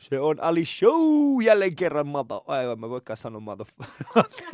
Se 0.00 0.20
on 0.20 0.42
Ali 0.42 0.64
Show 0.64 1.42
jälleen 1.42 1.76
kerran 1.76 2.06
mato. 2.06 2.44
Aivan, 2.46 2.80
mä 2.80 2.88
voikaan 2.90 3.16
sanoa 3.16 3.40
mato. 3.40 3.66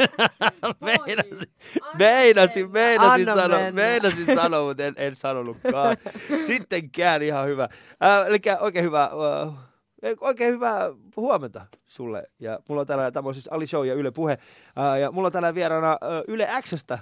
meinasin, 0.80 1.52
meinasin, 1.98 2.70
meinasin 2.70 3.24
sanoa, 3.24 3.72
meinasin 3.72 4.26
sanoa, 4.26 4.68
mutta 4.68 4.84
en, 4.84 4.94
en 4.96 5.16
sanonutkaan. 5.16 5.96
Sittenkään 6.46 7.22
ihan 7.22 7.46
hyvä. 7.46 7.68
Äh, 8.04 8.26
eli 8.26 8.38
oikein 8.60 8.84
hyvä, 8.84 9.10
äh, 9.44 9.54
oikein 10.20 10.52
hyvää 10.52 10.90
huomenta 11.16 11.66
sulle. 11.86 12.24
Ja 12.40 12.58
mulla 12.68 12.80
on 12.80 12.86
tänään, 12.86 13.12
tämä 13.12 13.28
on 13.28 13.34
siis 13.34 13.48
Ali 13.52 13.66
Show 13.66 13.86
ja 13.86 13.94
Yle 13.94 14.10
Puhe. 14.10 14.32
Äh, 14.78 15.00
ja 15.00 15.12
mulla 15.12 15.26
on 15.26 15.32
tänään 15.32 15.54
vieraana 15.54 15.92
äh, 15.92 15.98
Yle 16.28 16.48
Xstä 16.62 16.98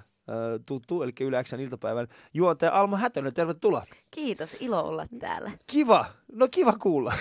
tuttu, 0.66 1.02
eli 1.02 1.12
Yle 1.20 1.44
Xn 1.44 1.60
iltapäivän 1.60 2.08
juontaja 2.34 2.72
Alma 2.72 2.96
Hätönen. 2.96 3.34
Tervetuloa. 3.34 3.84
Kiitos, 4.10 4.56
ilo 4.60 4.80
olla 4.80 5.06
täällä. 5.18 5.50
Kiva, 5.66 6.04
no 6.32 6.48
kiva 6.50 6.72
kuulla. 6.72 7.12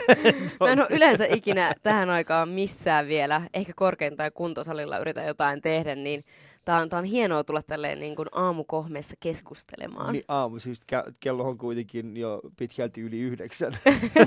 Mä 0.60 0.72
en 0.72 0.80
ole 0.80 0.88
yleensä 0.90 1.26
ikinä 1.30 1.74
tähän 1.82 2.10
aikaan 2.10 2.48
missään 2.48 3.06
vielä, 3.06 3.42
ehkä 3.54 3.72
korkeintaan 3.76 4.32
kuntosalilla 4.34 4.98
yritän 4.98 5.26
jotain 5.26 5.62
tehdä, 5.62 5.94
niin 5.94 6.24
tää 6.64 6.76
on, 6.80 6.88
tää 6.88 6.98
on 6.98 7.04
hienoa 7.04 7.44
tulla 7.44 7.62
tälleen 7.62 8.00
niin 8.00 8.16
kuin 8.16 8.28
aamukohmeessa 8.32 9.16
keskustelemaan. 9.20 10.12
Niin 10.12 10.24
aamu, 10.28 10.58
siis 10.58 10.80
ke- 10.92 11.12
kello 11.20 11.44
on 11.44 11.58
kuitenkin 11.58 12.16
jo 12.16 12.40
pitkälti 12.56 13.00
yli 13.00 13.20
yhdeksän. 13.20 13.72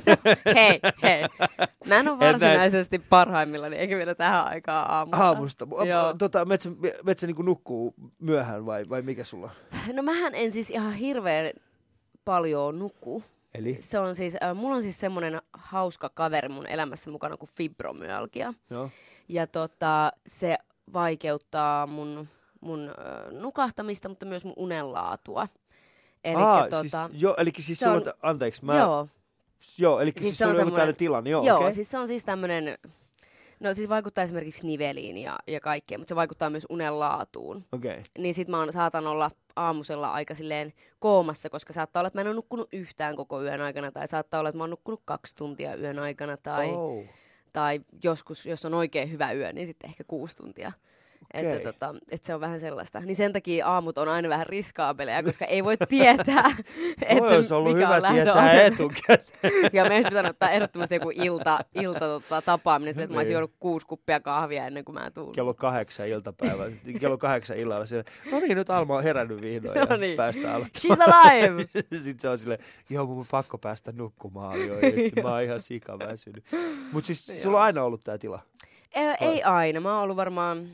hei, 0.55 0.79
hei. 1.03 1.25
Mä 1.87 1.95
en 1.95 2.07
ole 2.07 2.17
En 2.19 2.19
näin. 2.19 2.39
varsinaisesti 2.39 2.99
parhaimmillani, 2.99 3.75
eikä 3.75 3.97
vielä 3.97 4.15
tähän 4.15 4.45
aikaan 4.45 4.91
aamulla. 4.91 5.17
Aamusta. 5.17 5.67
Joo. 5.87 6.13
Tota, 6.17 6.45
metsä, 6.45 6.69
metsä 7.03 7.27
niin 7.27 7.45
nukkuu 7.45 7.93
myöhään 8.19 8.65
vai, 8.65 8.81
vai 8.89 9.01
mikä 9.01 9.23
sulla? 9.23 9.51
No 9.93 10.03
mähän 10.03 10.35
en 10.35 10.51
siis 10.51 10.69
ihan 10.69 10.93
hirveän 10.93 11.51
paljon 12.25 12.79
nuku. 12.79 13.23
Eli? 13.53 13.77
Se 13.81 13.99
on 13.99 14.15
siis, 14.15 14.35
äh, 14.43 14.55
mulla 14.55 14.75
on 14.75 14.81
siis 14.81 14.99
semmoinen 14.99 15.41
hauska 15.53 16.09
kaveri 16.09 16.49
mun 16.49 16.67
elämässä 16.67 17.11
mukana 17.11 17.37
kuin 17.37 17.49
fibromyalgia. 17.57 18.53
Joo. 18.69 18.89
Ja 19.29 19.47
tota, 19.47 20.11
se 20.27 20.57
vaikeuttaa 20.93 21.87
mun, 21.87 22.27
mun 22.61 22.91
nukahtamista, 23.31 24.09
mutta 24.09 24.25
myös 24.25 24.45
mun 24.45 24.53
unenlaatua. 24.57 25.47
Eli 26.23 26.35
Aa, 26.41 26.61
tota, 26.69 26.81
siis, 26.81 27.21
joo, 27.21 27.35
eli 27.37 27.51
siis 27.59 27.79
se 27.79 27.83
sulla 27.85 27.97
on- 27.97 28.07
on, 28.07 28.13
anteeksi, 28.21 28.65
mä, 28.65 28.77
joo, 28.79 29.07
joo, 29.77 29.99
eli 29.99 30.11
Siis 30.11 30.23
siis, 30.25 30.37
se 30.37 30.45
on 30.45 30.51
sulla 30.51 30.61
joku 30.61 30.71
tällainen 30.71 30.95
tilanne, 30.95 31.29
joo, 31.29 31.43
joo 31.43 31.55
okei. 31.55 31.65
Okay. 31.65 31.75
siis 31.75 31.91
se 31.91 31.97
on 31.97 32.07
siis 32.07 32.25
tämmönen, 32.25 32.77
no 33.59 33.73
siis 33.73 33.89
vaikuttaa 33.89 34.23
esimerkiksi 34.23 34.65
niveliin 34.67 35.17
ja, 35.17 35.39
ja 35.47 35.59
kaikkeen, 35.59 36.01
mutta 36.01 36.09
se 36.09 36.15
vaikuttaa 36.15 36.49
myös 36.49 36.65
unenlaatuun. 36.69 37.65
Okei, 37.71 38.01
Niin 38.17 38.33
sit 38.35 38.47
mä 38.47 38.59
oon, 38.59 38.73
saatan 38.73 39.07
olla 39.07 39.31
aamusella 39.55 40.11
aika 40.11 40.35
silleen 40.35 40.73
koomassa, 40.99 41.49
koska 41.49 41.73
saattaa 41.73 41.99
olla, 42.01 42.07
että 42.07 42.17
mä 42.17 42.21
en 42.21 42.27
ole 42.27 42.35
nukkunut 42.35 42.67
yhtään 42.73 43.15
koko 43.15 43.41
yön 43.43 43.61
aikana, 43.61 43.91
tai 43.91 44.07
saattaa 44.07 44.39
olla, 44.39 44.49
että 44.49 44.57
mä 44.57 44.63
oon 44.63 44.69
nukkunut 44.69 45.01
kaksi 45.05 45.35
tuntia 45.35 45.75
yön 45.75 45.99
aikana, 45.99 46.37
tai, 46.37 46.69
oh. 46.69 47.03
Tai 47.53 47.81
joskus, 48.03 48.45
jos 48.45 48.65
on 48.65 48.73
oikein 48.73 49.11
hyvä 49.11 49.31
yö, 49.31 49.53
niin 49.53 49.67
sitten 49.67 49.89
ehkä 49.89 50.03
kuusi 50.03 50.37
tuntia. 50.37 50.71
Okei. 51.35 51.51
Että, 51.51 51.73
tota, 51.73 51.95
että 52.11 52.27
se 52.27 52.33
on 52.35 52.41
vähän 52.41 52.59
sellaista. 52.59 52.99
Niin 52.99 53.15
sen 53.15 53.33
takia 53.33 53.67
aamut 53.67 53.97
on 53.97 54.07
aina 54.09 54.29
vähän 54.29 54.47
riskaabeleja, 54.47 55.23
koska 55.23 55.45
ei 55.45 55.63
voi 55.63 55.77
tietää, 55.89 56.45
että 57.07 57.23
olisi 57.23 57.53
ollut 57.53 57.73
mikä 57.73 57.87
hyvä 57.87 58.07
on 58.07 58.13
tietää 58.13 58.61
etukäteen. 58.61 59.23
Ja 59.73 59.85
meidän 59.85 60.09
pitänyt 60.09 60.31
ottaa 60.31 60.49
ehdottomasti 60.49 60.95
joku 60.95 61.11
ilta, 61.13 61.59
ilta 61.75 61.99
tota, 61.99 62.41
tapaaminen, 62.41 62.99
että 62.99 63.13
mä 63.13 63.19
olisin 63.19 63.31
Niin. 63.31 63.33
juonut 63.33 63.53
kuusi 63.59 63.87
kuppia 63.87 64.19
kahvia 64.19 64.67
ennen 64.67 64.85
kuin 64.85 64.93
mä 64.93 65.11
tuun. 65.11 65.31
Kello 65.31 65.53
kahdeksan 65.53 66.07
iltapäivä, 66.07 66.63
kello 66.99 67.17
kahdeksan 67.17 67.57
illalla 67.57 67.85
siellä, 67.85 68.11
no 68.31 68.39
niin, 68.39 68.57
nyt 68.57 68.69
Alma 68.69 68.95
on 68.95 69.03
herännyt 69.03 69.41
vihdoin 69.41 69.75
No 69.79 69.85
ja 69.89 69.97
niin. 69.97 70.17
päästään 70.17 70.55
aloittamaan. 70.55 70.99
She's 70.99 71.13
alive! 71.13 71.63
Sitten 71.97 72.19
se 72.19 72.29
on 72.29 72.37
silleen, 72.37 72.59
joo, 72.89 73.05
mun 73.05 73.19
on 73.19 73.25
pakko 73.31 73.57
päästä 73.57 73.91
nukkumaan 73.91 74.67
jo, 74.67 74.73
ja 75.15 75.23
mä 75.23 75.31
oon 75.33 75.43
ihan 75.43 75.59
sika 75.61 75.99
väsynyt. 75.99 76.43
Mutta 76.91 77.07
siis 77.07 77.43
sulla 77.43 77.57
on 77.57 77.63
aina 77.63 77.83
ollut 77.83 78.01
tää 78.03 78.17
tila. 78.17 78.39
ei, 78.95 79.05
ei 79.19 79.43
aina. 79.43 79.79
Mä 79.79 79.93
oon 79.93 80.03
ollut 80.03 80.17
varmaan, 80.17 80.69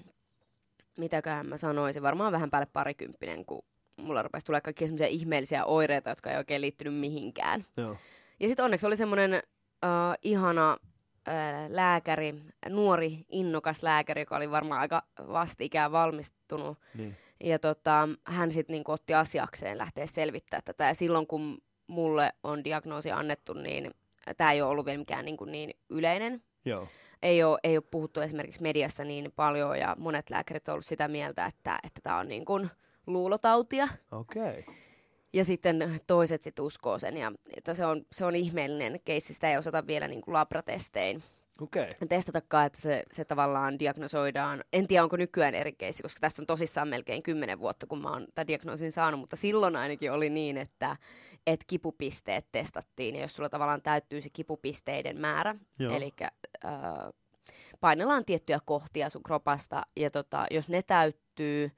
mitäköhän 0.99 1.49
mä 1.49 1.57
sanoisin, 1.57 2.03
varmaan 2.03 2.31
vähän 2.31 2.49
päälle 2.49 2.67
parikymppinen, 2.73 3.45
kun 3.45 3.61
mulla 3.97 4.21
rupesi 4.21 4.45
tulee 4.45 4.61
kaikkia 4.61 4.87
semmoisia 4.87 5.07
ihmeellisiä 5.07 5.65
oireita, 5.65 6.09
jotka 6.09 6.31
ei 6.31 6.37
oikein 6.37 6.61
liittynyt 6.61 6.95
mihinkään. 6.95 7.65
Joo. 7.77 7.97
Ja 8.39 8.47
sitten 8.47 8.65
onneksi 8.65 8.87
oli 8.87 8.97
semmoinen 8.97 9.33
uh, 9.33 10.17
ihana 10.21 10.73
uh, 10.73 11.69
lääkäri, 11.69 12.35
nuori, 12.69 13.25
innokas 13.29 13.83
lääkäri, 13.83 14.21
joka 14.21 14.35
oli 14.35 14.51
varmaan 14.51 14.81
aika 14.81 15.03
vastikään 15.27 15.91
valmistunut. 15.91 16.77
Niin. 16.93 17.17
Ja 17.43 17.59
tota, 17.59 18.09
hän 18.23 18.51
sitten 18.51 18.73
niinku 18.73 18.91
otti 18.91 19.13
asiakseen 19.13 19.77
lähteä 19.77 20.05
selvittämään 20.05 20.63
tätä. 20.65 20.87
Ja 20.87 20.93
silloin 20.93 21.27
kun 21.27 21.57
mulle 21.87 22.33
on 22.43 22.63
diagnoosi 22.63 23.11
annettu, 23.11 23.53
niin 23.53 23.91
tämä 24.37 24.51
ei 24.51 24.61
ole 24.61 24.71
ollut 24.71 24.85
vielä 24.85 24.97
mikään 24.97 25.25
niinku 25.25 25.45
niin 25.45 25.73
yleinen. 25.89 26.43
Joo. 26.65 26.87
Ei 27.21 27.43
ole, 27.43 27.59
ei 27.63 27.77
ole 27.77 27.83
puhuttu 27.91 28.21
esimerkiksi 28.21 28.61
mediassa 28.61 29.03
niin 29.03 29.31
paljon 29.35 29.79
ja 29.79 29.95
monet 29.99 30.29
lääkärit 30.29 30.69
on 30.69 30.73
ollut 30.73 30.85
sitä 30.85 31.07
mieltä, 31.07 31.45
että 31.45 31.79
että 31.83 32.01
tämä 32.03 32.17
on 32.17 32.27
niin 32.27 32.45
kuin 32.45 32.69
luulotautia. 33.07 33.87
Okei. 34.11 34.59
Okay. 34.59 34.73
Ja 35.33 35.45
sitten 35.45 35.99
toiset 36.07 36.41
sitten 36.41 36.65
uskoo 36.65 36.99
sen. 36.99 37.17
Ja 37.17 37.31
että 37.57 37.73
se, 37.73 37.85
on, 37.85 38.05
se 38.11 38.25
on 38.25 38.35
ihmeellinen 38.35 38.99
keissi, 39.05 39.33
sitä 39.33 39.51
ei 39.51 39.57
osata 39.57 39.87
vielä 39.87 40.07
niin 40.07 40.21
kuin 40.21 40.33
labratestein 40.33 41.23
Okei. 41.61 41.83
Okay. 41.83 42.07
testatakaan, 42.07 42.65
että 42.65 42.81
se, 42.81 43.03
se 43.11 43.25
tavallaan 43.25 43.79
diagnosoidaan. 43.79 44.63
En 44.73 44.87
tiedä, 44.87 45.03
onko 45.03 45.17
nykyään 45.17 45.55
eri 45.55 45.73
keissi, 45.73 46.03
koska 46.03 46.19
tästä 46.19 46.41
on 46.41 46.45
tosissaan 46.45 46.87
melkein 46.87 47.23
kymmenen 47.23 47.59
vuotta, 47.59 47.87
kun 47.87 48.01
mä 48.01 48.09
oon 48.09 48.27
tämän 48.35 48.47
diagnoosin 48.47 48.91
saanut, 48.91 49.19
mutta 49.19 49.35
silloin 49.35 49.75
ainakin 49.75 50.11
oli 50.11 50.29
niin, 50.29 50.57
että, 50.57 50.97
että 51.47 51.65
kipupisteet 51.67 52.45
testattiin, 52.51 53.15
ja 53.15 53.21
jos 53.21 53.35
sulla 53.35 53.49
tavallaan 53.49 53.81
täyttyy 53.81 54.21
se 54.21 54.29
kipupisteiden 54.33 55.17
määrä, 55.17 55.55
eli 55.79 56.13
äh, 56.23 56.31
painellaan 57.79 58.25
tiettyjä 58.25 58.59
kohtia 58.65 59.09
sun 59.09 59.23
kropasta, 59.23 59.83
ja 59.95 60.11
tota, 60.11 60.45
jos 60.51 60.69
ne 60.69 60.81
täyttyy, 60.83 61.71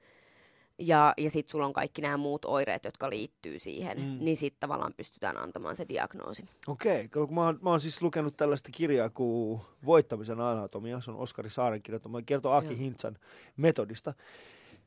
ja, 0.78 1.14
ja 1.16 1.30
sitten 1.30 1.50
sulla 1.50 1.66
on 1.66 1.72
kaikki 1.72 2.02
nämä 2.02 2.16
muut 2.16 2.44
oireet, 2.44 2.84
jotka 2.84 3.10
liittyy 3.10 3.58
siihen, 3.58 3.98
Mm. 3.98 4.24
niin 4.24 4.36
sitten 4.36 4.60
tavallaan 4.60 4.94
pystytään 4.96 5.36
antamaan 5.36 5.76
se 5.76 5.86
diagnoosi. 5.88 6.44
Okei, 6.66 7.04
okay. 7.04 7.26
mä, 7.34 7.44
oon, 7.44 7.58
mä 7.62 7.70
oon 7.70 7.80
siis 7.80 8.02
lukenut 8.02 8.36
tällaista 8.36 8.68
kirjaa 8.72 9.10
kuin 9.10 9.60
Voittamisen 9.86 10.40
anatomia, 10.40 11.00
se 11.00 11.10
on 11.10 11.16
Oskari 11.16 11.50
Saaren 11.50 11.82
kirjoittama, 11.82 12.22
kertoo 12.22 12.52
Aki 12.52 12.66
Joo. 12.66 12.76
Hintsan 12.76 13.18
metodista. 13.56 14.14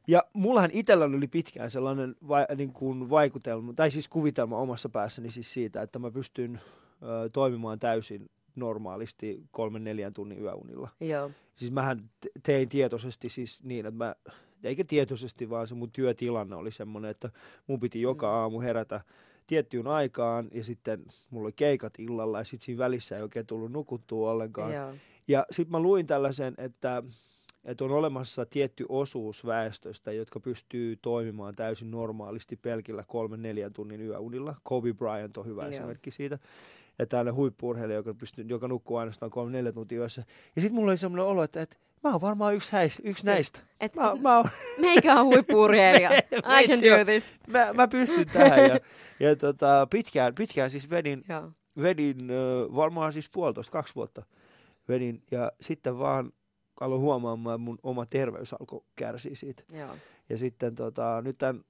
Ja 0.07 0.23
mullahan 0.33 0.69
itselläni 0.73 1.17
oli 1.17 1.27
pitkään 1.27 1.71
sellainen 1.71 2.16
vai, 2.27 2.45
niin 2.55 2.73
kuin 2.73 3.09
vaikutelma, 3.09 3.73
tai 3.73 3.91
siis 3.91 4.07
kuvitelma 4.07 4.57
omassa 4.57 4.89
päässäni 4.89 5.29
siis 5.31 5.53
siitä, 5.53 5.81
että 5.81 5.99
mä 5.99 6.11
pystyn 6.11 6.59
ö, 7.01 7.29
toimimaan 7.29 7.79
täysin 7.79 8.29
normaalisti 8.55 9.44
kolmen 9.51 9.83
neljän 9.83 10.13
tunnin 10.13 10.39
yöunilla. 10.41 10.89
Joo. 10.99 11.31
Siis 11.55 11.71
mähän 11.71 12.09
te- 12.19 12.29
tein 12.44 12.69
tietoisesti 12.69 13.29
siis 13.29 13.63
niin, 13.63 13.85
että 13.85 13.97
mä, 13.97 14.15
eikä 14.63 14.83
tietoisesti, 14.83 15.49
vaan 15.49 15.67
se 15.67 15.75
mun 15.75 15.91
työtilanne 15.91 16.55
oli 16.55 16.71
semmoinen, 16.71 17.11
että 17.11 17.29
mun 17.67 17.79
piti 17.79 18.01
joka 18.01 18.27
Mm. 18.27 18.33
aamu 18.33 18.59
herätä 18.61 19.01
tiettyyn 19.47 19.88
aikaan 19.88 20.47
ja 20.53 20.63
sitten 20.63 21.05
mulla 21.29 21.45
oli 21.45 21.53
keikat 21.53 21.99
illalla 21.99 22.38
ja 22.38 22.44
sitten 22.44 22.65
siinä 22.65 22.79
välissä 22.79 23.15
ei 23.15 23.21
oikein 23.21 23.45
tullut 23.45 23.71
nukuttua 23.71 24.31
ollenkaan. 24.31 24.73
Joo. 24.73 24.94
Ja 25.27 25.45
sitten 25.51 25.71
mä 25.71 25.79
luin 25.79 26.05
tällaisen, 26.07 26.53
että, 26.57 27.03
että 27.65 27.83
on 27.83 27.91
olemassa 27.91 28.45
tietty 28.45 28.85
osuus 28.89 29.45
väestöstä, 29.45 30.11
jotka 30.11 30.39
pystyy 30.39 30.95
toimimaan 31.01 31.55
täysin 31.55 31.91
normaalisti 31.91 32.55
pelkillä 32.55 33.03
kolmen 33.07 33.41
neljän 33.41 33.73
tunnin 33.73 34.01
yöunilla. 34.01 34.55
Kobe 34.63 34.93
Bryant 34.93 35.37
on 35.37 35.45
hyvä 35.45 35.61
Joo. 35.61 35.71
esimerkki 35.71 36.11
siitä. 36.11 36.39
Ja 36.99 37.05
tällainen 37.05 37.35
huippuurheilija, 37.35 37.97
joka, 37.97 38.13
pystyy, 38.13 38.45
joka 38.47 38.67
nukkuu 38.67 38.97
ainoastaan 38.97 39.31
kolme 39.31 39.51
neljä 39.51 39.71
tuntia 39.71 39.99
yössä. 39.99 40.23
Ja 40.55 40.61
sitten 40.61 40.75
mulla 40.75 40.91
oli 40.91 40.97
semmoinen 40.97 41.25
olo, 41.25 41.43
että, 41.43 41.61
että 41.61 41.77
mä 42.03 42.11
oon 42.11 42.21
varmaan 42.21 42.55
yksi, 42.55 42.71
häis, 42.71 43.01
yksi 43.03 43.25
näistä. 43.25 43.59
Et, 43.79 43.95
Mä, 43.95 44.15
mä, 44.21 44.37
oon, 44.37 44.45
Meikä 44.81 45.15
on 45.15 45.25
huippuurheilija. 45.25 46.09
I 46.61 46.67
can 46.67 46.79
do 46.81 47.05
this. 47.05 47.35
mä, 47.47 47.73
mä 47.73 47.87
pystyn 47.87 48.27
tähän. 48.27 48.59
Ja, 48.69 48.79
ja 49.19 49.35
tota, 49.35 49.87
pitkään, 49.89 50.35
pitkään 50.35 50.69
siis 50.69 50.89
vedin, 50.89 51.23
Joo. 51.29 51.51
vedin 51.81 52.27
varmaan 52.75 53.13
siis 53.13 53.29
puolitoista, 53.29 53.71
kaksi 53.71 53.95
vuotta 53.95 54.23
vedin. 54.89 55.23
Ja 55.31 55.51
sitten 55.61 56.00
vaan 56.00 56.31
aloin 56.80 57.01
huomaamaan, 57.01 57.56
että 57.56 57.63
mun 57.66 57.77
oma 57.83 58.06
terveys 58.06 58.54
alkoi 58.54 58.81
kärsiä 58.95 59.36
siitä. 59.36 59.63
Joo. 59.72 59.95
Ja 60.30 60.38
sitten 60.38 60.75
tota, 60.75 61.22
nyt 61.22 61.38
tämän, 61.38 61.63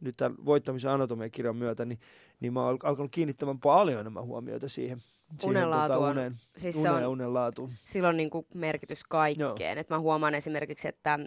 nyt 0.00 0.16
tämän 0.16 0.36
voittamisen 0.44 0.90
anatomiakirjan 0.90 1.56
myötä, 1.56 1.84
niin, 1.84 1.98
niin 2.40 2.52
mä 2.52 2.62
oon 2.64 2.78
alkanut 2.82 3.12
kiinnittämään 3.12 3.58
paljon 3.60 4.00
enemmän 4.00 4.24
huomiota 4.24 4.68
siihen. 4.68 4.98
siihen 5.00 5.50
Unenlaatu 5.56 6.02
on- 6.02 6.10
unen, 6.10 6.36
Siis 6.56 6.82
se 6.82 6.90
unen 6.90 7.06
on, 7.06 7.12
unen 7.12 7.34
laatuun. 7.34 7.72
sillä 7.84 8.08
on 8.08 8.16
niinku 8.16 8.46
merkitys 8.54 9.04
kaikkeen. 9.04 9.78
Et 9.78 9.88
mä 9.90 9.98
huomaan 9.98 10.34
esimerkiksi, 10.34 10.88
että 10.88 11.18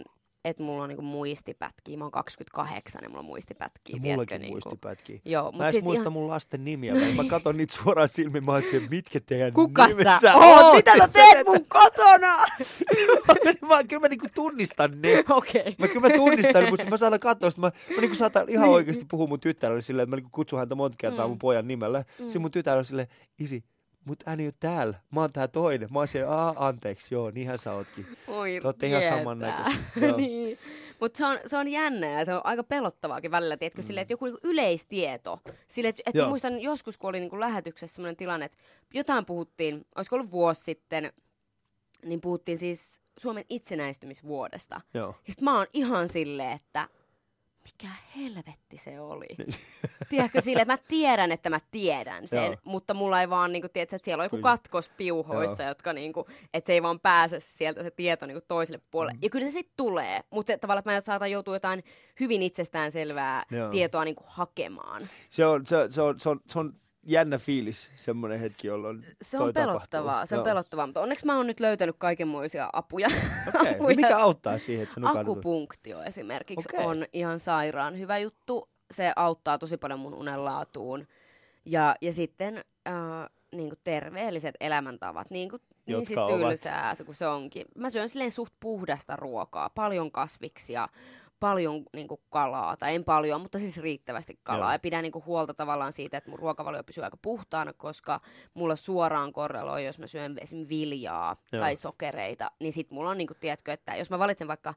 et 0.44 0.58
mulla 0.58 0.82
on 0.82 0.88
niinku 0.88 1.02
muistipätkiä. 1.02 1.96
Mä 1.96 2.04
oon 2.04 2.10
28 2.12 3.00
ja 3.02 3.08
mulla 3.08 3.18
on 3.20 3.24
muistipätkiä. 3.24 3.96
Ja 3.96 4.02
tiedätkö, 4.02 4.08
mullakin 4.14 4.40
niinku. 4.40 4.54
muistipätkiä. 4.54 5.20
Joo, 5.24 5.52
Mä 5.52 5.66
en 5.66 5.72
siis 5.72 5.84
muista 5.84 6.02
ihan... 6.02 6.12
mun 6.12 6.28
lasten 6.28 6.64
nimiä. 6.64 6.94
Mä, 6.94 7.00
mä 7.22 7.24
katson 7.28 7.56
niitä 7.56 7.74
suoraan 7.74 8.08
silmiin. 8.08 8.44
Mä 8.44 8.52
oon 8.52 8.62
siellä, 8.62 8.88
mitkä 8.90 9.20
teidän 9.20 9.52
Kuka 9.52 9.86
nimet 9.86 10.06
sä 10.20 10.34
oot? 10.34 10.62
oot? 10.64 10.76
Mitä 10.76 10.96
sä 10.98 11.08
teet 11.08 11.46
mun 11.46 11.64
kotona? 11.68 12.36
mä, 13.68 13.84
kyllä 13.88 14.00
mä 14.00 14.08
niinku 14.08 14.26
tunnistan 14.34 14.90
ne. 15.02 15.24
Okei. 15.30 15.60
Okay. 15.60 15.74
Mä 15.78 15.88
kyllä 15.88 16.08
mä 16.08 16.14
tunnistan, 16.16 16.68
mutta 16.70 16.90
mä 16.90 16.96
saatan 16.96 17.20
katsoa, 17.20 17.50
mä, 17.56 17.70
mä 17.94 18.00
niinku 18.00 18.16
saatan 18.16 18.48
ihan 18.48 18.68
oikeasti 18.68 19.04
puhua 19.10 19.26
mun 19.26 19.40
tyttärelle 19.40 19.82
silleen, 19.82 20.02
että 20.04 20.10
mä 20.10 20.16
niinku 20.16 20.30
kutsun 20.32 20.58
häntä 20.58 20.74
monta 20.74 20.96
kertaa 21.00 21.26
Mm. 21.26 21.30
mun 21.30 21.38
pojan 21.38 21.68
nimellä. 21.68 21.98
Mm. 21.98 22.22
Sitten 22.24 22.42
mun 22.42 22.50
tytär 22.50 22.78
on 22.78 22.84
silleen, 22.84 23.08
isi, 23.38 23.64
mut 24.08 24.22
hän 24.26 24.40
ei 24.40 24.46
ole 24.46 24.54
täällä. 24.60 24.94
Mä 25.10 25.20
oon 25.20 25.32
tää 25.32 25.48
toinen. 25.48 25.88
Mä 25.92 25.98
oon 25.98 26.08
siellä, 26.08 26.34
aa, 26.36 26.54
anteeksi, 26.68 27.14
joo, 27.14 27.30
niinhän 27.30 27.58
sä 27.58 27.72
ootkin. 27.72 28.06
Oi, 28.28 28.58
Te 28.62 28.66
ootte 28.66 28.86
ihan 28.86 29.02
samannäköisiä. 29.02 29.80
Niin. 30.16 30.58
Mutta 31.00 31.18
se 31.18 31.26
on, 31.26 31.38
se 31.46 31.56
on 31.56 31.68
jännä 31.68 32.06
ja 32.06 32.24
se 32.24 32.34
on 32.34 32.40
aika 32.44 32.62
pelottavaakin 32.62 33.30
välillä, 33.30 33.56
tiedätkö, 33.56 33.82
mm. 33.82 33.86
silleen, 33.86 34.02
että 34.02 34.12
joku 34.12 34.24
niinku 34.24 34.40
yleistieto. 34.42 35.40
Sille, 35.68 35.88
että 35.88 36.02
et 36.06 36.14
Joo. 36.14 36.28
muistan 36.28 36.60
joskus, 36.60 36.98
kun 36.98 37.10
oli 37.10 37.20
niinku 37.20 37.40
lähetyksessä 37.40 37.94
sellainen 37.96 38.16
tilanne, 38.16 38.46
että 38.46 38.58
jotain 38.94 39.24
puhuttiin, 39.26 39.86
olisiko 39.96 40.16
ollut 40.16 40.30
vuosi 40.30 40.62
sitten, 40.62 41.12
niin 42.04 42.20
puhuttiin 42.20 42.58
siis 42.58 43.00
Suomen 43.18 43.44
itsenäistymisvuodesta. 43.48 44.80
Joo. 44.94 45.14
Ja 45.26 45.32
sit 45.32 45.42
mä 45.42 45.56
oon 45.58 45.66
ihan 45.72 46.08
silleen, 46.08 46.52
että 46.52 46.88
mikä 47.72 47.94
helvetti 48.16 48.76
se 48.76 49.00
oli. 49.00 49.26
Tiedätkö 50.10 50.40
sille, 50.40 50.62
että 50.62 50.72
mä 50.72 50.78
tiedän, 50.88 51.32
että 51.32 51.50
mä 51.50 51.60
tiedän 51.70 52.26
sen, 52.26 52.44
Joo. 52.44 52.56
mutta 52.64 52.94
mulla 52.94 53.20
ei 53.20 53.30
vaan, 53.30 53.52
niinku, 53.52 53.68
tiedätkö, 53.68 53.96
että 53.96 54.04
siellä 54.04 54.22
on 54.22 54.24
joku 54.24 54.38
katkos 54.38 54.88
piuhoissa, 54.88 55.62
jotka 55.62 55.92
niinku, 55.92 56.26
että 56.54 56.66
se 56.66 56.72
ei 56.72 56.82
vaan 56.82 57.00
pääse 57.00 57.40
sieltä 57.40 57.82
se 57.82 57.90
tieto 57.90 58.26
niinku 58.26 58.44
toiselle 58.48 58.80
puolelle. 58.90 59.12
Mm. 59.14 59.18
Ja 59.22 59.30
kyllä 59.30 59.46
se 59.46 59.52
sitten 59.52 59.74
tulee, 59.76 60.20
mutta 60.30 60.52
se, 60.52 60.58
tavallaan, 60.58 60.78
että 60.78 60.90
mä 60.90 61.00
saatan 61.00 61.30
joutua 61.30 61.54
jotain 61.54 61.84
hyvin 62.20 62.42
itsestäänselvää 62.42 63.44
Joo. 63.50 63.70
tietoa 63.70 64.04
niinku 64.04 64.24
hakemaan. 64.26 65.08
Se 65.30 65.46
on, 65.46 65.66
se, 65.66 65.76
se, 65.90 66.02
on, 66.02 66.20
se, 66.20 66.28
on, 66.28 66.40
se 66.50 66.58
on 66.58 66.74
jännä 67.08 67.38
fiilis, 67.38 67.92
semmoinen 67.96 68.40
hetki, 68.40 68.66
jolloin 68.66 69.06
Se 69.22 69.38
on 69.38 69.54
pelottavaa, 69.54 70.12
tapahtuu. 70.12 70.26
se 70.26 70.34
on 70.34 70.38
Joo. 70.38 70.44
pelottavaa, 70.44 70.86
mutta 70.86 71.00
onneksi 71.00 71.26
mä 71.26 71.36
oon 71.36 71.46
nyt 71.46 71.60
löytänyt 71.60 71.96
kaikenmoisia 71.98 72.70
apuja. 72.72 73.08
Okei, 73.54 73.78
no 73.80 73.86
mikä 73.86 74.18
auttaa 74.18 74.58
siihen, 74.58 74.82
että 74.82 74.94
sä? 74.94 75.20
Akupunktio 75.20 76.02
esimerkiksi 76.02 76.68
Okei. 76.74 76.86
on 76.86 77.04
ihan 77.12 77.40
sairaan 77.40 77.98
hyvä 77.98 78.18
juttu. 78.18 78.68
Se 78.90 79.12
auttaa 79.16 79.58
tosi 79.58 79.76
paljon 79.76 80.00
mun 80.00 80.14
unenlaatuun. 80.14 81.06
Ja, 81.64 81.96
ja 82.00 82.12
sitten 82.12 82.64
äh, 82.88 82.94
niin 83.52 83.68
kuin 83.68 83.78
terveelliset 83.84 84.54
elämäntavat, 84.60 85.30
niin, 85.30 85.50
kuin, 85.50 85.62
niin 85.86 86.06
siis 86.06 86.20
tylsää 86.26 86.94
se 86.94 87.04
kuin 87.04 87.14
se 87.14 87.26
onkin. 87.26 87.66
Mä 87.74 87.90
syön 87.90 88.08
silleen 88.08 88.30
suht 88.30 88.52
puhdasta 88.60 89.16
ruokaa, 89.16 89.70
paljon 89.70 90.12
kasviksia, 90.12 90.88
paljon 91.40 91.82
niin 91.92 92.08
kuin 92.08 92.20
kalaa, 92.30 92.76
tai 92.76 92.94
en 92.94 93.04
paljon, 93.04 93.40
mutta 93.40 93.58
siis 93.58 93.76
riittävästi 93.76 94.38
kalaa. 94.42 94.68
Joo. 94.68 94.72
Ja 94.72 94.78
pidän 94.78 95.02
niin 95.02 95.12
kuin 95.12 95.24
huolta 95.26 95.54
tavallaan 95.54 95.92
siitä, 95.92 96.16
että 96.18 96.30
mun 96.30 96.38
ruokavalio 96.38 96.84
pysyy 96.84 97.04
aika 97.04 97.16
puhtaana, 97.22 97.72
koska 97.72 98.20
mulla 98.54 98.76
suoraan 98.76 99.32
korreloi, 99.32 99.84
jos 99.86 99.98
mä 99.98 100.06
syön 100.06 100.38
esimerkiksi 100.42 100.68
viljaa 100.76 101.36
Joo. 101.52 101.60
tai 101.60 101.76
sokereita, 101.76 102.50
niin 102.60 102.72
sit 102.72 102.90
mulla 102.90 103.10
on, 103.10 103.18
niin 103.18 103.26
kuin, 103.28 103.38
tiedätkö, 103.40 103.72
että 103.72 103.96
jos 103.96 104.10
mä 104.10 104.18
valitsen 104.18 104.48
vaikka, 104.48 104.74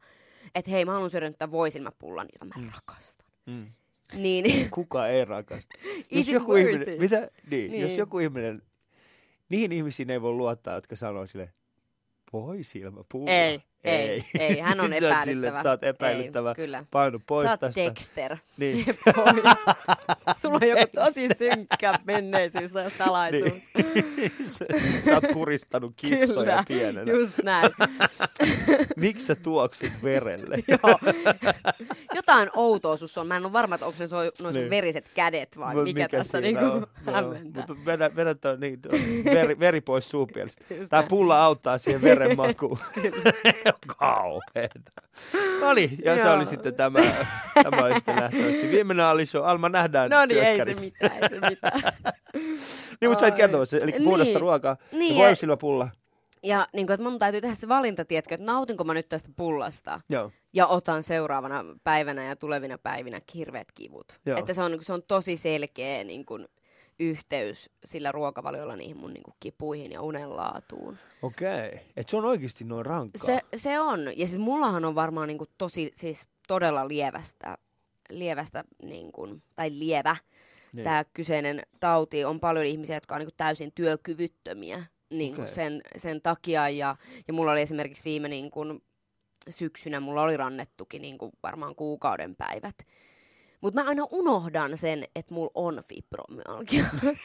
että 0.55 0.71
hei, 0.71 0.85
mä 0.85 0.93
haluan 0.93 1.09
syödä 1.09 1.27
nyt 1.27 1.37
tämän 1.37 1.51
voisilmäpullan, 1.51 2.27
jota 2.33 2.45
mä 2.45 2.65
rakastan. 2.75 3.27
Mm. 3.45 3.67
Niin, 4.15 4.69
Kuka 4.71 5.07
ei 5.07 5.25
rakasta. 5.25 5.77
Jos 6.11 6.27
joku 6.29 6.55
ihminen, 6.55 6.89
it? 6.93 6.99
mitä, 6.99 7.29
niin, 7.51 7.71
Niin. 7.71 7.81
jos 7.81 7.97
joku 7.97 8.19
ihminen, 8.19 8.61
niihin 9.49 9.71
ihmisiin 9.71 10.09
ei 10.09 10.21
voi 10.21 10.31
luottaa, 10.31 10.75
jotka 10.75 10.95
sanoo 10.95 11.27
sille, 11.27 11.53
voi 12.33 12.63
silmä 12.63 13.01
pulla. 13.11 13.31
Ei, 13.31 13.61
ei, 13.83 14.24
ei, 14.39 14.60
hän 14.60 14.80
on 14.80 14.86
Sä 14.89 14.95
epäilyttävä. 14.98 15.25
silleen, 15.25 15.54
että 15.54 15.63
Sä 15.63 15.69
oot 15.69 15.83
epäilyttävä. 15.83 16.50
Ei, 16.50 16.56
kyllä. 16.56 16.83
Painu 16.92 17.19
pois 17.28 17.45
Sä 17.45 17.51
oot 17.51 17.60
tästä. 17.60 17.81
Dexter. 17.81 18.38
Niin. 18.57 18.86
Pois. 19.16 19.44
Sulla 20.42 20.60
on 20.62 20.68
joku 20.68 20.83
tosi 20.95 21.28
synkkä 21.38 22.00
menneisyys 22.06 22.74
ja 22.74 22.89
salaisuus. 22.89 23.63
Sä- 24.45 24.66
Sä 25.06 25.13
oot 25.13 25.24
kuristanut 25.33 25.94
kissoja 25.95 26.45
Kyllä, 26.45 26.63
pienenä. 26.68 27.12
just 27.12 27.44
näin. 27.44 27.72
Miksi 28.95 29.25
sä 29.25 29.36
tuoksut 29.36 29.89
verelle? 30.04 30.57
Joo. 30.68 31.00
Jotain 32.16 32.50
outoa 32.56 32.98
sus 32.98 33.18
on. 33.18 33.28
Mä 33.28 33.38
en 33.38 33.45
ole 33.45 33.54
varma, 33.54 33.75
että 33.75 33.86
onko 33.88 33.98
ne 34.00 34.07
so- 34.07 34.16
noin 34.18 34.31
sun 34.38 34.54
Niin. 34.54 34.69
veriset 34.69 35.10
kädet 35.16 35.57
vai 35.57 35.75
Mut 35.75 35.83
mikä, 35.83 36.07
tässä 36.07 36.42
niinku 36.42 36.88
hämmentää. 37.13 37.63
Mutta 37.68 37.86
vedä, 37.86 38.16
vedä 38.16 38.36
toi, 38.36 38.57
niin, 38.57 38.80
veri, 39.25 39.60
veri 39.60 39.81
pois 39.81 40.10
Tämä 40.89 41.01
näin. 41.01 41.07
pulla 41.10 41.44
auttaa 41.45 41.78
siihen 41.78 42.01
veren 42.01 42.38
makuun. 42.38 42.80
Kauheeta. 43.97 44.91
No 45.62 45.73
niin, 45.73 45.97
ja 46.06 46.18
se 46.18 46.23
Joo. 46.23 46.33
oli 46.33 46.45
sitten 46.45 46.75
tämä, 46.75 47.00
tämä 47.63 47.83
oli 47.85 47.94
sitten 47.95 48.15
nähtävästi. 48.15 48.71
Viimeinen 48.71 49.06
Ali 49.06 49.25
Show. 49.25 49.45
Alma 49.45 49.69
nähdään 49.69 50.09
No 50.09 50.25
niin, 50.25 50.44
ei 50.44 50.57
se 50.57 50.81
mitään, 50.81 51.23
ei 51.23 51.29
se 51.29 51.50
mitään. 51.50 51.81
Niin, 53.01 53.12
mutta 53.12 53.21
sä 53.21 53.27
et 53.27 53.69
se. 53.69 53.77
Eli 53.77 53.91
puhdasta 54.03 54.31
Niin. 54.33 54.41
ruokaa. 54.41 54.77
Niin, 54.91 55.18
ja 55.18 55.25
voisilmäpulla. 55.25 55.89
Ja 56.44 56.68
niin 56.73 56.88
kuin, 56.88 56.94
että 56.94 57.09
mun 57.09 57.19
täytyy 57.19 57.41
tehdä 57.41 57.56
se 57.56 57.68
valinta, 57.68 58.06
tiedätkö, 58.06 58.35
että 58.35 58.45
nautinko 58.45 58.83
mä 58.83 58.94
nyt 58.94 59.09
tästä 59.09 59.29
pullasta. 59.35 60.01
Joo. 60.09 60.31
ja 60.53 60.68
otan 60.68 61.03
seuraavana 61.03 61.65
päivänä 61.83 62.23
ja 62.23 62.35
tulevina 62.35 62.77
päivinä 62.77 63.21
hirveät 63.33 63.68
kivut. 63.75 64.06
Joo. 64.25 64.39
Että 64.39 64.53
se 64.53 64.62
on, 64.62 64.77
se 64.81 64.94
on 64.94 65.03
tosi 65.07 65.38
selkeä 65.38 66.03
niin 66.03 66.25
kuin, 66.25 66.47
yhteys 67.01 67.69
sillä 67.86 68.12
ruokavaliolla 68.12 68.75
niihin 68.75 68.98
mun 68.98 69.13
niin 69.13 69.24
kuin, 69.24 69.36
kipuihin 69.39 69.92
ja 69.92 70.01
unenlaatuun. 70.01 70.98
Okei. 71.21 71.80
Et 71.98 72.09
se 72.09 72.18
on 72.18 72.25
oikeasti 72.25 72.63
noin 72.63 72.86
rankkaa. 72.86 73.25
Se, 73.25 73.42
se 73.56 73.80
on. 73.80 74.00
Ja 74.18 74.27
siis 74.27 74.38
mullahan 74.39 74.86
on 74.86 74.95
varmaan 74.95 75.27
niin 75.27 75.38
kuin, 75.38 75.50
tosi, 75.57 75.92
siis 75.94 76.27
todella 76.48 76.88
lievästä, 76.88 77.57
lievästä 78.09 78.63
niin 78.83 79.12
kuin, 79.12 79.44
tai 79.56 79.69
lievä 79.74 80.15
Niin. 80.74 80.83
tämä 80.83 81.03
kyseinen 81.13 81.62
tauti. 81.80 82.25
On 82.25 82.39
paljon 82.39 82.65
ihmisiä, 82.65 82.95
jotka 82.95 83.15
on 83.15 83.19
niin 83.19 83.27
kuin, 83.27 83.38
täysin 83.38 83.71
työkyvyttömiä 83.75 84.83
niin 85.09 85.33
Okei. 85.33 85.47
sen, 85.47 85.81
sen 85.97 86.21
takia. 86.21 86.69
Ja, 86.69 86.95
ja 87.27 87.33
mulla 87.33 87.51
oli 87.51 87.62
esimerkiksi 87.62 88.04
viime 88.06 88.27
niin 88.27 88.51
kuin, 88.51 88.81
syksynä, 89.50 90.00
mulla 90.00 90.21
oli 90.21 90.38
rannettukin 90.38 91.01
niin 91.01 91.18
kuin, 91.18 91.31
varmaan 91.44 91.75
kuukauden 91.75 92.36
päivät. 92.36 92.75
Mutta 93.61 93.81
mä 93.83 93.87
aina 93.89 94.03
unohdan 94.11 94.77
sen, 94.77 95.03
että 95.15 95.33
mulla 95.33 95.51
on 95.55 95.83
fibromyalgia. 95.89 96.85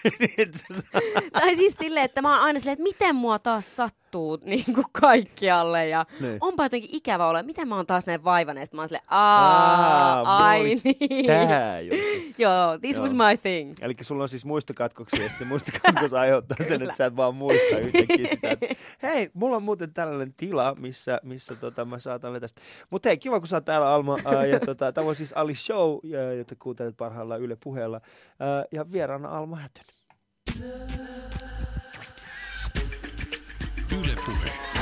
Saa- 0.72 1.00
tai 1.32 1.56
siis 1.56 1.74
silleen, 1.78 2.04
että 2.04 2.22
mä 2.22 2.34
oon 2.34 2.44
aina 2.44 2.58
silleen, 2.58 2.72
että 2.72 2.82
miten 2.82 3.16
mua 3.16 3.38
taas 3.38 3.76
sattuu 3.76 4.38
niin 4.44 4.74
kuin 4.74 4.86
kaikkialle. 4.92 5.88
Ja 5.88 6.06
Niin. 6.20 6.38
onpa 6.40 6.64
jotenkin 6.64 6.90
ikävä 6.92 7.26
olla. 7.28 7.42
Miten 7.42 7.68
mä 7.68 7.76
oon 7.76 7.86
taas 7.86 8.06
näin 8.06 8.24
vaivainen. 8.24 8.66
Sitten 8.66 8.76
mä 8.78 8.82
oon 8.82 8.88
silleen, 8.88 9.04
Aa, 9.08 10.20
Aa, 10.20 10.46
ai 10.48 10.62
niin. 10.84 11.26
Tää. 11.26 11.80
Joo, 12.38 12.78
this 12.80 12.96
Joo. 12.96 13.02
was 13.02 13.12
my 13.14 13.36
thing. 13.42 13.72
Eli 13.80 13.94
sulla 14.00 14.22
on 14.22 14.28
siis 14.28 14.44
muistokatkoksia, 14.44 15.22
ja 15.22 15.28
sitten 15.28 15.46
se 15.46 15.48
muistokatkos 15.48 16.12
aiheuttaa 16.22 16.56
sen, 16.60 16.82
että 16.82 16.96
sä 16.96 17.06
et 17.06 17.16
vaan 17.16 17.34
muista 17.34 17.78
yhtäkkiä 17.78 18.26
sitä, 18.30 18.50
että 18.50 18.66
hei, 19.02 19.30
mulla 19.34 19.56
on 19.56 19.62
muuten 19.62 19.92
tällainen 19.92 20.34
tila, 20.36 20.74
missä, 20.74 21.20
missä 21.22 21.54
tota, 21.54 21.84
mä 21.84 21.98
saatan 21.98 22.32
vetästä. 22.32 22.60
Mutta 22.90 23.08
hei, 23.08 23.18
kiva 23.18 23.38
kun 23.40 23.48
sä 23.48 23.56
oot 23.56 23.64
täällä 23.64 23.88
Alma, 23.94 24.16
ää, 24.24 24.46
ja 24.46 24.60
tota, 24.60 24.92
tämä 24.92 25.08
on 25.08 25.16
siis 25.16 25.32
Ali 25.32 25.54
Show, 25.54 25.98
ja, 26.02 26.25
jota 26.32 26.54
kuuntelet 26.58 26.96
parhaillaan 26.96 27.40
Yle 27.40 27.56
puheella, 27.64 28.00
ää, 28.40 28.64
ja 28.72 28.92
vieraana 28.92 29.28
Alma 29.28 29.56
Hätönen. 29.56 29.96
Yle 33.92 34.14
Puhe. 34.26 34.75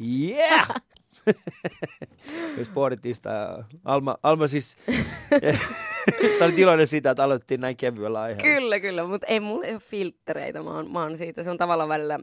Yeah! 0.00 0.68
Jos 2.58 2.68
pohdittiin 2.68 3.14
sitä, 3.14 3.64
Alma, 3.84 4.16
Alma 4.22 4.46
siis, 4.46 4.76
sä 6.38 6.44
olit 6.44 6.58
iloinen 6.58 6.86
siitä, 6.86 7.10
että 7.10 7.24
aloitettiin 7.24 7.60
näin 7.60 7.76
kevyellä 7.76 8.20
aiheella. 8.20 8.42
Kyllä, 8.42 8.80
kyllä, 8.80 9.04
mutta 9.04 9.26
ei 9.26 9.40
mulla 9.40 9.66
ei 9.66 9.72
ole 9.72 9.80
filtreitä. 9.80 10.62
Mä 10.62 10.70
oon, 10.70 10.90
mä 10.90 11.02
oon 11.02 11.18
siitä, 11.18 11.42
se 11.42 11.50
on 11.50 11.58
tavallaan 11.58 11.88
välillä 11.88 12.18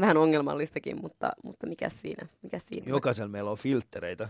vähän 0.00 0.16
ongelmallistakin, 0.16 1.00
mutta, 1.00 1.32
mutta 1.44 1.66
mikä 1.66 1.88
siinä? 1.88 2.26
Mikä 2.42 2.58
siinä? 2.58 2.86
Jokaisella 2.88 3.28
meillä 3.28 3.50
on 3.50 3.58
filtreitä. 3.58 4.28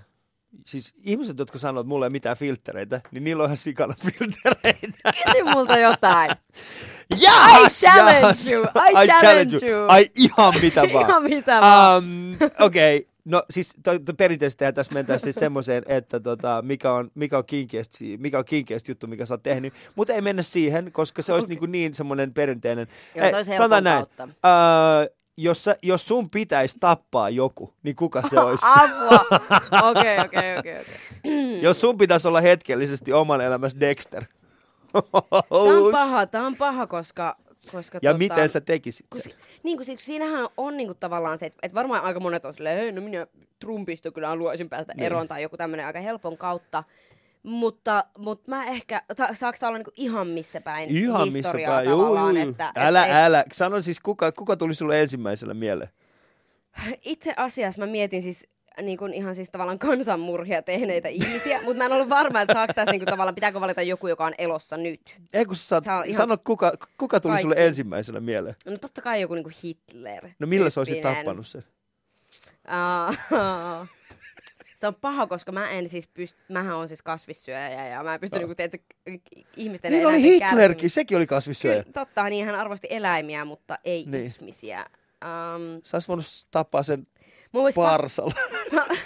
Siis 0.67 0.95
ihmiset, 1.03 1.39
jotka 1.39 1.59
sanoo, 1.59 1.81
että 1.81 1.89
mulla 1.89 2.05
ei 2.05 2.09
ole 2.09 2.13
mitään 2.13 2.37
filtreitä, 2.37 3.01
niin 3.11 3.25
niillä 3.25 3.43
on 3.43 3.49
ihan 3.49 3.57
sikana 3.57 3.95
filtreitä. 4.03 5.13
Kysy 5.25 5.43
multa 5.55 5.79
jotain. 5.79 6.31
Jahas, 7.21 7.83
I 7.83 7.87
challenge 7.87 8.21
jahas. 8.21 8.53
you, 8.53 8.65
I 9.03 9.07
challenge 9.21 9.67
you. 9.67 9.85
Ai 9.89 10.07
ihan 10.15 10.55
mitä 10.63 10.83
vaan. 10.93 11.09
Ihan 11.09 11.23
mitä 11.23 11.61
vaan. 11.61 12.05
Um, 12.05 12.37
Okei, 12.59 12.97
okay. 12.97 13.09
no 13.25 13.43
siis 13.51 13.75
to, 13.83 13.99
to 13.99 14.15
perinteisesti 14.15 14.65
tässä 14.75 14.95
mentäisiin 14.95 15.25
siis 15.25 15.37
semmoiseen, 15.37 15.83
että 15.87 16.21
tota, 16.21 16.63
mikä 16.63 16.93
on, 16.93 17.11
mikä 17.15 17.39
on 17.39 17.45
kinkeästä, 17.45 17.99
mikä 18.19 18.39
on 18.39 18.45
kinkeästä 18.45 18.91
juttu, 18.91 19.07
mikä 19.07 19.27
sä 19.27 19.35
oot 19.35 19.43
tehnyt. 19.43 19.75
Mutta 19.95 20.13
ei 20.13 20.21
mennä 20.21 20.43
siihen, 20.43 20.93
koska 20.93 21.23
se 21.23 21.33
olisi 21.33 21.45
Okei. 21.45 21.57
niin, 21.61 21.73
niin 21.73 21.95
semmoinen 21.95 22.35
perinteinen. 22.35 22.87
Joo, 23.15 23.31
se 23.31 23.37
olisi 23.37 23.51
näin. 23.83 23.85
kautta. 23.85 24.25
Uh, 24.25 25.22
jos, 25.37 25.65
sä, 25.65 25.77
jos 25.83 26.09
sun 26.09 26.31
pitäisi 26.31 26.77
tappaa 26.81 27.31
joku, 27.31 27.75
niin 27.83 27.97
kuka 27.97 28.23
se 28.31 28.41
olisi? 28.47 28.65
Apua. 28.67 29.39
Okei, 29.91 30.19
okei, 30.25 30.59
okei, 30.59 30.79
okei. 30.79 31.61
jos 31.63 31.81
sun 31.81 31.99
pitäisi 31.99 32.29
olla 32.29 32.41
hetkellisesti 32.41 33.13
oman 33.13 33.41
elämässä 33.41 33.81
Dexter. 33.81 34.25
Tämä 34.93 35.05
on 35.51 35.93
paha, 35.93 36.27
tämä 36.27 36.47
on 36.47 36.57
paha, 36.57 36.87
koska, 36.87 37.37
Koska, 37.73 37.99
Ja 38.03 38.11
tota, 38.11 38.19
miten 38.19 38.49
sä 38.49 38.61
tekisit 38.61 39.07
sen? 39.15 39.33
niin 39.63 39.77
kuin, 39.77 39.87
siis 39.87 40.05
siinähän 40.05 40.49
on 40.57 40.77
niin 40.77 40.87
kuin, 40.87 40.99
tavallaan 41.01 41.39
se, 41.39 41.47
että, 41.47 41.59
että 41.63 41.75
varmaan 41.75 42.03
aika 42.03 42.21
monet 42.21 42.45
on 42.45 42.55
silleen, 42.55 42.79
hei, 42.79 42.93
no 42.93 43.01
minä 43.01 43.27
Trumpista 43.61 44.11
kyllä 44.11 44.29
haluaisin 44.29 44.69
päästä 44.69 44.95
Niin. 44.95 45.05
eroon 45.05 45.29
tai 45.29 45.43
joku 45.43 45.57
tämmöinen 45.57 45.87
aika 45.87 46.01
helpon 46.01 46.39
kautta. 46.39 46.85
Mutta, 47.43 48.05
mutta 48.19 48.51
mä 48.51 48.65
ehkä, 48.67 49.03
sa, 49.19 49.29
saako 49.33 49.59
tää 49.61 49.69
olla 49.69 49.79
niinku 49.79 49.93
ihan 49.97 50.29
missä 50.29 50.61
päin 50.61 50.91
Ihan 50.97 51.33
missä 51.33 51.53
päin. 51.67 51.89
Juu, 51.89 51.99
tavallaan, 51.99 52.35
juu, 52.35 52.43
juu. 52.45 52.51
että, 52.51 52.73
älä, 52.77 53.07
et, 53.07 53.13
älä. 53.15 53.45
Sano 53.53 53.83
siis, 53.83 54.01
kuka, 54.01 54.33
kuka 54.33 54.57
tuli 54.57 54.75
sulle 54.75 55.01
ensimmäisenä 55.01 55.55
mieleen? 55.55 55.91
Itse 57.03 57.35
asiassa 57.37 57.81
mä 57.81 57.87
mietin 57.87 58.23
siis 58.23 58.47
niin 58.83 58.99
kuin 58.99 59.15
ihan 59.15 59.35
siis 59.35 59.51
tavallaan 59.51 59.79
kansanmurhia 59.79 60.63
tehneitä 60.63 61.09
ihmisiä, 61.09 61.63
mutta 61.63 61.79
mä 61.79 61.85
en 61.85 61.93
ollut 61.93 62.09
varma, 62.09 62.41
että 62.41 62.55
saako 62.55 62.73
tässä 62.73 62.93
niin 62.93 63.01
kuin 63.01 63.09
tavallaan, 63.11 63.35
pitääkö 63.35 63.61
valita 63.61 63.83
joku, 63.83 64.09
joka 64.09 64.25
on 64.25 64.35
elossa 64.39 64.77
nyt. 64.77 65.01
Ei 65.33 65.45
kun 65.45 65.57
sä 65.57 65.81
saat, 65.81 65.85
ihan- 66.07 66.15
sano, 66.17 66.37
kuka, 66.45 66.73
kuka 66.99 67.21
tuli 67.21 67.41
sulle 67.41 67.55
Kaikki. 67.55 67.69
ensimmäisenä 67.69 68.21
mieleen? 68.21 68.57
No 68.67 68.77
totta 68.77 69.03
kai 69.03 69.21
joku 69.21 69.35
niin 69.35 69.45
kuin 69.45 69.55
Hitler. 69.65 70.29
No 70.39 70.47
millä 70.47 70.71
sä 70.71 70.81
olisit 70.81 71.01
tappanut 71.01 71.47
sen? 71.47 71.65
Ah, 72.65 73.19
se 74.83 74.87
on 74.87 74.95
paha, 74.95 75.27
koska 75.27 75.53
mä 75.53 75.71
en 75.71 75.89
siis 75.89 76.07
pyst... 76.07 76.37
Mähän 76.49 76.77
on 76.77 76.89
siis 76.89 77.03
kasvissyöjä 77.03 77.89
ja 77.89 78.03
mä 78.03 78.15
en 78.15 78.21
pysty 78.21 78.37
Joo. 78.37 78.41
niinku, 78.41 78.55
tiedätkö, 78.55 78.95
ihmisten 79.57 79.93
Niin 79.93 80.07
oli 80.07 80.23
Hitlerkin, 80.23 80.87
kärsimys- 80.91 80.95
sekin 80.95 81.17
oli 81.17 81.27
kasvissyöjä. 81.27 81.83
Kyllä, 81.83 81.93
totta, 81.93 82.25
niin 82.25 82.47
hän 82.47 82.55
arvosti 82.55 82.87
eläimiä, 82.91 83.45
mutta 83.45 83.79
ei 83.85 84.05
Niin. 84.09 84.25
ihmisiä. 84.25 84.87
Um, 85.25 85.81
Sä 85.85 85.97
olisit 85.97 86.09
voinut 86.09 86.27
tappaa 86.51 86.83
sen 86.83 87.07
pa- 87.57 87.75
parsalla. 87.75 88.33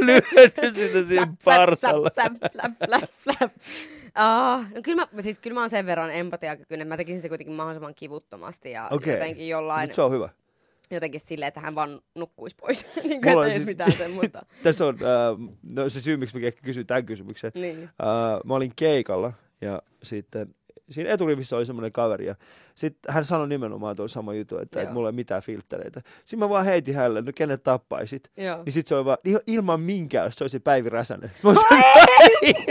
Lyönyt 0.06 0.74
sitä 0.74 1.02
siihen 1.08 1.28
parsalle. 1.44 2.10
Flap. 3.24 3.52
Ah, 4.14 4.60
no 4.74 4.80
kyllä 4.82 5.06
mä, 5.12 5.22
siis 5.22 5.38
kyllä 5.38 5.54
mä 5.54 5.60
oon 5.60 5.70
sen 5.70 5.86
verran 5.86 6.10
empatiakykyinen, 6.10 6.82
että 6.86 6.92
mä 6.92 6.96
tekisin 6.96 7.20
se 7.20 7.28
kuitenkin 7.28 7.54
mahdollisimman 7.54 7.94
kivuttomasti 7.94 8.70
ja 8.70 8.88
Okei. 8.90 9.12
jotenkin 9.14 9.48
jollain, 9.48 9.88
Mut 9.88 9.94
se 9.94 10.02
on 10.02 10.12
hyvä. 10.12 10.28
Jotenkin 10.90 11.20
silleen, 11.20 11.48
että 11.48 11.60
hän 11.60 11.74
vaan 11.74 12.00
nukkuisi 12.14 12.56
pois, 12.56 12.86
niin 13.08 13.22
kuin 13.22 13.46
ei 13.46 13.54
siis... 13.54 13.66
mitään 13.66 13.92
semmoista. 13.92 14.46
Tässä 14.62 14.86
on 14.86 14.94
äh, 14.94 15.54
no 15.72 15.88
se 15.88 16.00
syy, 16.00 16.16
miksi 16.16 16.38
mä 16.38 16.46
ehkä 16.46 16.60
kysyin 16.64 16.86
tämän 16.86 17.06
kysymyksen. 17.06 17.52
niin. 17.54 17.82
Äh, 17.82 18.40
mä 18.44 18.54
olin 18.54 18.72
keikalla 18.76 19.32
ja 19.60 19.82
sitten 20.02 20.54
siinä 20.90 21.10
eturivissä 21.10 21.56
oli 21.56 21.66
semmoinen 21.66 21.92
kaveri 21.92 22.26
ja 22.26 22.34
sitten 22.74 23.14
hän 23.14 23.24
sanoi 23.24 23.48
nimenomaan 23.48 23.96
tuon 23.96 24.08
sama 24.08 24.34
juttu, 24.34 24.58
että, 24.58 24.82
että 24.82 24.94
mulla 24.94 25.08
ei 25.08 25.12
mitään 25.12 25.42
filttereitä. 25.42 26.02
Sitten 26.18 26.38
mä 26.38 26.48
vaan 26.48 26.64
heitin 26.64 26.94
hänelle, 26.94 27.22
no 27.22 27.32
kenet 27.34 27.62
tappaisit? 27.62 28.30
Joo. 28.36 28.62
Niin 28.64 28.72
sit 28.72 28.86
se 28.86 28.94
oli 28.94 29.04
vaan, 29.04 29.18
il- 29.28 29.42
ilman 29.46 29.80
minkäänlaista, 29.80 30.38
se 30.38 30.44
oli 30.44 30.48
se 30.48 30.58
Päivi 30.58 30.88
Räsänen. 30.88 31.30
Mä, 31.42 31.50
olisin, 31.50 32.64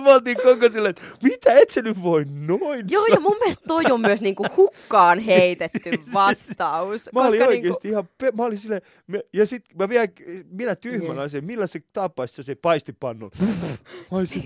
mä 0.04 0.14
oltiin 0.14 0.36
koko 0.36 0.70
silleen, 0.72 0.90
että 0.90 1.02
mitä 1.22 1.52
et 1.52 1.70
sä 1.70 1.82
nyt 1.82 2.02
voi 2.02 2.24
noin 2.34 2.86
Joo, 2.90 3.06
ja 3.06 3.20
mun 3.20 3.36
mielestä 3.40 3.64
toi 3.68 3.84
on 3.90 4.00
myös 4.00 4.20
niinku 4.20 4.46
hukkaan 4.56 5.18
heitetty 5.18 5.90
vastaus. 6.14 7.10
Mä 7.12 7.20
olin 7.20 7.30
koska 7.32 7.46
oikeesti 7.46 7.88
ihan, 7.88 8.08
pe- 8.18 8.32
mä 8.36 8.44
olin 8.44 8.58
silleen, 8.58 8.82
me- 9.06 9.24
ja 9.32 9.46
sit 9.46 9.62
mä 9.78 9.88
vielä, 9.88 10.08
minä 10.50 10.76
tyhmänä 10.76 11.08
Niin. 11.12 11.18
olisin, 11.20 11.44
millä 11.44 11.66
se 11.66 11.80
tappaisit 11.92 12.36
se, 12.36 12.42
se 12.42 12.54
paistipannun. 12.54 13.30
Mä 13.40 13.46
olisin, 14.18 14.42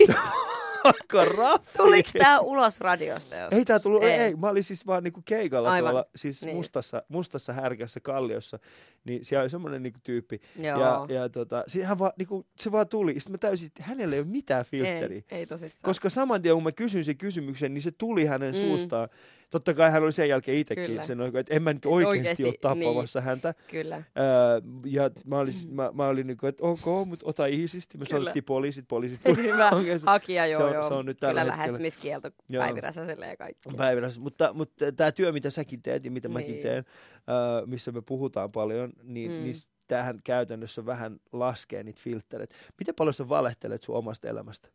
aika 0.89 1.25
raffi. 1.25 1.79
Tuliko 1.79 2.11
tää 2.19 2.41
ulos 2.41 2.81
radiosta? 2.81 3.37
Jos... 3.37 3.53
Ei 3.53 3.65
tää 3.65 3.79
tullut, 3.79 4.03
ei. 4.05 4.11
Ei. 4.11 4.37
Mä 4.37 4.49
olin 4.49 4.65
siis 4.65 4.87
vaan 4.87 5.05
niinku 5.05 5.23
keikalla 5.25 5.71
Aivan. 5.71 5.91
tuolla, 5.91 6.07
siis 6.17 6.45
Niin. 6.45 6.57
mustassa, 6.57 7.03
mustassa 7.09 7.53
härkässä 7.53 8.01
kalliossa, 8.01 8.59
niin 9.05 9.25
siellä 9.25 9.43
oli 9.43 9.51
semmoinen 9.51 9.83
niinku 9.83 9.99
tyyppi. 10.03 10.41
Joo. 10.57 10.81
Ja, 10.81 11.07
ja 11.15 11.29
tota, 11.29 11.65
hän 11.85 11.99
vaan, 11.99 12.13
niinku, 12.19 12.47
se 12.61 12.73
vaan 12.73 12.89
tuli, 12.89 13.15
sitten 13.15 13.33
mä 13.33 13.39
täysin, 13.39 13.67
että 13.67 13.83
hänellä 13.83 14.15
ei 14.15 14.21
ole 14.21 14.29
mitään 14.29 14.65
filtteriä. 14.65 15.23
ei, 15.31 15.39
ei 15.39 15.47
tosissaan. 15.47 15.83
Koska 15.83 16.11
saman 16.11 16.43
tien, 16.43 16.55
kun 16.55 16.63
mä 16.63 16.73
kysyin 16.73 17.05
sen 17.05 17.17
kysymyksen, 17.19 17.75
niin 17.75 17.83
se 17.83 17.91
tuli 17.91 18.27
hänen 18.27 18.55
mm. 18.55 18.61
suustaan. 18.61 19.09
Totta 19.51 19.75
kai 19.75 19.91
hän 19.91 20.03
oli 20.03 20.13
sen 20.13 20.29
jälkeen 20.29 20.59
itsekin 20.59 21.05
sen, 21.07 21.21
että 21.21 21.55
en 21.55 21.63
mä 21.63 21.73
nyt 21.73 21.87
oikeasti, 21.87 22.19
Oikeesti, 22.19 22.45
ole 22.45 22.55
tappamassa 22.61 23.19
niin. 23.19 23.25
häntä. 23.27 23.55
Kyllä. 23.71 23.97
Öö, 23.97 24.61
ja 24.87 25.11
mä 25.25 25.39
olin, 25.39 25.55
mä, 25.71 25.91
mä 25.95 26.09
olin 26.09 26.27
niin 26.27 26.37
kuin, 26.37 26.49
että 26.49 26.65
ok, 26.65 27.07
mutta 27.09 27.27
ota 27.29 27.47
iisisti. 27.47 27.99
Me 27.99 28.05
soitettiin 28.05 28.45
poliisit, 28.45 28.85
poliisit 28.89 29.21
tuli. 29.25 29.37
Hyvä. 29.43 29.71
Hakija, 30.07 30.47
joo, 30.47 30.59
se 30.61 30.65
on- 30.65 30.75
joo. 30.75 30.89
se 30.89 30.95
on 30.95 31.07
nyt 31.07 31.21
tällä 31.21 31.33
Kyllä 31.41 31.53
hetkellä. 31.53 31.63
lähestymiskielto 31.67 32.31
Joo. 32.51 32.63
Päivi 32.65 32.81
Räsäselle 32.81 33.27
ja 33.27 33.37
kaikki. 33.37 33.63
päivänä. 33.77 34.09
Mutta, 34.19 34.53
mutta 34.53 34.93
tämä 34.93 35.13
työ, 35.13 35.33
mitä 35.33 35.51
säkin 35.51 35.83
teet 35.83 36.05
ja 36.05 36.11
mitä 36.11 36.29
mäkin 36.29 36.51
Niin. 36.51 36.63
teen, 36.63 36.85
öö, 37.29 37.67
missä 37.67 37.93
me 37.93 38.03
puhutaan 38.03 38.53
paljon, 38.53 38.93
niin, 39.03 39.31
Mm. 39.31 39.37
mm. 39.37 39.43
niin 39.43 39.55
tähän 39.87 40.19
käytännössä 40.25 40.87
vähän 40.87 41.17
laskee 41.33 41.83
niitä 41.83 42.01
filttereitä. 42.05 42.55
Miten 42.79 42.95
paljon 42.95 43.15
sä 43.15 43.29
valehtelet 43.29 43.83
sun 43.83 43.97
omasta 43.97 44.29
elämästä? 44.29 44.69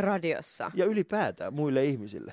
Radiossa. 0.00 0.70
Ja 0.74 0.84
ylipäätään 0.84 1.54
muille 1.54 1.84
ihmisille. 1.84 2.32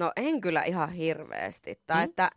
No 0.00 0.12
en 0.16 0.40
kyllä 0.40 0.62
ihan 0.62 0.90
hirveästi. 0.92 1.78
Tai 1.86 2.06
Mm. 2.06 2.10
että 2.10 2.30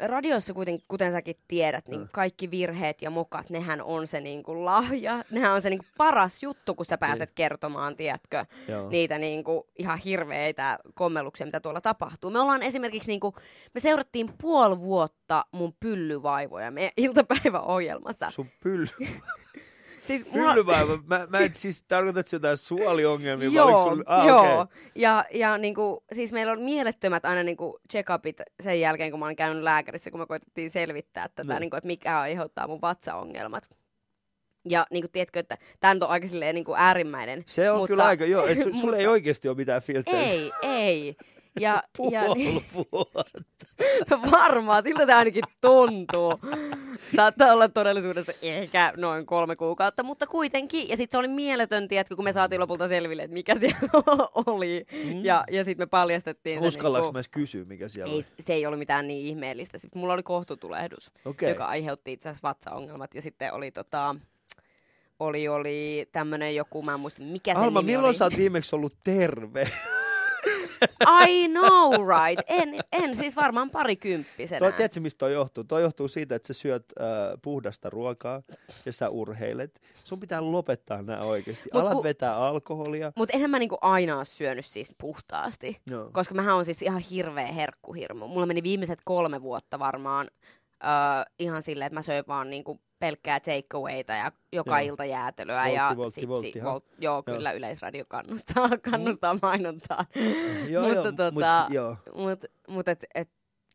radiossa 0.00 0.54
kuitenkin, 0.54 0.84
kuten 0.88 1.12
säkin 1.12 1.36
tiedät, 1.48 1.88
niin 1.88 2.00
Mm. 2.00 2.08
kaikki 2.12 2.50
virheet 2.50 3.02
ja 3.02 3.10
mokat, 3.10 3.50
nehän 3.50 3.82
on 3.82 4.06
se 4.06 4.20
niinku 4.20 4.64
lahja. 4.64 5.24
Nehän 5.30 5.52
on 5.54 5.62
se 5.62 5.70
niinku 5.70 5.86
paras 5.96 6.42
juttu, 6.42 6.74
kun 6.74 6.86
sä 6.86 6.98
pääset 6.98 7.30
kertomaan, 7.34 7.96
tiedätkö, 7.96 8.44
Joo. 8.68 8.88
niitä 8.90 9.18
niinku 9.18 9.66
ihan 9.78 9.98
hirveitä 9.98 10.78
kommelluksia, 10.94 11.46
mitä 11.46 11.60
tuolla 11.60 11.80
tapahtuu. 11.80 12.30
Me 12.30 12.40
ollaan 12.40 12.62
esimerkiksi, 12.62 13.08
niinku, 13.10 13.34
me 13.74 13.80
seurattiin 13.80 14.28
puoli 14.40 14.78
vuotta 14.78 15.44
mun 15.52 15.74
pyllyvaivoja 15.80 16.70
meidän 16.70 16.92
iltapäiväohjelmassa. 16.96 18.30
Sun 18.30 18.50
pylly. 18.62 18.86
Siis 20.08 20.32
mulla- 20.32 20.48
Pyllyvaiva. 20.54 20.98
Mä, 21.06 21.26
mä 21.30 21.38
en 21.38 21.52
siis 21.54 21.82
tarkoita, 21.82 22.20
että 22.20 22.36
jotain 22.36 22.56
suoliongelmia. 22.56 23.48
Joo, 23.52 23.78
sulla- 23.78 24.02
ah, 24.06 24.26
joo. 24.26 24.60
okei. 24.60 24.76
Ja, 24.94 25.24
ja 25.34 25.58
niinku, 25.58 26.04
siis 26.12 26.32
meillä 26.32 26.52
on 26.52 26.60
mielettömät 26.60 27.24
aina 27.24 27.42
niinku 27.42 27.78
check-upit 27.92 28.40
sen 28.62 28.80
jälkeen, 28.80 29.10
kun 29.10 29.20
mä 29.20 29.26
olen 29.26 29.36
käynyt 29.36 29.62
lääkärissä, 29.62 30.10
kun 30.10 30.20
me 30.20 30.26
koitettiin 30.26 30.70
selvittää 30.70 31.28
tätä, 31.28 31.52
Niin. 31.52 31.60
niinku, 31.60 31.76
että 31.76 31.86
mikä 31.86 32.20
aiheuttaa 32.20 32.66
mun 32.66 32.80
vatsaongelmat. 32.80 33.68
Ja 34.68 34.86
niinku, 34.90 35.08
tiedätkö, 35.12 35.40
että 35.40 35.58
tämä 35.80 35.90
on 36.00 36.10
aika 36.10 36.26
silleen, 36.28 36.54
niinku, 36.54 36.74
äärimmäinen. 36.76 37.42
Se 37.46 37.70
on 37.70 37.76
mutta, 37.78 37.88
kyllä 37.88 38.04
aika, 38.06 38.24
joo. 38.24 38.46
Et 38.46 38.62
su, 38.62 38.70
sulla 38.80 38.96
ei 38.96 39.06
oikeasti 39.06 39.48
ole 39.48 39.56
mitään 39.56 39.82
filttereitä. 39.82 40.32
Ei, 40.32 40.52
ei. 40.62 41.16
Ja, 41.60 41.82
ja 42.10 42.22
Puoli 42.26 42.64
vuotta. 42.74 43.24
varmaan, 44.40 44.82
siltä 44.82 45.06
se 45.06 45.12
ainakin 45.12 45.44
tuntuu. 45.60 46.40
Saattaa 47.16 47.52
olla 47.52 47.68
todellisuudessa 47.68 48.32
ehkä 48.42 48.92
noin 48.96 49.26
kolme 49.26 49.56
kuukautta, 49.56 50.02
mutta 50.02 50.26
kuitenkin. 50.26 50.88
Ja 50.88 50.96
sitten 50.96 51.16
se 51.16 51.18
oli 51.18 51.28
mieletön, 51.28 51.88
tiedätkö, 51.88 52.16
kun 52.16 52.24
me 52.24 52.32
saatiin 52.32 52.60
lopulta 52.60 52.88
selville, 52.88 53.22
että 53.22 53.34
mikä 53.34 53.58
siellä 53.58 53.78
oli. 54.46 54.86
Mm. 55.04 55.24
Ja, 55.24 55.44
ja 55.50 55.64
sitten 55.64 55.82
me 55.82 55.86
paljastettiin 55.86 56.60
se. 56.60 56.66
Uskallaanko 56.66 57.06
niinku- 57.06 57.12
mä 57.12 57.18
edes 57.18 57.28
kysyä, 57.28 57.64
mikä 57.64 57.88
siellä 57.88 58.12
ei, 58.12 58.18
on? 58.18 58.24
se 58.40 58.52
ei 58.52 58.66
ollut 58.66 58.78
mitään 58.78 59.08
niin 59.08 59.26
ihmeellistä. 59.26 59.78
Sitten 59.78 60.00
mulla 60.00 60.12
oli 60.14 60.22
kohtutulehdus, 60.22 61.10
Okei. 61.24 61.48
joka 61.48 61.64
aiheutti 61.64 62.12
itse 62.12 62.28
asiassa 62.28 62.48
vatsaongelmat. 62.48 63.14
Ja 63.14 63.22
sitten 63.22 63.52
oli 63.54 63.70
tota, 63.70 64.14
oli, 65.20 65.48
oli 65.48 66.08
tämmönen 66.12 66.54
joku, 66.54 66.82
mä 66.82 66.94
en 66.94 67.00
muista 67.00 67.22
mikä 67.22 67.54
se 67.54 67.60
Alma, 67.60 67.80
nimi 67.80 67.92
milloin 67.92 68.08
oli. 68.10 68.14
sä 68.16 68.24
oot 68.24 68.36
viimeksi 68.36 68.76
ollut 68.76 68.92
terve? 69.04 69.68
I 71.28 71.48
know 71.48 71.92
right. 71.92 72.42
En, 72.46 72.80
en 72.92 73.16
siis 73.16 73.36
varmaan 73.36 73.70
parikymppisenä. 73.70 74.58
Toi, 74.58 74.72
tiedätkö, 74.72 75.00
mistä 75.00 75.18
toi 75.18 75.32
johtuu? 75.32 75.64
Toi 75.64 75.82
johtuu 75.82 76.08
siitä, 76.08 76.34
että 76.34 76.46
sä 76.48 76.54
syöt 76.54 76.84
äh, 77.00 77.06
puhdasta 77.42 77.90
ruokaa 77.90 78.42
ja 78.86 78.92
sä 78.92 79.08
urheilet. 79.08 79.80
Sun 80.04 80.20
pitää 80.20 80.52
lopettaa 80.52 81.02
nämä 81.02 81.20
oikeasti. 81.20 81.68
Mut 81.72 81.82
Alat 81.82 81.92
ku- 81.92 82.02
vetää 82.02 82.36
alkoholia. 82.36 83.12
Mutta 83.16 83.34
enhän 83.34 83.50
mä 83.50 83.58
niinku 83.58 83.78
aina 83.80 84.16
ole 84.16 84.24
syönyt 84.24 84.64
siis 84.64 84.94
puhtaasti. 85.00 85.80
Joo. 85.90 86.10
Koska 86.12 86.34
mähän 86.34 86.56
on 86.56 86.64
siis 86.64 86.82
ihan 86.82 86.98
hirveä 87.00 87.52
herkkuhirmu. 87.52 88.28
Mulla 88.28 88.46
meni 88.46 88.62
viimeiset 88.62 88.98
kolme 89.04 89.42
vuotta 89.42 89.78
varmaan 89.78 90.28
uh, 90.84 91.32
ihan 91.38 91.62
silleen, 91.62 91.86
että 91.86 91.94
mä 91.94 92.02
söin 92.02 92.24
vaan 92.28 92.50
niinku 92.50 92.80
pelkkää 92.98 93.40
takeawayta 93.40 94.12
ja 94.12 94.32
joka 94.52 94.80
Joo. 94.80 94.88
ilta 94.88 95.04
jäätelöä. 95.04 95.62
Voltti, 95.62 95.74
ja 95.74 95.92
voltti, 95.96 96.20
sit- 96.20 96.28
voltti, 96.28 96.64
volt, 96.64 96.84
joo, 96.98 97.14
Joo. 97.14 97.22
kyllä 97.36 97.52
Yleisradio 97.52 98.04
kannustaa, 98.08 98.68
kannustaa 98.90 99.38
mainontaa. 99.42 100.04
Joo, 100.70 100.82
mutta 100.82 100.98
joo, 100.98 101.04
tota, 101.04 101.30
mut, 101.30 101.74
joo. 101.74 101.96
Mut, 102.14 102.44
mut 102.68 102.88
et, 102.88 103.04
et, 103.14 103.28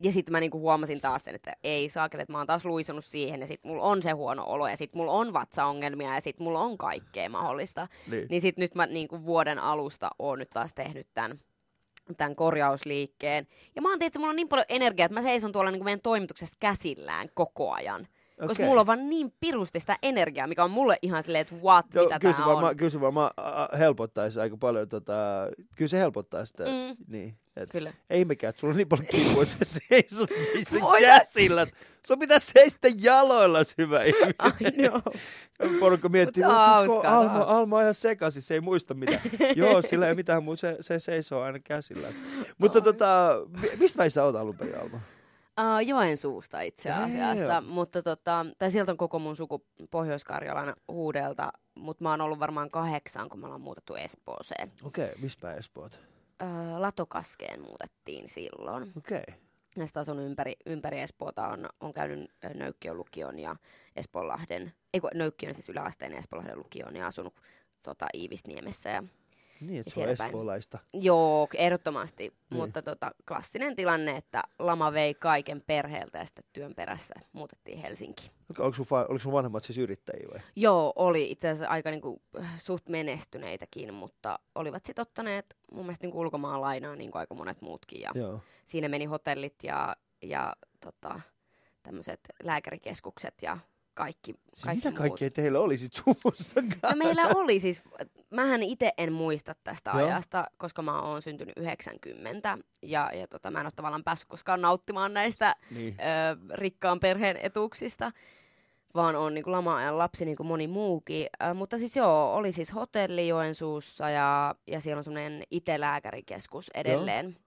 ja 0.04 0.12
sitten 0.12 0.32
mä 0.32 0.40
niinku 0.40 0.60
huomasin 0.60 1.02
taas 1.02 1.24
sen, 1.24 1.36
että 1.36 1.54
ei 1.64 1.90
saakeli, 1.90 2.22
että 2.22 2.32
mä 2.32 2.38
oon 2.38 2.48
taas 2.48 2.66
luisunut 2.66 3.06
siihen 3.06 3.42
ja 3.42 3.48
sit 3.48 3.64
mulla 3.64 3.84
on 3.84 4.04
se 4.04 4.12
huono 4.12 4.44
olo 4.46 4.68
ja 4.68 4.78
sit 4.78 4.94
mulla 4.94 5.12
on 5.12 5.34
vatsaongelmia 5.34 6.14
ja 6.14 6.22
sit 6.22 6.40
mulla 6.40 6.60
on 6.60 6.78
kaikkea 6.78 7.30
mahdollista. 7.30 7.88
Niin. 8.08 8.28
Niin 8.30 8.42
sit 8.42 8.58
nyt 8.58 8.76
mä 8.76 8.86
niinku 8.86 9.26
vuoden 9.26 9.60
alusta 9.60 10.10
oon 10.20 10.40
nyt 10.40 10.50
taas 10.50 10.74
tehnyt 10.74 11.08
tämän 11.14 11.40
tämän 12.18 12.36
korjausliikkeen. 12.36 13.48
Ja 13.76 13.82
mä 13.82 13.90
oon 13.90 14.00
tiedä, 14.00 14.08
että 14.08 14.20
mulla 14.20 14.30
on 14.30 14.36
niin 14.36 14.50
paljon 14.50 14.66
energiaa, 14.70 15.06
että 15.06 15.14
mä 15.14 15.22
seison 15.22 15.52
tuolla 15.52 15.72
niin 15.72 15.84
meidän 15.84 16.02
toimituksessa 16.02 16.58
käsillään 16.60 17.30
koko 17.34 17.72
ajan. 17.72 18.08
Koska 18.48 18.62
Okei. 18.64 18.66
mulla 18.66 18.82
on 18.82 18.88
vaan 18.88 19.10
niin 19.10 19.34
pirusti 19.40 19.80
sitä 19.80 19.98
energiaa, 20.02 20.48
mikä 20.48 20.64
on 20.64 20.72
mulle 20.72 20.98
ihan 21.02 21.24
silleen, 21.24 21.42
että 21.42 21.56
what, 21.56 21.86
Joo, 21.94 22.06
mitä 22.06 22.20
kyllä, 22.20 22.34
se 22.34 22.38
tää 22.38 22.46
on. 22.48 22.54
varmaan, 22.54 22.78
kyllä 22.78 22.90
se 22.90 23.02
varmaan 23.02 23.32
helpottaisi 23.80 24.40
aika 24.40 24.58
paljon. 24.58 24.90
Tota, 24.90 25.14
kyllä 25.76 25.90
se 25.90 26.00
helpottaa 26.00 26.46
sitä. 26.46 26.64
Mm. 26.64 26.96
Niin, 27.08 27.38
et, 27.56 27.70
Kyllä. 27.72 27.94
ei 28.10 28.20
ihmekään, 28.20 28.50
että 28.50 28.60
sulla 28.60 28.72
on 28.72 28.78
niin 28.78 28.88
paljon 28.90 29.08
kipua, 29.08 29.44
että 29.44 29.66
sä 29.66 29.80
seisot 29.90 30.30
niissä 30.54 30.78
käsillä. 31.02 31.66
Sun 32.08 32.20
pitää 32.20 32.40
seistä 32.40 32.88
jaloillas, 32.98 33.76
hyvä 33.78 34.04
ihminen. 34.04 34.36
I 34.60 34.72
know. 34.72 35.02
Porukka 35.80 36.10
miettii, 36.10 36.44
on 36.44 36.52
mutta 36.88 37.18
Alma, 37.18 37.46
on. 37.46 37.58
Alma 37.58 37.76
on 37.78 37.82
ihan 37.82 37.96
sekaisin, 37.96 38.42
se 38.42 38.54
ei 38.54 38.62
muista 38.62 38.94
mitä. 38.94 39.20
Joo, 39.56 39.82
sillä 39.82 40.08
ei 40.08 40.16
mitään 40.16 40.44
muuta, 40.44 40.60
se, 40.60 40.78
se 40.82 41.00
seisoo 41.00 41.42
aina 41.42 41.60
käsillä. 41.60 42.08
Mutta 42.58 42.82
tota, 42.82 43.40
mi- 43.62 43.70
mistä 43.80 43.98
päin 43.98 44.12
sä 44.12 44.24
oot 44.24 44.36
alun 44.36 44.58
perin, 44.58 44.80
Alma? 44.80 45.00
Uh, 45.60 45.88
Joensuusta 45.88 46.62
itse 46.62 46.92
asiassa, 46.92 47.54
Damn. 47.54 47.68
mutta 47.68 48.04
tota, 48.04 48.46
tai 48.58 48.72
sieltä 48.72 48.92
on 48.92 48.98
koko 48.98 49.20
mun 49.20 49.36
suku 49.36 49.66
Pohjois-Karjalan 49.92 50.74
huudelta, 50.88 51.54
mutta 51.76 52.04
mä 52.04 52.10
oon 52.10 52.22
ollut 52.22 52.40
varmaan 52.40 52.70
kahdeksan, 52.70 53.30
kun 53.30 53.40
me 53.40 53.46
ollaan 53.46 53.62
muutettu 53.62 53.96
Espooseen. 53.96 54.72
Okei, 54.84 55.14
okay, 55.18 55.30
päin 55.42 55.58
Espoot? 55.58 56.00
Uh, 56.44 56.80
Latokaskeen 56.80 57.62
muutettiin 57.62 58.30
silloin. 58.30 58.92
Okei. 58.98 59.18
Okay. 59.28 59.44
Ja 59.78 59.86
sitten 59.86 60.02
asunut 60.02 60.26
ympäri, 60.26 60.54
ympäri 60.66 61.00
Espoota, 61.00 61.48
on, 61.48 61.70
on 61.80 61.94
käynyt 61.94 62.32
Nöykkiön 62.54 62.98
lukion 62.98 63.40
ja 63.40 63.56
Espoonlahden, 63.96 64.74
ei 64.94 65.00
kun 65.00 65.10
Nöykkiön 65.14 65.54
siis 65.54 65.70
yläasteen 65.70 66.14
Espoonlahden 66.14 66.60
lukion 66.60 66.96
ja 66.96 67.08
asunut 67.08 67.34
tota, 67.84 68.08
Iivisniemessä. 68.14 68.90
Ja, 68.90 69.04
Niin, 69.68 69.80
että 69.80 69.92
se 69.92 70.02
on 70.04 70.10
espoolaista. 70.10 70.80
joo, 70.94 71.48
ehdottomasti, 71.54 72.24
Niin. 72.50 72.62
mutta 72.62 72.82
tota, 72.82 73.12
klassinen 73.28 73.76
tilanne, 73.76 74.18
että 74.18 74.44
lama 74.60 74.94
vei 74.94 75.14
kaiken 75.14 75.64
perheeltä 75.68 76.18
ja 76.18 76.26
sitten 76.26 76.44
työn 76.54 76.76
perässä 76.76 77.14
muutettiin 77.34 77.78
Helsinkiin. 77.78 78.32
Okei, 78.52 78.64
Oliko 78.66 78.76
sun, 78.76 78.86
oliko 79.00 79.20
sun 79.20 79.32
vanhemmat 79.34 79.64
siis 79.64 79.78
yrittäjiä 79.78 80.28
vai? 80.34 80.42
Joo, 80.56 80.94
oli 80.96 81.32
itse 81.32 81.50
asiassa 81.50 81.68
aika 81.68 81.92
niinku, 81.92 82.22
äh, 82.40 82.60
suht 82.60 82.90
menestyneitäkin, 82.90 83.94
mutta 83.94 84.40
olivat 84.56 84.86
sitten 84.86 85.02
ottaneet 85.02 85.46
mun 85.72 85.86
mielestä 85.86 86.06
niinku 86.06 86.20
ulkomaan 86.20 86.62
lainaa 86.62 86.96
niin 86.96 87.12
kuin 87.12 87.20
aika 87.20 87.36
monet 87.36 87.62
muutkin. 87.62 88.02
Ja 88.02 88.12
Joo. 88.16 88.40
siinä 88.66 88.88
meni 88.90 89.06
hotellit 89.06 89.56
ja, 89.64 89.96
ja 90.24 90.56
tota, 90.80 91.20
tämmöiset 91.84 92.20
lääkärikeskukset 92.44 93.34
ja 93.42 93.58
kaikki, 93.94 94.34
Siis 94.54 94.66
kaikki 94.66 94.88
mitä 94.88 94.98
kaikkea 95.00 95.30
teillä 95.30 95.60
oli 95.60 95.78
sit 95.78 95.94
suvussa? 95.94 96.62
No 96.84 96.90
meillä 96.96 97.28
oli 97.36 97.60
siis, 97.60 97.82
mähän 98.30 98.64
itse 98.64 98.92
en 98.98 99.14
muista 99.14 99.56
tästä 99.64 99.92
Joo. 99.92 100.06
ajasta, 100.08 100.46
koska 100.58 100.82
mä 100.82 101.02
oon 101.02 101.22
syntynyt 101.22 101.58
90 101.58 102.58
ja, 102.82 103.12
ja 103.14 103.28
tota, 103.28 103.52
mä 103.52 103.60
en 103.60 103.66
ole 103.66 103.72
tavallaan 103.76 104.04
päässyt 104.04 104.30
koskaan 104.30 104.62
nauttimaan 104.62 105.14
näistä 105.14 105.56
Niin. 105.72 105.96
ö, 106.00 106.38
rikkaan 106.54 107.00
perheen 107.00 107.38
etuuksista, 107.38 108.12
vaan 108.96 109.16
on 109.16 109.34
niin 109.34 109.44
lama-ajan 109.52 109.98
lapsi 109.98 110.26
niin 110.26 110.38
kuin 110.38 110.48
moni 110.48 110.68
muukin. 110.68 111.28
Ö, 111.50 111.54
mutta 111.54 111.78
siis 111.78 111.96
joo, 111.96 112.36
oli 112.36 112.52
siis 112.52 112.76
hotelli 112.76 113.28
Joensuussa 113.28 114.10
ja, 114.10 114.56
ja 114.68 114.82
siellä 114.82 114.98
on 115.00 115.04
semmoinen 115.04 115.44
IT-lääkärikeskus 115.52 116.70
edelleen 116.74 117.38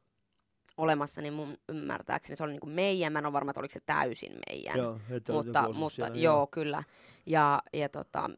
olemassa, 0.77 1.21
niin 1.21 1.35
mun 1.35 1.59
ymmärtääkseni 1.69 2.37
se 2.37 2.45
oli 2.45 2.53
niin 2.53 2.61
kuin 2.61 2.73
meidän. 2.73 3.13
Mä 3.13 3.19
en 3.19 3.27
ole 3.27 3.33
varma, 3.33 3.51
että 3.51 3.61
oliko 3.61 3.73
se 3.73 3.81
täysin 3.87 4.33
meidän. 4.49 4.79
Joo, 4.79 5.01
että 5.11 5.33
mutta 5.33 5.59
joku 5.59 5.75
mutta 5.75 5.97
siellä, 5.97 6.17
joo, 6.17 6.47
kyllä. 6.47 6.83
Ja, 7.27 7.63
ja 7.73 7.89
tota, 7.89 8.31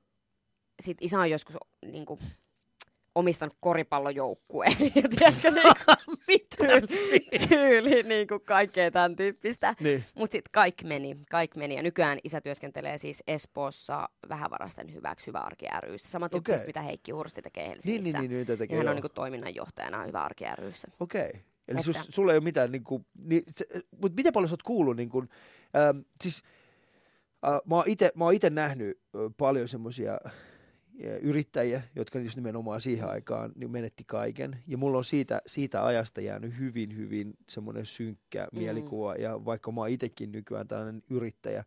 sit 0.82 0.98
isä 1.00 1.20
on 1.20 1.30
joskus 1.30 1.56
niin 1.86 2.06
kuin, 2.06 2.20
omistanut 3.18 3.56
koripallojoukkueen. 3.60 4.76
ja 4.94 5.08
tiedätkö, 5.16 5.50
niin 5.50 5.72
Mitä? 6.28 6.56
tyyli, 6.86 7.48
tyyli 7.48 8.02
niin 8.02 8.28
kuin 8.28 8.40
kaikkea 8.40 8.90
tämän 8.90 9.16
tyyppistä. 9.16 9.74
Niin. 9.80 10.04
Mutta 10.14 10.32
sitten 10.32 10.52
kaikki 10.52 10.86
meni, 10.86 11.16
kaikki 11.30 11.58
meni. 11.58 11.76
Ja 11.76 11.82
nykyään 11.82 12.18
isä 12.24 12.40
työskentelee 12.40 12.98
siis 12.98 13.22
Espoossa 13.26 14.08
vähävarasten 14.28 14.94
hyväksi 14.94 15.26
Hyvä 15.26 15.38
Arki 15.38 15.66
ryssä. 15.80 16.08
Sama 16.08 16.28
tyyppistä, 16.28 16.56
Okei. 16.56 16.66
mitä 16.66 16.82
Heikki 16.82 17.12
Hursti 17.12 17.42
tekee 17.42 17.62
Niin, 17.62 17.70
Helsingissä. 17.70 18.18
niin, 18.20 18.30
niin, 18.30 18.46
niin, 18.46 18.58
tekee, 18.58 18.74
ja 18.74 18.78
hän 18.78 18.86
joo. 18.86 18.96
on 18.96 19.02
niin 19.02 19.12
toiminnanjohtajana 19.14 20.04
Hyvä 20.04 20.22
Arki 20.22 20.44
ryssä. 20.58 20.88
Okei. 21.00 21.30
Eli 21.68 21.82
sus, 21.82 21.96
Että- 21.96 22.12
sulla 22.12 22.32
ei 22.32 22.38
ole 22.38 22.44
mitään, 22.44 22.72
niin 22.72 22.84
kuin, 22.84 23.06
niin, 23.24 23.42
se, 23.50 23.66
mutta 24.02 24.16
miten 24.16 24.32
paljon 24.32 24.48
sä 24.48 24.52
oot 24.52 24.62
kuullut, 24.62 24.96
niin 24.96 25.08
kuin, 25.08 25.28
ähm, 25.76 25.98
siis 26.20 26.42
äh, 27.46 27.60
mä 27.66 27.74
oon 27.74 27.84
ite- 27.86 28.12
mä 28.14 28.24
oon 28.24 28.34
itse 28.34 28.50
nähnyt 28.50 28.98
äh, 29.16 29.20
paljon 29.36 29.68
semmoisia 29.68 30.18
yrittäjiä, 31.22 31.82
jotka 31.96 32.18
just 32.18 32.36
nimenomaan 32.36 32.80
siihen 32.80 33.08
aikaan 33.08 33.52
niin 33.56 33.70
menetti 33.70 34.04
kaiken. 34.06 34.56
Ja 34.66 34.78
mulla 34.78 34.98
on 34.98 35.04
siitä, 35.04 35.42
siitä 35.46 35.86
ajasta 35.86 36.20
jäänyt 36.20 36.58
hyvin, 36.58 36.96
hyvin 36.96 37.34
semmoinen 37.48 37.86
synkkä 37.86 38.48
Mm. 38.52 38.58
mielikuva. 38.58 39.14
Ja 39.14 39.44
vaikka 39.44 39.72
mä 39.72 39.80
oon 39.80 39.90
itsekin 39.90 40.32
nykyään 40.32 40.68
tällainen 40.68 41.02
yrittäjä, 41.10 41.64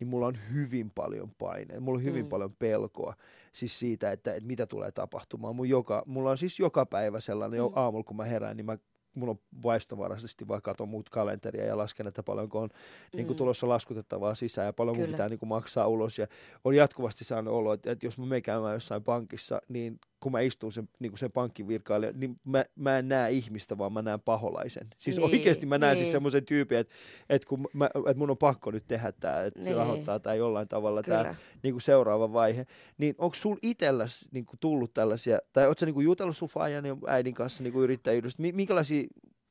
niin 0.00 0.08
mulla 0.08 0.26
on 0.26 0.38
hyvin 0.52 0.90
paljon 0.94 1.30
paineita. 1.38 1.80
Mulla 1.80 1.98
on 1.98 2.04
hyvin 2.04 2.24
Mm. 2.24 2.28
paljon 2.28 2.56
pelkoa 2.58 3.14
siis 3.52 3.78
siitä, 3.78 4.12
että, 4.12 4.34
että 4.34 4.46
mitä 4.46 4.66
tulee 4.66 4.92
tapahtumaan. 4.92 5.56
Mun 5.56 5.68
joka, 5.68 6.02
mulla 6.06 6.30
on 6.30 6.38
siis 6.38 6.58
joka 6.58 6.86
päivä 6.86 7.20
sellainen, 7.20 7.58
jo 7.58 7.68
Mm. 7.68 7.72
aamulla 7.76 8.04
kun 8.04 8.16
mä 8.16 8.24
herään, 8.24 8.56
niin 8.56 8.66
mä 8.66 8.78
mulla 9.14 9.30
on 9.30 9.38
vaistovaraisesti 9.62 10.48
vaan 10.48 10.62
katon 10.62 10.88
muut 10.88 11.08
kalenteria 11.10 11.64
ja 11.66 11.76
lasken, 11.78 12.06
että 12.06 12.22
paljonko 12.22 12.58
on 12.60 12.68
niin 13.12 13.26
kuin 13.26 13.34
Mm. 13.34 13.38
tulossa 13.38 13.68
laskutettavaa 13.68 14.34
sisään 14.34 14.66
ja 14.66 14.72
paljon 14.72 14.96
mun 14.96 15.04
Kyllä. 15.04 15.14
pitää 15.16 15.28
niin 15.28 15.38
kuin 15.38 15.48
maksaa 15.48 15.86
ulos. 15.88 16.18
Ja 16.18 16.26
on 16.64 16.76
jatkuvasti 16.76 17.24
saanut 17.24 17.54
olo, 17.54 17.72
että, 17.72 17.90
että 17.92 18.06
jos 18.06 18.18
mä 18.18 18.26
menen 18.26 18.42
käymään 18.42 18.74
jossain 18.74 19.04
pankissa, 19.04 19.60
niin 19.68 20.00
kun 20.24 20.32
mä 20.32 20.40
istun 20.40 20.72
sen, 20.72 20.88
niin 20.98 21.10
kuin 21.12 21.18
sen 21.18 21.32
pankkivirkailijan, 21.32 22.20
niin 22.20 22.40
mä, 22.44 22.64
mä 22.76 22.98
en 22.98 23.08
näe 23.08 23.30
ihmistä, 23.30 23.78
vaan 23.78 23.92
mä 23.92 24.02
näen 24.02 24.20
paholaisen. 24.20 24.86
Siis 24.98 25.16
Niin, 25.16 25.24
oikeasti 25.24 25.66
mä 25.66 25.78
näen 25.78 25.96
siis 25.96 26.04
niin. 26.06 26.12
semmoisen 26.12 26.44
tyypin, 26.46 26.78
että, 26.78 26.94
että, 27.28 27.48
kun 27.48 27.68
mä, 27.72 27.86
että 27.96 28.14
mun 28.18 28.30
on 28.30 28.38
pakko 28.38 28.70
nyt 28.70 28.84
tehdä 28.88 29.12
tämä, 29.12 29.42
että 29.42 29.60
se 29.62 29.68
Niin. 29.70 29.76
rahoittaa 29.76 30.20
tämä 30.20 30.34
jollain 30.34 30.68
tavalla 30.68 31.02
tämä 31.02 31.22
Kyllä. 31.22 31.34
niin 31.62 31.74
kuin 31.74 31.82
seuraava 31.82 32.32
vaihe. 32.32 32.66
Niin 32.98 33.14
onko 33.18 33.34
sul 33.34 33.56
itselläs 33.62 34.28
niin 34.32 34.46
kuin 34.46 34.58
tullut 34.60 34.94
tällaisia, 34.94 35.38
tai 35.52 35.66
ootko 35.66 35.80
sä 35.80 35.86
niin 35.86 35.94
kuin 35.94 36.04
jutellut 36.04 36.36
sun 36.36 36.48
faijan 36.48 36.84
ja 36.84 36.96
äidin 37.06 37.34
kanssa 37.34 37.62
niin 37.62 37.72
kuin 37.72 37.84
yrittäjyydestä? 37.84 38.42
Mi- 38.42 38.52
minkälaisia, 38.52 39.04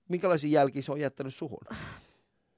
minkälaisia 0.10 0.50
jälkiä 0.60 0.82
se 0.82 0.92
on 0.92 1.00
jättänyt 1.00 1.34
suhun? 1.34 1.62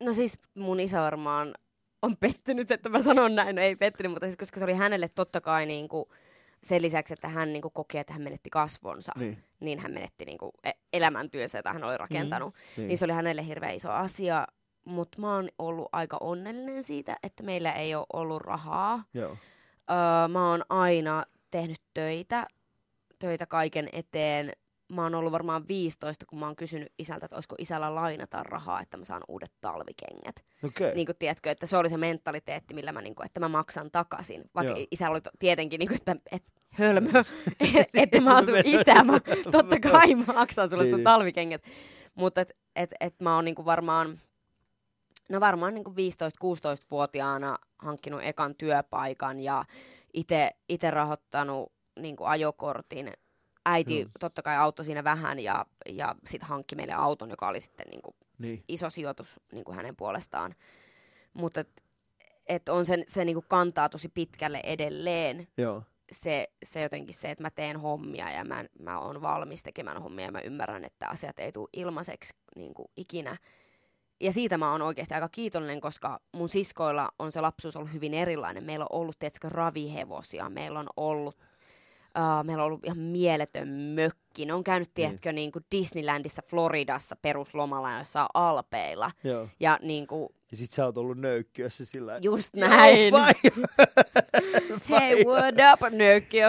No 0.03 0.13
siis 0.13 0.39
mun 0.55 0.79
isä 0.79 1.01
varmaan 1.01 1.53
on 2.01 2.17
pettynyt, 2.17 2.71
että 2.71 2.89
mä 2.89 3.03
sanon 3.03 3.35
näin. 3.35 3.55
No 3.55 3.61
ei 3.61 3.75
pettynyt, 3.75 4.11
mutta 4.11 4.25
siis 4.27 4.37
koska 4.37 4.59
se 4.59 4.63
oli 4.63 4.73
hänelle 4.73 5.09
totta 5.09 5.41
kai 5.41 5.65
niin 5.65 5.87
kuin 5.87 6.05
sen 6.65 6.81
lisäksi, 6.81 7.13
että 7.13 7.27
hän 7.29 7.53
niin 7.53 7.61
kuin 7.61 7.71
koki, 7.71 7.97
että 7.97 8.13
hän 8.13 8.21
menetti 8.21 8.49
kasvonsa, 8.49 9.11
Niin. 9.19 9.43
niin 9.59 9.79
hän 9.79 9.93
menetti 9.93 10.25
niin 10.25 10.37
kuin 10.37 10.51
e- 10.63 10.71
elämäntyönsä, 10.93 11.57
jota 11.57 11.73
hän 11.73 11.83
oli 11.83 11.97
rakentanut. 11.97 12.55
Niin. 12.77 12.87
Niin 12.87 12.97
se 12.97 13.05
oli 13.05 13.13
hänelle 13.13 13.45
hirveän 13.45 13.75
iso 13.75 13.91
asia. 13.91 14.47
Mutta 14.85 15.21
mä 15.21 15.35
oon 15.35 15.49
ollut 15.59 15.89
aika 15.91 16.17
onnellinen 16.21 16.83
siitä, 16.83 17.17
että 17.23 17.43
meillä 17.43 17.71
ei 17.71 17.95
ole 17.95 18.05
ollut 18.13 18.41
rahaa. 18.41 19.03
Joo. 19.13 19.37
Öö, 19.91 20.27
mä 20.27 20.49
oon 20.49 20.63
aina 20.69 21.23
tehnyt 21.51 21.81
töitä, 21.93 22.47
töitä 23.19 23.45
kaiken 23.45 23.89
eteen. 23.93 24.51
Mä 24.87 25.03
oon 25.03 25.15
ollut 25.15 25.31
varmaan 25.31 25.67
15, 25.67 26.25
kun 26.25 26.39
mä 26.39 26.45
oon 26.45 26.55
kysynyt 26.55 26.93
isältä, 26.99 27.25
että 27.25 27.35
olisiko 27.35 27.55
isällä 27.59 27.95
lainata 27.95 28.43
rahaa, 28.43 28.81
että 28.81 28.97
mä 28.97 29.05
saan 29.05 29.21
uudet 29.27 29.51
talvikengät. 29.61 30.35
Okei. 30.63 30.95
Niin 30.95 31.05
kuin, 31.05 31.15
tiedätkö, 31.19 31.51
että 31.51 31.65
se 31.65 31.77
oli 31.77 31.89
se 31.89 31.97
mentaliteetti, 31.97 32.73
millä 32.73 32.91
mä, 32.91 33.01
niin 33.01 33.15
kuin, 33.15 33.25
että 33.25 33.39
mä 33.39 33.49
maksan 33.49 33.91
takaisin. 33.91 34.43
Vaikka 34.55 34.77
Joo. 34.77 34.87
isällä 34.91 35.13
oli 35.13 35.21
tietenkin, 35.39 35.79
niin 35.79 35.87
kuin, 35.87 35.95
että, 35.95 36.15
että 36.31 36.51
hölmö, 36.69 37.09
että 37.93 38.21
mä 38.21 38.35
oon 38.35 38.45
sun 38.45 38.55
isä, 38.63 39.03
mä 39.03 39.19
totta 39.51 39.79
kai 39.79 40.15
maksan 40.35 40.69
sulle 40.69 40.85
sun 40.85 40.95
niin. 40.95 41.03
talvikengät. 41.03 41.63
Mutta 42.15 42.41
et, 42.41 42.57
et, 42.75 42.93
et 42.99 43.19
mä 43.19 43.35
oon 43.35 43.45
niin 43.45 43.55
kuin 43.55 43.65
varmaan, 43.65 44.19
no 45.29 45.39
varmaan 45.39 45.73
niin 45.73 45.83
kuin 45.83 45.95
15-16-vuotiaana 45.95 47.57
hankkinut 47.77 48.21
ekan 48.23 48.55
työpaikan 48.55 49.39
ja 49.39 49.65
itse 50.69 50.91
rahoittanut 50.91 51.73
niin 51.99 52.15
kuin 52.15 52.27
ajokortin. 52.27 53.13
Äiti 53.65 53.99
Joo. 53.99 54.09
totta 54.19 54.41
kai 54.41 54.57
auttoi 54.57 54.85
siinä 54.85 55.03
vähän 55.03 55.39
ja, 55.39 55.65
ja 55.89 56.15
sitten 56.27 56.49
hankki 56.49 56.75
meille 56.75 56.93
auton, 56.93 57.29
joka 57.29 57.47
oli 57.47 57.59
sitten 57.59 57.87
niin 57.89 58.01
kuin 58.01 58.15
Niin. 58.37 58.63
iso 58.67 58.89
sijoitus 58.89 59.39
niin 59.51 59.65
kuin 59.65 59.75
hänen 59.75 59.95
puolestaan. 59.95 60.55
Mutta 61.33 61.59
et, 61.59 61.83
et 62.47 62.69
on 62.69 62.85
sen, 62.85 63.03
se 63.07 63.25
niin 63.25 63.35
kuin 63.35 63.45
kantaa 63.49 63.89
tosi 63.89 64.09
pitkälle 64.09 64.61
edelleen 64.63 65.47
Joo. 65.57 65.83
se, 66.11 66.47
se 66.63 66.81
jotenkin 66.81 67.15
se, 67.15 67.31
että 67.31 67.43
mä 67.43 67.49
teen 67.49 67.79
hommia 67.79 68.31
ja 68.31 68.45
mä, 68.45 68.65
mä 68.79 68.99
oon 68.99 69.21
valmis 69.21 69.63
tekemään 69.63 70.01
hommia 70.01 70.25
ja 70.25 70.31
mä 70.31 70.39
ymmärrän, 70.41 70.85
että 70.85 71.07
asiat 71.07 71.39
ei 71.39 71.51
tule 71.51 71.69
ilmaiseksi 71.73 72.33
niin 72.55 72.73
kuin 72.73 72.87
ikinä. 72.97 73.37
Ja 74.21 74.31
siitä 74.31 74.57
mä 74.57 74.71
oon 74.71 74.81
oikeasti 74.81 75.13
aika 75.13 75.29
kiitollinen, 75.29 75.81
koska 75.81 76.19
mun 76.31 76.49
siskoilla 76.49 77.11
on 77.19 77.31
se 77.31 77.41
lapsuus 77.41 77.75
ollut 77.75 77.93
hyvin 77.93 78.13
erilainen. 78.13 78.63
Meillä 78.63 78.85
on 78.89 78.99
ollut, 78.99 79.19
tiedätkö, 79.19 79.49
ravihevosia, 79.49 80.49
meillä 80.49 80.79
on 80.79 80.87
ollut 80.97 81.37
Uh, 82.17 82.43
meillä 82.45 82.63
on 82.63 82.67
ollut 82.67 82.85
ihan 82.85 82.97
mieletön 82.97 83.67
mökki. 83.67 84.45
Ne 84.45 84.53
on 84.53 84.63
käynyt, 84.63 84.93
tiedätkö, 84.93 85.31
niin 85.31 85.51
kuin 85.51 85.65
Disneylandissa, 85.71 86.41
Floridassa 86.47 87.15
peruslomalla 87.15 87.97
jossain 87.97 88.27
alpeilla. 88.33 89.11
Joo. 89.23 89.47
Ja 89.59 89.79
niin 89.81 90.07
kuin, 90.07 90.29
Ja 90.51 90.57
sit 90.57 90.71
sä 90.71 90.85
oot 90.85 90.97
ollut 90.97 91.17
nöykkyössä 91.17 91.85
sillä 91.85 92.17
just 92.21 92.53
näin. 92.55 93.13
Hey, 94.89 95.23
what 95.23 95.55
up, 95.73 95.81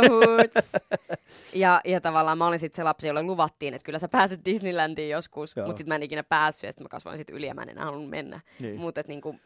Hoots? 0.09 0.73
ja, 1.55 1.81
ja 1.85 2.01
tavallaan 2.01 2.39
mä 2.39 2.47
olin 2.47 2.59
sitten 2.59 2.77
se 2.77 2.83
lapsi, 2.83 3.07
jolle 3.07 3.23
luvattiin, 3.23 3.75
että 3.75 3.85
kyllä 3.85 3.99
sä 3.99 4.09
pääset 4.09 4.45
Disneylandiin 4.45 5.11
joskus, 5.11 5.57
mutta 5.57 5.69
sitten 5.69 5.89
mä 5.89 5.95
en 5.95 6.03
ikinä 6.03 6.23
päässyt 6.23 6.63
ja 6.63 6.73
sitten 6.73 6.85
mä 6.85 6.89
kasvoin 6.89 7.19
sitten 7.19 7.37
yli 7.37 7.47
ja 7.47 7.55
mä 7.55 7.63
en 7.63 7.69
enää 7.69 7.85
halunnut 7.85 8.11
mennä. 8.11 8.41
Niin. 8.61 8.81
Mutta 8.81 9.03
niinku, 9.09 9.37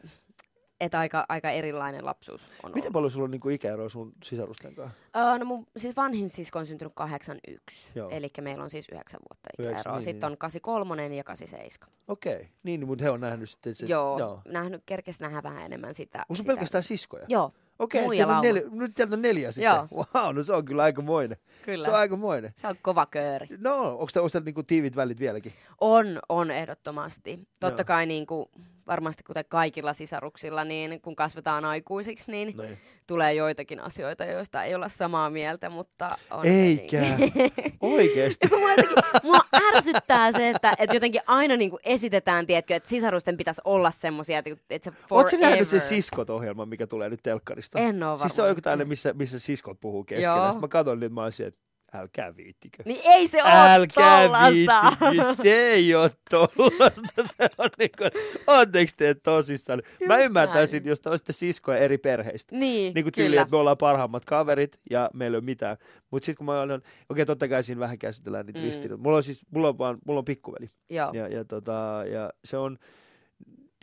että 0.81 0.99
aika, 0.99 1.25
aika 1.29 1.49
erilainen 1.49 2.05
lapsuus 2.05 2.41
on 2.41 2.69
Miten 2.71 2.81
ollut. 2.83 2.93
paljon 2.93 3.11
sulla 3.11 3.23
on 3.25 3.31
niinku 3.31 3.49
ikäeroa 3.49 3.89
sun 3.89 4.13
sisarusten 4.23 4.75
kanssa? 4.75 4.97
Öö, 5.15 5.37
no 5.37 5.45
mun 5.45 5.67
siis 5.77 5.95
vanhin 5.95 6.29
sisko 6.29 6.59
on 6.59 6.65
syntynyt 6.65 6.93
81, 6.95 7.91
Joo. 7.95 8.09
eli 8.09 8.31
meillä 8.41 8.63
on 8.63 8.69
siis 8.69 8.89
9 8.91 9.19
vuotta 9.29 9.49
ikäeroa. 9.59 9.95
niin, 9.95 10.03
Sitten 10.03 10.27
niin. 10.27 10.31
on 10.31 10.37
83 10.37 11.15
ja 11.15 11.23
87. 11.23 11.93
Okei, 12.07 12.49
niin, 12.63 12.87
mutta 12.87 13.03
he 13.03 13.09
on 13.09 13.21
nähnyt 13.21 13.49
sitten 13.49 13.75
se. 13.75 13.85
joo, 13.85 14.19
joo. 14.19 14.41
nähnyt, 14.47 14.83
kerkes 14.85 15.19
nähdä 15.19 15.43
vähän 15.43 15.65
enemmän 15.65 15.93
sitä. 15.93 16.17
Onko 16.19 16.35
sun 16.35 16.43
sitä. 16.43 16.53
pelkästään 16.53 16.83
siskoja? 16.83 17.25
Joo, 17.27 17.51
Okei, 17.79 18.01
Muija 18.01 18.17
teillä 18.25 18.37
on 18.37 18.43
neljä, 18.45 18.61
nyt 18.71 18.91
teillä 18.95 19.13
on 19.13 19.21
neljä 19.21 19.51
sitten. 19.51 19.73
Joo. 19.91 20.05
Wow, 20.15 20.35
no 20.35 20.43
se 20.43 20.53
on 20.53 20.65
kyllä 20.65 20.83
aikamoinen. 20.83 21.37
kyllä. 21.65 21.83
Se 21.83 21.89
on 21.89 21.95
aikamoinen. 21.95 22.53
Se 22.57 22.67
on 22.67 22.75
kova 22.81 23.05
kööri. 23.05 23.47
No, 23.57 23.73
onko 23.77 24.07
teillä 24.13 24.23
onko 24.23 24.29
teillä 24.29 24.45
niinku 24.45 24.63
tiivit 24.63 24.95
välit 24.95 25.19
vieläkin? 25.19 25.53
On, 25.81 26.19
on 26.29 26.51
ehdottomasti. 26.51 27.47
Totta 27.59 27.81
Joo. 27.81 27.85
kai 27.85 28.05
niin 28.05 28.25
kuin, 28.27 28.49
varmasti 28.91 29.23
kuten 29.23 29.45
kaikilla 29.49 29.93
sisaruksilla, 29.93 30.63
niin 30.63 31.01
kun 31.01 31.15
kasvetaan 31.15 31.65
aikuisiksi, 31.65 32.31
niin 32.31 32.53
Noin. 32.57 32.77
tulee 33.07 33.33
joitakin 33.33 33.79
asioita, 33.79 34.25
joista 34.25 34.63
ei 34.63 34.75
olla 34.75 34.89
samaa 34.89 35.29
mieltä, 35.29 35.69
mutta 35.69 36.09
on 36.31 36.43
se 36.43 36.49
Eikä. 36.49 37.01
Niin. 37.01 37.31
Oikeesti. 37.81 38.47
Ja 38.51 38.57
mua, 38.57 38.69
jotenkin, 38.71 38.97
mua 39.23 39.39
ärsyttää 39.75 40.31
se, 40.31 40.49
että, 40.49 40.73
että 40.79 40.95
jotenkin 40.95 41.21
aina 41.27 41.57
niin 41.57 41.69
kuin 41.69 41.79
esitetään, 41.83 42.47
tiedätkö, 42.47 42.75
että 42.75 42.89
sisarusten 42.89 43.37
pitäisi 43.37 43.61
olla 43.63 43.91
semmoisia, 43.91 44.37
että, 44.37 44.49
että 44.69 44.85
se 44.85 44.91
forever. 44.91 45.07
Oletko 45.25 45.37
nähnyt 45.37 45.67
sen 45.67 45.81
Siskot-ohjelman, 45.81 46.69
mikä 46.69 46.87
tulee 46.87 47.09
nyt 47.09 47.19
telkkarista? 47.23 47.79
En 47.79 48.03
oo 48.03 48.17
Siis 48.17 48.35
se 48.35 48.41
on 48.41 48.43
varmaan. 48.43 48.51
joku 48.51 48.61
tällainen, 48.61 48.87
missä, 48.87 49.13
missä 49.13 49.39
siskot 49.39 49.79
puhuu 49.81 50.03
keskenään. 50.03 50.53
Sitten 50.53 50.61
mä 50.61 50.67
katson 50.67 50.99
nyt, 50.99 51.13
mä 51.13 51.23
olisin, 51.23 51.47
että 51.47 51.70
älkää 51.93 52.37
viittikö. 52.37 52.83
Niin 52.85 53.01
ei 53.05 53.27
se 53.27 53.43
ole 53.43 53.51
Älkää 53.53 54.23
tollasta. 54.27 54.97
viittikö, 55.11 55.33
se 55.35 55.49
ei 55.69 55.95
ole 55.95 56.11
tollasta. 56.29 57.23
Se 57.37 57.49
on 57.57 57.69
niin 57.79 57.89
kuin, 57.97 58.11
ootteko 58.47 58.91
te 58.97 59.13
tosissaan? 59.13 59.81
Mä 60.07 60.15
Just 60.17 60.25
ymmärtäisin, 60.25 60.83
näin. 60.83 60.89
jos 60.89 60.99
te 60.99 61.09
olisitte 61.09 61.33
siskoja 61.33 61.77
eri 61.77 61.97
perheistä. 61.97 62.55
Niin, 62.55 62.93
Niin 62.93 63.03
kuin 63.05 63.13
tyyli, 63.13 63.29
kyllä. 63.29 63.41
että 63.41 63.51
me 63.51 63.57
ollaan 63.57 63.77
parhaimmat 63.77 64.25
kaverit 64.25 64.79
ja 64.91 65.09
meillä 65.13 65.35
ei 65.35 65.39
ole 65.39 65.45
mitään. 65.45 65.77
Mutta 66.11 66.25
sitten 66.25 66.37
kun 66.37 66.45
mä 66.45 66.61
olen, 66.61 66.77
okei 66.81 66.85
okay, 67.09 67.25
totta 67.25 67.47
kai 67.47 67.63
siinä 67.63 67.79
vähän 67.79 67.99
käsitellään 67.99 68.45
niitä 68.45 68.59
Mm. 68.59 68.65
ristiriitoja. 68.65 68.97
Mulla 69.03 69.17
on 69.17 69.23
siis, 69.23 69.41
mulla 69.51 69.67
on 69.67 69.77
vaan, 69.77 69.97
mulla 70.05 70.19
on 70.19 70.25
pikkuveli. 70.25 70.69
Joo. 70.89 71.09
Ja, 71.13 71.27
ja, 71.27 71.45
tota, 71.45 72.03
ja 72.11 72.29
se 72.45 72.57
on, 72.57 72.77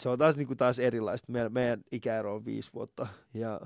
se 0.03 0.09
on 0.09 0.19
taas, 0.19 0.37
niin 0.37 0.47
kuin 0.47 0.57
taas 0.57 0.79
erilaista. 0.79 1.33
Meidän, 1.33 1.53
meidän 1.53 1.81
ikäero 1.93 2.35
on 2.35 2.45
viisi 2.45 2.71
vuotta 2.75 3.07
ja, 3.35 3.61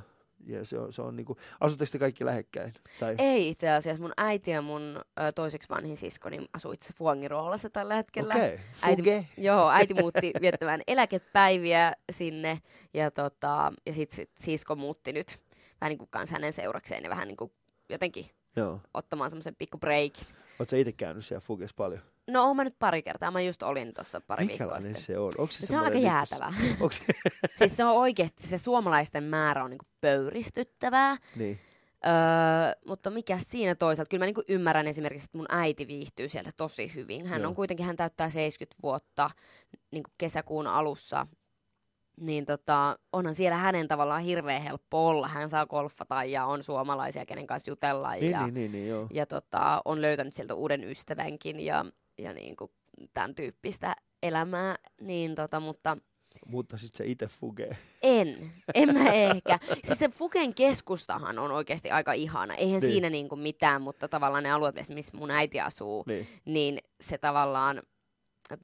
ja 0.47 0.65
se 0.65 0.79
on, 0.79 0.93
se 0.93 1.03
on 1.03 1.17
niin 1.17 1.25
kuin, 1.25 1.39
asutteko 1.61 1.89
te 1.93 1.99
kaikki 1.99 2.25
lähekkäin? 2.25 2.73
Tai, 3.01 3.15
Ei 3.19 3.49
itse 3.49 3.71
asiassa. 3.71 4.03
Mun 4.03 4.13
äiti 4.17 4.51
ja 4.51 4.63
mun 4.63 5.01
ö, 5.21 5.33
toiseksi 5.33 5.69
vanhin 5.69 5.97
sisko 5.97 6.29
niin 6.29 6.49
asuu 6.53 6.73
itse 6.73 6.93
Fuangiroolassa 6.99 7.71
tällä 7.71 7.95
hetkellä. 7.95 8.35
Okei, 8.35 8.61
Äiti, 8.83 9.03
fuge. 9.03 9.27
joo, 9.39 9.71
äiti 9.71 9.95
muutti 9.95 10.33
viettämään 10.41 10.81
eläkepäiviä 10.87 11.93
sinne 12.13 12.59
ja, 12.95 13.11
tota, 13.11 13.73
ja 13.87 13.93
sitten 13.93 14.17
sit 14.17 14.31
sisko 14.39 14.77
muutti 14.77 15.13
nyt 15.13 15.41
vähän 15.81 15.91
niin 15.91 15.99
kuin 15.99 16.09
hänen 16.31 16.53
seurakseen 16.53 17.05
ja 17.05 17.11
vähän 17.11 17.29
niin 17.29 17.37
kuin 17.37 17.53
jotenkin 17.89 18.27
Joo. 18.57 18.81
ottamaan 18.95 19.31
semmoisen 19.31 19.57
pikku 19.57 19.79
break. 19.79 20.13
Oletko 20.59 20.71
sä 20.71 20.77
itse 20.77 20.93
käynyt 20.93 21.25
siellä 21.25 21.41
Fuges 21.41 21.75
paljon? 21.75 22.01
No 22.31 22.47
oon 22.47 22.57
mä 22.57 22.65
nyt 22.65 22.79
pari 22.79 23.03
kertaa. 23.03 23.31
Mä 23.31 23.41
just 23.41 23.63
olin 23.63 23.95
tuossa 23.95 24.21
pari 24.21 24.49
viikkoa 24.49 24.81
sitten. 24.81 25.03
se 25.03 25.19
on? 25.19 25.33
Onko 25.39 25.53
se, 25.53 25.63
No 25.63 25.67
se 25.67 25.79
on 25.79 25.85
aika 25.85 25.99
jäätävää. 25.99 26.55
Onko 26.81 26.93
se? 26.93 27.05
siis 27.59 27.77
se 27.77 27.85
on 27.85 27.97
oikeasti, 27.97 28.47
se 28.47 28.59
suomalaisten 28.59 29.25
määrä 29.25 29.65
on 29.65 29.71
niinku 29.71 29.87
pöyristyttävää. 30.01 31.17
niin. 31.37 31.61
Öö, 32.07 32.13
mutta 32.87 33.11
mikä 33.11 33.39
siinä 33.41 33.75
toisaalta? 33.75 34.09
Kyllä 34.09 34.23
mä 34.23 34.27
niinku 34.27 34.43
ymmärrän 34.49 34.87
esimerkiksi, 34.87 35.25
että 35.25 35.39
mun 35.39 35.47
äiti 35.49 35.87
viihtyy 35.89 36.29
siellä 36.29 36.51
tosi 36.57 36.95
hyvin. 36.95 37.27
Hän 37.27 37.41
Joo. 37.41 37.49
on 37.49 37.55
kuitenkin, 37.55 37.87
hän 37.87 37.97
täyttää 37.97 38.31
70 38.31 38.83
vuotta 38.83 39.31
niinku 39.91 40.11
kesäkuun 40.19 40.67
alussa. 40.67 41.27
Niin 42.21 42.47
tota, 42.47 42.99
onhan 43.13 43.35
siellä 43.35 43.57
hänen 43.57 43.89
tavallaan 43.89 44.23
hirveän 44.23 44.63
helppo 44.63 45.09
olla. 45.09 45.29
Hän 45.29 45.51
saa 45.51 45.67
golfata 45.67 46.25
ja 46.25 46.47
on 46.47 46.63
suomalaisia, 46.63 47.27
kenen 47.27 47.47
kanssa 47.47 47.71
jutella. 47.71 48.13
Niin, 48.13 48.31
ja, 48.31 48.43
niin, 48.43 48.55
niin, 48.55 48.73
niin, 48.73 48.89
joo. 48.89 49.07
ja 49.11 49.27
tota, 49.27 49.83
on 49.85 50.03
löytänyt 50.03 50.35
sieltä 50.35 50.55
uuden 50.55 50.85
ystävänkin 50.85 51.61
ja, 51.61 51.85
ja 52.23 52.33
niinku 52.33 52.73
tämän 53.15 53.35
tyyppistä 53.35 53.97
elämää. 54.23 54.77
Niin 55.01 55.35
tota, 55.35 55.61
mutta 55.61 55.97
Mutta 56.47 56.77
sitten 56.79 56.99
se 56.99 57.11
itse 57.11 57.27
Fuge. 57.27 57.71
en, 58.03 58.51
en 58.75 58.95
mä 58.95 59.13
ehkä. 59.31 59.59
Siis 59.85 59.99
se 59.99 60.09
Fuken 60.09 60.55
keskustahan 60.55 61.39
on 61.39 61.51
oikeasti 61.51 61.91
aika 61.91 62.13
ihana. 62.13 62.55
Eihän 62.55 62.81
Niin. 62.81 62.93
siinä 62.93 63.11
niinku 63.11 63.37
mitään, 63.37 63.83
mutta 63.83 64.09
tavallaan 64.09 64.43
ne 64.43 64.51
alueet, 64.53 64.77
missä 64.95 65.17
mun 65.17 65.31
äiti 65.31 65.61
asuu, 65.61 66.05
Niin. 66.07 66.27
niin 66.45 66.79
se 67.01 67.19
tavallaan 67.19 67.83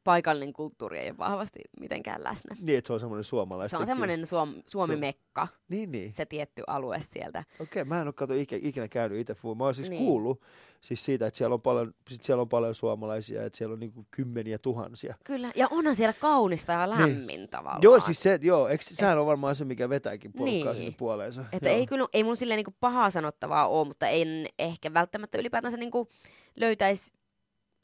paikallinen 0.04 0.52
kulttuuri 0.52 0.98
ei 0.98 1.08
ole 1.10 1.18
vahvasti 1.18 1.58
mitenkään 1.80 2.24
läsnä. 2.24 2.56
niin, 2.60 2.78
että 2.78 2.86
se 2.86 2.92
on 2.92 3.00
semmoinen 3.00 3.24
suomalainen. 3.24 3.70
Se 3.70 3.76
on 3.76 3.86
semmoinen 3.86 4.26
Suom- 4.26 4.62
Suomi-mekka, 4.66 5.48
Niin, 5.68 5.92
niin. 5.92 6.12
se 6.12 6.26
tietty 6.26 6.62
alue 6.66 7.00
sieltä. 7.00 7.44
Okei, 7.60 7.84
mä 7.84 8.00
en 8.00 8.06
ole 8.06 8.12
kato 8.12 8.34
ikinä, 8.34 8.60
ikinä 8.64 8.88
käynyt 8.88 9.18
itse. 9.18 9.34
Mä 9.58 9.64
oon 9.64 9.74
siis 9.74 9.90
Niin. 9.90 9.98
niin. 9.98 10.08
kuullut 10.08 10.42
siis 10.80 11.04
siitä, 11.04 11.26
että 11.26 11.38
siellä 11.38 11.54
on 11.54 11.60
paljon, 11.62 11.94
sit 12.10 12.22
siellä 12.22 12.40
on 12.42 12.48
paljon 12.48 12.74
suomalaisia, 12.74 13.42
että 13.44 13.56
siellä 13.58 13.72
on 13.72 13.80
niinku 13.80 14.06
kymmeniä 14.10 14.58
tuhansia. 14.58 15.14
Kyllä, 15.24 15.52
ja 15.56 15.68
onhan 15.70 15.94
siellä 15.96 16.12
kaunista 16.12 16.72
ja 16.72 16.90
lämmin 16.90 17.48
tavallaan. 17.48 17.80
Niin. 17.80 17.84
Joo, 17.84 18.00
siis 18.00 18.22
se, 18.22 18.38
joo, 18.42 18.68
eikö, 18.68 18.84
sehän 18.84 19.18
on 19.18 19.26
varmaan 19.26 19.54
se, 19.54 19.64
mikä 19.64 19.88
vetääkin 19.88 20.32
porukkaa 20.32 20.72
Niin. 20.72 20.76
sinne 20.76 20.94
puoleensa. 20.98 21.44
Että 21.52 21.68
joo. 21.68 21.78
ei, 21.78 21.86
kyllä, 21.86 22.08
ei 22.12 22.24
mun 22.24 22.36
silleen 22.36 22.56
niinku 22.58 22.74
pahaa 22.80 23.10
sanottavaa 23.10 23.68
ole, 23.68 23.88
mutta 23.88 24.08
en 24.08 24.46
ehkä 24.58 24.94
välttämättä 24.94 25.38
ylipäätänsä 25.38 25.76
niinku 25.76 26.08
löytäisi 26.56 27.12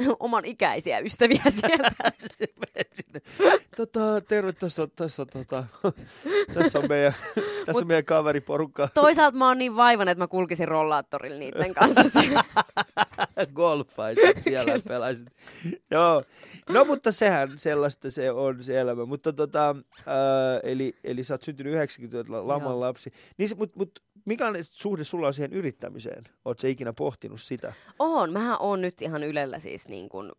oman 0.20 0.44
ikäisiä 0.44 0.98
ystäviä 0.98 1.42
sieltä. 1.60 1.90
Se. 2.36 2.44
Tota, 3.76 4.20
terve, 4.20 4.52
tässä 4.52 4.82
on, 4.82 4.90
tässä 4.96 5.22
on, 5.22 5.28
tota, 5.28 5.64
tässä 6.54 6.78
on 6.78 6.84
meidän, 6.88 7.12
tässä 7.66 7.72
Mut- 7.72 7.82
on 7.82 7.86
meidän 7.86 8.04
kaveriporukka. 8.04 8.88
Toisaalta 8.94 9.36
mä 9.38 9.48
oon 9.48 9.58
niin 9.58 9.76
vaivan, 9.76 10.08
että 10.08 10.22
mä 10.24 10.28
kulkisin 10.28 10.68
rollaattorilla 10.68 11.38
niiden 11.38 11.74
kanssa. 11.74 12.22
golfaisit 13.54 14.42
siellä 14.42 14.72
ja 14.72 14.80
pelaisit. 14.88 15.28
Joo. 15.90 16.22
No 16.70 16.84
mutta 16.84 17.12
sehän 17.12 17.58
sellaista 17.58 18.10
se 18.10 18.30
on 18.30 18.62
se 18.64 18.80
elämä. 18.80 19.04
Mutta 19.04 19.32
tota, 19.32 19.76
ää, 20.06 20.60
eli, 20.62 20.94
eli 21.04 21.24
sä 21.24 21.34
oot 21.34 21.42
syntynyt 21.42 21.74
90-luvulla 21.74 22.48
laman 22.48 22.80
lapsi. 22.80 23.12
Niin, 23.38 23.48
se- 23.48 23.54
mut, 23.54 23.76
mut, 23.76 24.02
mikä 24.24 24.46
on 24.46 24.54
suhde 24.62 25.04
sulla 25.04 25.26
on 25.26 25.34
siihen 25.34 25.52
yrittämiseen? 25.52 26.24
Oot 26.44 26.58
sä 26.60 26.68
ikinä 26.68 26.92
pohtinut 26.92 27.40
sitä? 27.40 27.72
Oon, 27.98 28.32
mähän 28.32 28.56
oon 28.60 28.80
nyt 28.80 29.02
ihan 29.02 29.24
Ylellä 29.24 29.58
siis 29.58 29.83
niin 29.88 30.08
kuin 30.08 30.32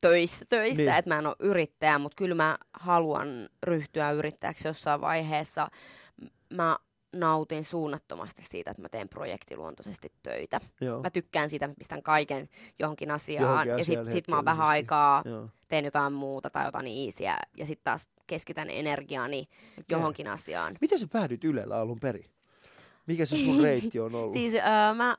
töissä, 0.00 0.44
töissä 0.48 0.82
Niin. 0.82 0.94
että 0.94 1.10
mä 1.14 1.18
en 1.18 1.26
ole 1.26 1.36
yrittäjä, 1.38 1.98
mutta 1.98 2.16
kyllä 2.16 2.34
mä 2.34 2.58
haluan 2.72 3.48
ryhtyä 3.62 4.10
yrittäjäksi 4.10 4.68
jossain 4.68 5.00
vaiheessa. 5.00 5.68
Mä 6.54 6.78
nautin 7.12 7.64
suunnattomasti 7.64 8.42
siitä, 8.42 8.70
että 8.70 8.82
mä 8.82 8.88
teen 8.88 9.08
projektiluontoisesti 9.08 10.12
töitä. 10.22 10.60
Joo. 10.80 11.02
Mä 11.02 11.10
tykkään 11.10 11.50
siitä, 11.50 11.66
että 11.66 11.78
pistän 11.78 12.02
kaiken 12.02 12.48
johonkin 12.78 13.10
asiaan. 13.10 13.50
Johonkin 13.50 13.70
ja 13.70 13.76
asiaan 13.76 14.06
sit, 14.06 14.12
sit 14.12 14.28
mä 14.28 14.36
oon 14.36 14.44
vähän 14.44 14.66
aikaa, 14.66 15.22
Joo. 15.24 15.48
teen 15.68 15.84
jotain 15.84 16.12
muuta 16.12 16.50
tai 16.50 16.64
jotain 16.64 16.86
iisiä. 16.86 17.38
Ja 17.56 17.66
sitten 17.66 17.84
taas 17.84 18.06
keskitän 18.26 18.70
energiaani 18.70 19.48
johonkin 19.90 20.28
asiaan. 20.28 20.76
Miten 20.80 20.98
sä 20.98 21.06
päädyit 21.12 21.44
Ylellä 21.44 21.76
alun 21.76 22.00
perin? 22.00 22.30
Mikä 23.06 23.26
se 23.26 23.36
sun 23.36 23.62
reitti 23.62 24.00
on 24.00 24.14
ollut? 24.14 24.32
Siis 24.32 24.54
öö, 24.54 24.94
mä 24.94 25.16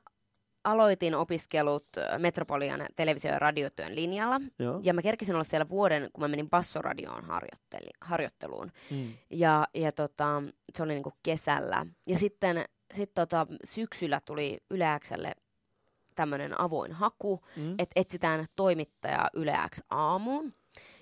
aloitin 0.66 1.16
opiskelut 1.16 1.88
Metropolian 2.18 2.86
televisio- 2.96 3.32
ja 3.32 3.40
radiotyön 3.40 3.96
linjalla. 3.96 4.42
Joo. 4.60 4.80
Ja 4.84 4.94
mä 4.94 5.02
kerkisin 5.02 5.36
olla 5.36 5.44
siellä 5.44 5.70
vuoden, 5.70 6.10
kun 6.14 6.24
mä 6.24 6.28
menin 6.28 6.50
Bassoradioon 6.50 7.26
harjoitteli, 7.26 7.90
harjoitteluun. 8.02 8.72
Mm. 8.92 9.14
Ja, 9.30 9.68
ja 9.74 9.92
tota, 9.92 10.44
se 10.76 10.84
oli 10.84 10.94
niinku 10.94 11.14
kesällä. 11.24 11.86
Ja 12.08 12.20
sitten 12.20 12.66
sit 12.94 13.14
tota, 13.14 13.48
syksyllä 13.64 14.22
tuli 14.26 14.58
Yleäkselle 14.72 15.32
tämmöinen 16.16 16.62
avoin 16.62 16.92
haku, 16.92 17.42
Mm. 17.56 17.72
että 17.80 18.00
etsitään 18.02 18.46
toimittajaa 18.56 19.30
Yleäks 19.34 19.84
aamuun. 19.90 20.54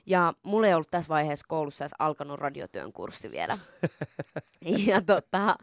Ja 0.05 0.33
mulla 0.43 0.67
ei 0.67 0.73
ollut 0.73 0.91
tässä 0.91 1.09
vaiheessa 1.09 1.45
koulussa 1.49 1.83
edes 1.83 1.93
alkanut 1.99 2.39
radiotyön 2.39 2.93
kurssi 2.93 3.31
vielä. 3.31 3.57
ja 4.87 5.01
tota, 5.01 5.55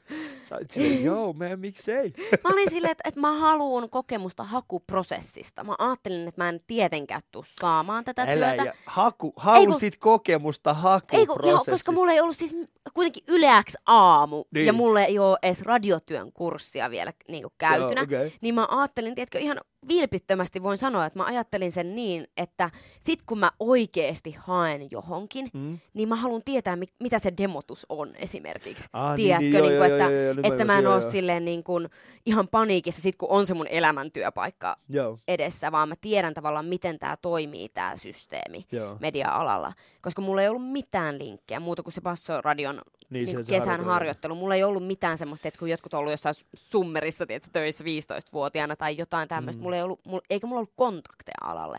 Sä 0.44 0.55
oot 0.55 0.70
silleen, 0.70 1.05
joo, 1.05 1.33
mä 1.33 1.57
miksei? 1.57 2.12
mä 2.44 2.50
olin 2.53 2.70
silleen, 2.70 2.90
että, 2.92 3.09
että 3.09 3.20
mä 3.20 3.33
haluan 3.38 3.90
kokemusta 3.90 4.44
hakuprosessista. 4.44 5.64
Mä 5.64 5.74
ajattelin, 5.79 6.29
että 6.29 6.42
mä 6.44 6.48
en 6.48 6.61
tietenkään 6.66 7.20
tuu 7.31 7.44
saamaan 7.61 8.05
tätä 8.05 8.22
Älä, 8.22 8.46
työtä. 8.46 8.64
ja 8.64 8.72
haku, 8.87 9.33
hausit 9.37 9.96
kokemusta 9.96 10.70
Ei, 10.70 10.76
kun, 10.76 10.85
hakuprosessista. 10.87 11.48
joo, 11.70 11.74
koska 11.74 11.92
mulla 11.92 12.12
ei 12.12 12.20
ollut 12.20 12.37
siis 12.37 12.57
kuitenkin 12.94 13.24
yleäks 13.29 13.76
aamu 13.87 14.44
Niin. 14.55 14.66
ja 14.66 14.72
mulla 14.72 15.00
ei 15.00 15.18
ole 15.18 15.38
edes 15.42 15.62
radiotyön 15.62 16.33
kurssia 16.33 16.90
vielä 16.90 17.12
niin 17.29 17.42
kuin 17.42 17.53
käytynä. 17.59 18.07
Joo, 18.11 18.20
okei. 18.22 18.33
Niin 18.40 18.55
mä 18.55 18.66
ajattelin, 18.70 19.14
tiedätkö, 19.14 19.38
ihan 19.38 19.61
vilpittömästi 19.88 20.62
voin 20.62 20.79
sanoa, 20.79 21.07
että 21.07 21.19
mä 21.19 21.25
ajattelin 21.25 21.73
sen 21.73 21.95
niin, 21.95 22.27
että 22.37 22.71
sit 23.01 23.23
kun 23.27 23.38
mä 23.38 23.51
oikeesti 23.61 24.37
haen 24.38 24.90
johonkin, 24.90 25.49
Mm. 25.53 25.79
niin 25.95 26.09
mä 26.09 26.16
haluan 26.16 26.43
tietää, 26.45 26.77
mi- 26.77 26.87
mitä 27.01 27.19
se 27.19 27.33
demotus 27.38 27.87
on 27.88 28.16
esimerkiksi. 28.16 28.85
Ah, 28.93 29.16
niin, 29.16 29.25
Tiedätkö, 29.27 29.45
niin, 29.45 29.62
niin, 29.62 29.75
joo, 29.75 29.79
kuin, 29.79 29.90
joo, 29.90 29.99
että, 29.99 30.11
joo, 30.14 30.33
joo, 30.33 30.53
että 30.53 30.64
mä 30.64 30.79
en 30.79 30.85
joo, 30.85 30.95
ole 30.95 31.03
joo. 31.03 31.11
silleen 31.11 31.45
niin 31.45 31.64
kuin 31.64 31.88
ihan 32.27 32.49
paniikissa 32.49 33.03
sit, 33.03 33.16
kun 33.16 33.29
on 33.31 33.47
se 33.47 33.55
mun 33.55 33.66
elämäntyöpaikka 33.66 34.77
Joo, 34.88 35.19
edessä, 35.29 35.73
vaan 35.73 35.88
mä 35.88 35.95
tiedän 36.01 36.35
tavallaan, 36.35 36.66
miten 36.66 36.99
tämä 36.99 37.16
toimii, 37.16 37.69
tämä 37.69 37.97
systeemi 37.97 38.66
joo. 38.73 38.97
media-alalla. 39.01 39.73
Koska 40.03 40.23
mulla 40.23 40.43
ei 40.43 40.49
ollut 40.49 40.71
mitään 40.73 41.19
linkkejä 41.19 41.61
muuta 41.61 41.83
kuin 41.83 41.93
se 41.93 42.01
Bassoradion 42.01 42.81
Niin, 43.11 43.27
niin 43.27 43.29
se- 43.29 43.53
kesän 43.53 43.61
harjoittelu. 43.68 43.92
harjoittelu. 43.92 44.35
Mulla 44.35 44.55
ei 44.55 44.64
ollut 44.64 44.87
mitään 44.87 45.18
semmoista, 45.18 45.49
että 45.49 45.59
kun 45.59 45.70
jotkut 45.70 45.94
on 45.94 46.01
ollut 46.01 46.11
jossain 46.11 46.35
summerissa 46.55 47.27
tiedätkö, 47.27 47.51
töissä 47.53 47.85
15-vuotiaana 47.85 48.77
tai 48.77 48.96
jotain 48.99 49.29
tämmöistä, 49.29 49.61
Mm. 49.61 49.62
mulla 49.62 49.77
ei 49.77 49.83
ollut, 49.83 50.01
mulla, 50.07 50.23
eikä 50.31 50.46
mulla 50.46 50.59
ollut 50.59 50.73
kontakteja 50.77 51.35
alalle. 51.40 51.79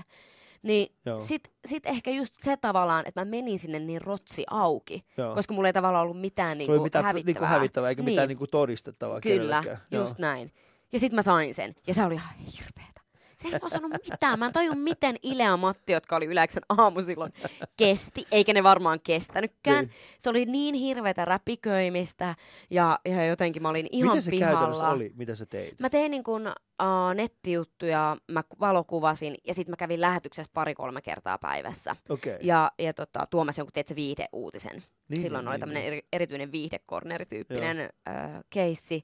Niin 0.63 0.96
Joo. 1.06 1.20
sit, 1.22 1.52
sit 1.65 1.86
ehkä 1.86 2.12
just 2.12 2.34
se 2.39 2.58
tavallaan, 2.58 3.04
että 3.08 3.22
mä 3.22 3.26
menin 3.26 3.60
sinne 3.60 3.80
niin 3.80 4.02
rotsi 4.02 4.44
auki, 4.50 5.06
Joo. 5.17 5.36
koska 5.36 5.54
mulla 5.54 5.70
ei 5.70 5.74
tavallaan 5.74 6.04
ollut 6.04 6.22
mitään 6.22 6.58
niinku 6.58 6.72
oli 6.74 6.80
mitään 6.82 7.06
hävittävää. 7.06 7.34
niinku 7.34 7.46
hävittävää 7.46 7.89
eikä 7.89 8.04
mitään 8.04 8.24
Niin. 8.24 8.28
niinku 8.28 8.48
todistettavaa 8.48 9.22
Kyllä, 9.22 9.62
kenellekään. 9.62 9.78
just 9.91 10.17
näin. 10.17 10.52
Ja 10.91 11.00
sit 11.00 11.13
mä 11.13 11.22
sain 11.22 11.54
sen. 11.54 11.76
Ja 11.88 11.94
se 11.94 12.04
oli 12.04 12.13
ihan 12.13 12.36
hirveetä. 12.36 13.01
Se 13.42 13.48
ei 13.48 13.60
osannut 13.62 13.92
mitään. 13.92 14.40
Mä 14.40 14.46
en 14.46 14.54
tajun, 14.54 14.78
miten 14.80 15.16
Ilea 15.24 15.58
Matti, 15.58 15.92
jotka 15.94 16.16
oli 16.16 16.26
Yleksän 16.26 16.64
aamu 16.70 17.02
silloin, 17.02 17.34
kesti. 17.78 18.26
Eikä 18.32 18.54
ne 18.54 18.64
varmaan 18.64 19.00
kestänytkään. 19.04 19.86
Niin. 19.86 19.94
Se 20.18 20.30
oli 20.30 20.46
niin 20.46 20.76
hirveätä 20.76 21.26
räpiköimistä. 21.26 22.36
Ja, 22.70 23.00
ja 23.06 23.26
jotenkin 23.26 23.62
mä 23.62 23.70
olin 23.70 23.88
ihan 23.92 24.10
Miten 24.10 24.22
se 24.22 24.32
pihalla. 24.32 24.54
käytännössä 24.54 24.90
oli? 24.90 25.12
Mitä 25.16 25.36
sä 25.36 25.46
teit? 25.46 25.80
Mä 25.80 25.90
tein 25.90 26.12
niin 26.12 26.24
kun, 26.24 26.48
uh, 26.48 27.16
nettijuttuja, 27.16 28.18
mä 28.32 28.44
ku- 28.44 28.58
valokuvasin 28.60 29.36
ja 29.48 29.54
sitten 29.54 29.72
mä 29.72 29.78
kävin 29.78 30.02
lähetyksessä 30.02 30.52
pari-kolme 30.54 31.02
kertaa 31.02 31.38
päivässä. 31.38 31.96
Okei. 32.10 32.38
Ja, 32.42 32.72
ja 32.80 32.94
tota, 32.94 33.28
tuomassa 33.30 33.60
jonkun, 33.60 33.74
teet 33.74 33.96
viihdeuutisen. 33.96 34.84
Niin, 35.10 35.22
Silloin 35.22 35.42
niin, 35.44 35.48
oli 35.48 35.54
niin, 35.56 35.60
tämmöinen 35.60 35.82
niin. 35.84 35.88
eri, 35.94 36.02
erityinen 36.14 36.52
viihdekornerityyppinen 36.52 37.80
äh, 37.80 38.32
keissi. 38.50 39.04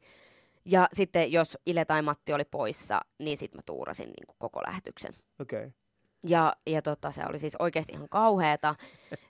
Ja 0.70 0.88
sitten 0.94 1.32
jos 1.32 1.58
Ile 1.66 1.86
tai 1.86 2.02
Matti 2.02 2.34
oli 2.34 2.46
poissa, 2.46 3.02
niin 3.20 3.38
sitten 3.38 3.58
mä 3.58 3.62
tuurasin 3.66 4.06
niin 4.06 4.28
kuin 4.28 4.36
koko 4.40 4.62
lähetyksen. 4.68 5.14
Okei. 5.42 5.72
Ja, 6.24 6.56
ja 6.68 6.82
tota, 6.82 7.12
se 7.12 7.22
oli 7.30 7.40
siis 7.40 7.56
oikeasti 7.60 7.94
ihan 7.94 8.10
kauheata. 8.10 8.76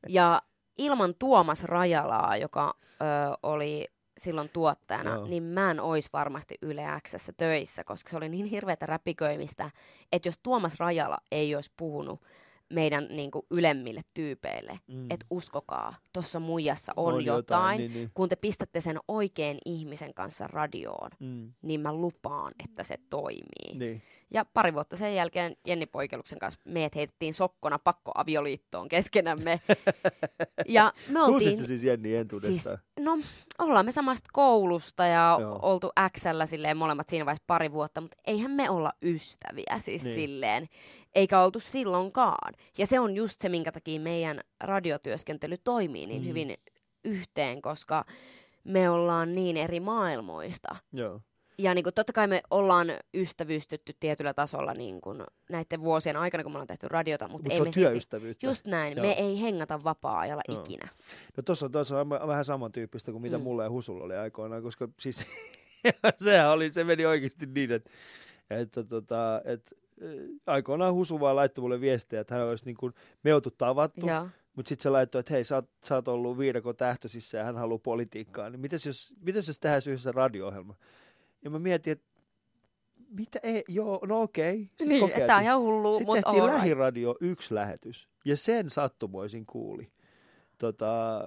Ja 0.07 0.41
ilman 0.77 1.15
Tuomas 1.19 1.63
Rajalaa, 1.63 2.37
joka 2.37 2.75
ö, 2.83 2.95
oli 3.43 3.87
silloin 4.17 4.49
tuottajana, 4.49 5.13
Joo. 5.15 5.27
niin 5.27 5.43
mä 5.43 5.71
en 5.71 5.79
ois 5.79 6.13
varmasti 6.13 6.55
Yle 6.61 6.83
Xssä 7.07 7.33
töissä, 7.37 7.83
koska 7.83 8.09
se 8.09 8.17
oli 8.17 8.29
niin 8.29 8.45
hirveätä 8.45 8.85
räpiköimistä, 8.85 9.71
että 10.11 10.27
jos 10.27 10.39
Tuomas 10.43 10.79
Rajala 10.79 11.17
ei 11.31 11.55
olisi 11.55 11.71
puhunut 11.77 12.21
meidän 12.73 13.07
niin 13.09 13.31
kuin, 13.31 13.45
ylemmille 13.51 14.01
tyypeille, 14.13 14.79
Mm. 14.87 15.11
että 15.11 15.25
uskokaa, 15.29 15.95
tuossa 16.13 16.39
muijassa 16.39 16.93
on, 16.95 17.05
On 17.07 17.13
on 17.13 17.25
jotain, 17.25 17.37
jotain, 17.37 17.77
niin, 17.77 17.93
niin. 17.93 18.11
kun 18.13 18.29
te 18.29 18.35
pistätte 18.35 18.81
sen 18.81 18.99
oikean 19.07 19.57
ihmisen 19.65 20.13
kanssa 20.13 20.47
radioon, 20.47 21.09
Mm. 21.19 21.53
niin 21.61 21.81
mä 21.81 21.93
lupaan, 21.93 22.53
että 22.63 22.83
se 22.83 22.95
toimii. 23.09 23.73
Niin. 23.79 24.01
Ja 24.33 24.45
pari 24.45 24.73
vuotta 24.73 24.95
sen 24.95 25.15
jälkeen 25.15 25.57
Jenni 25.67 25.85
Poikeluksen 25.85 26.39
kanssa 26.39 26.59
meidät 26.65 26.95
heitettiin 26.95 27.33
sokkona 27.33 27.79
pakkoavioliittoon 27.79 28.87
keskenämme. 28.87 29.59
ja 30.67 30.93
me 31.09 31.21
oltiin... 31.23 31.57
Siis 31.57 31.83
Jenni 31.83 32.09
Siis, 32.09 32.19
entuudestaan? 32.19 32.77
no, 32.99 33.19
ollaan 33.59 33.85
me 33.85 33.91
samasta 33.91 34.29
koulusta 34.33 35.05
ja 35.05 35.37
Joo. 35.41 35.59
Oltu 35.61 35.91
Xllä 36.17 36.45
silleen 36.45 36.77
molemmat 36.77 37.09
siinä 37.09 37.25
vaiheessa 37.25 37.43
pari 37.47 37.71
vuotta, 37.71 38.01
mutta 38.01 38.17
eihän 38.27 38.51
me 38.51 38.69
olla 38.69 38.93
ystäviä 39.01 39.79
siis 39.79 40.03
Niin. 40.03 40.15
silleen, 40.15 40.67
eikä 41.15 41.41
oltu 41.41 41.59
silloinkaan. 41.59 42.53
Ja 42.77 42.85
se 42.85 42.99
on 42.99 43.15
just 43.15 43.41
se, 43.41 43.49
minkä 43.49 43.71
takia 43.71 43.99
meidän 43.99 44.41
radiotyöskentely 44.63 45.57
toimii 45.57 46.05
niin 46.05 46.21
mm. 46.21 46.27
hyvin 46.27 46.57
yhteen, 47.05 47.61
koska 47.61 48.05
me 48.63 48.89
ollaan 48.89 49.35
niin 49.35 49.57
eri 49.57 49.79
maailmoista. 49.79 50.75
Joo. 50.93 51.21
Ja 51.59 51.73
niin 51.73 51.83
kuin, 51.83 51.93
totta 51.93 52.13
kai 52.13 52.27
me 52.27 52.41
ollaan 52.51 52.87
ystävystytty 53.13 53.93
tietyllä 53.99 54.33
tasolla 54.33 54.73
niin 54.73 55.01
kuin, 55.01 55.23
näiden 55.49 55.81
vuosien 55.81 56.17
aikana, 56.17 56.43
kun 56.43 56.51
me 56.51 56.55
ollaan 56.55 56.67
tehty 56.67 56.87
radiota, 56.87 57.27
mutta 57.27 57.33
Mutta 57.37 57.49
ei 57.49 57.55
se 57.55 57.61
on 57.61 57.67
me 57.67 57.71
työystävyyttä. 57.71 58.47
just 58.47 58.65
näin, 58.67 58.97
Joo. 58.97 59.05
me 59.07 59.11
ei 59.13 59.41
hengata 59.41 59.83
vapaa-ajalla 59.83 60.41
Joo. 60.47 60.61
ikinä. 60.61 60.87
No 61.37 61.43
tossa 61.43 61.65
on, 61.65 61.71
tossa 61.71 61.99
on 62.01 62.09
vähän 62.09 62.45
samantyyppistä 62.45 63.11
kuin 63.11 63.21
mitä 63.21 63.37
Mm. 63.37 63.43
mulla 63.43 63.63
ja 63.63 63.69
Husulla 63.69 64.03
oli 64.03 64.15
aikoinaan, 64.15 64.63
koska 64.63 64.89
siis 64.99 65.27
sehän 66.23 66.49
oli, 66.51 66.71
se 66.71 66.83
meni 66.83 67.05
oikeasti 67.05 67.45
niin, 67.45 67.71
että, 67.71 67.89
että, 68.49 68.83
tota, 68.83 69.41
että 69.45 69.75
äh, 70.03 70.09
aikoinaan 70.47 70.93
Husu 70.93 71.19
vaan 71.19 71.35
laittoi 71.35 71.61
mulle 71.61 71.81
viestejä, 71.81 72.21
että 72.21 72.35
hän 72.35 72.43
olisi 72.47 72.65
niin 72.65 72.77
kuin, 72.77 72.93
me 73.23 73.33
oltu 73.33 73.51
tavattu, 73.51 74.07
Joo. 74.07 74.27
mutta 74.55 74.69
sitten 74.69 74.83
se 74.83 74.89
laittoi, 74.89 75.19
että 75.19 75.33
hei, 75.33 75.43
sä 75.43 75.55
oot, 75.55 75.69
sä 75.85 75.95
oot 75.95 76.07
ollut 76.07 76.37
viidakon 76.37 76.75
tähtöisissä 76.75 77.37
ja 77.37 77.43
hän 77.43 77.55
haluaa 77.57 77.79
politiikkaa, 77.79 78.49
niin 78.49 78.59
mitäs 78.59 78.85
jos, 78.85 79.13
mitäs 79.21 79.47
jos 79.47 79.59
tehdään 79.59 79.81
yhdessä 79.87 80.11
radio-ohjelma? 80.11 80.75
Ja 81.47 81.51
mä 81.51 81.59
mietin, 81.59 81.91
että 81.91 82.05
mitä 83.09 83.39
ei, 83.43 83.63
joo, 83.67 83.99
no 84.07 84.21
okei. 84.21 84.57
Sitten 84.59 84.89
Niin, 84.89 84.99
kokeiltiin. 85.01 85.27
tämä 85.27 85.37
on 85.37 85.43
ihan 85.43 85.59
hullu, 85.59 85.93
Sitten 85.93 86.05
mutta 86.07 86.21
tehtiin 86.21 86.41
all 86.41 86.47
right. 86.49 86.57
lähiradio 86.57 87.15
yksi 87.21 87.55
lähetys, 87.55 88.09
ja 88.25 88.37
sen 88.37 88.69
sattumoisin 88.69 89.45
kuuli 89.45 89.91
tota, 90.57 91.21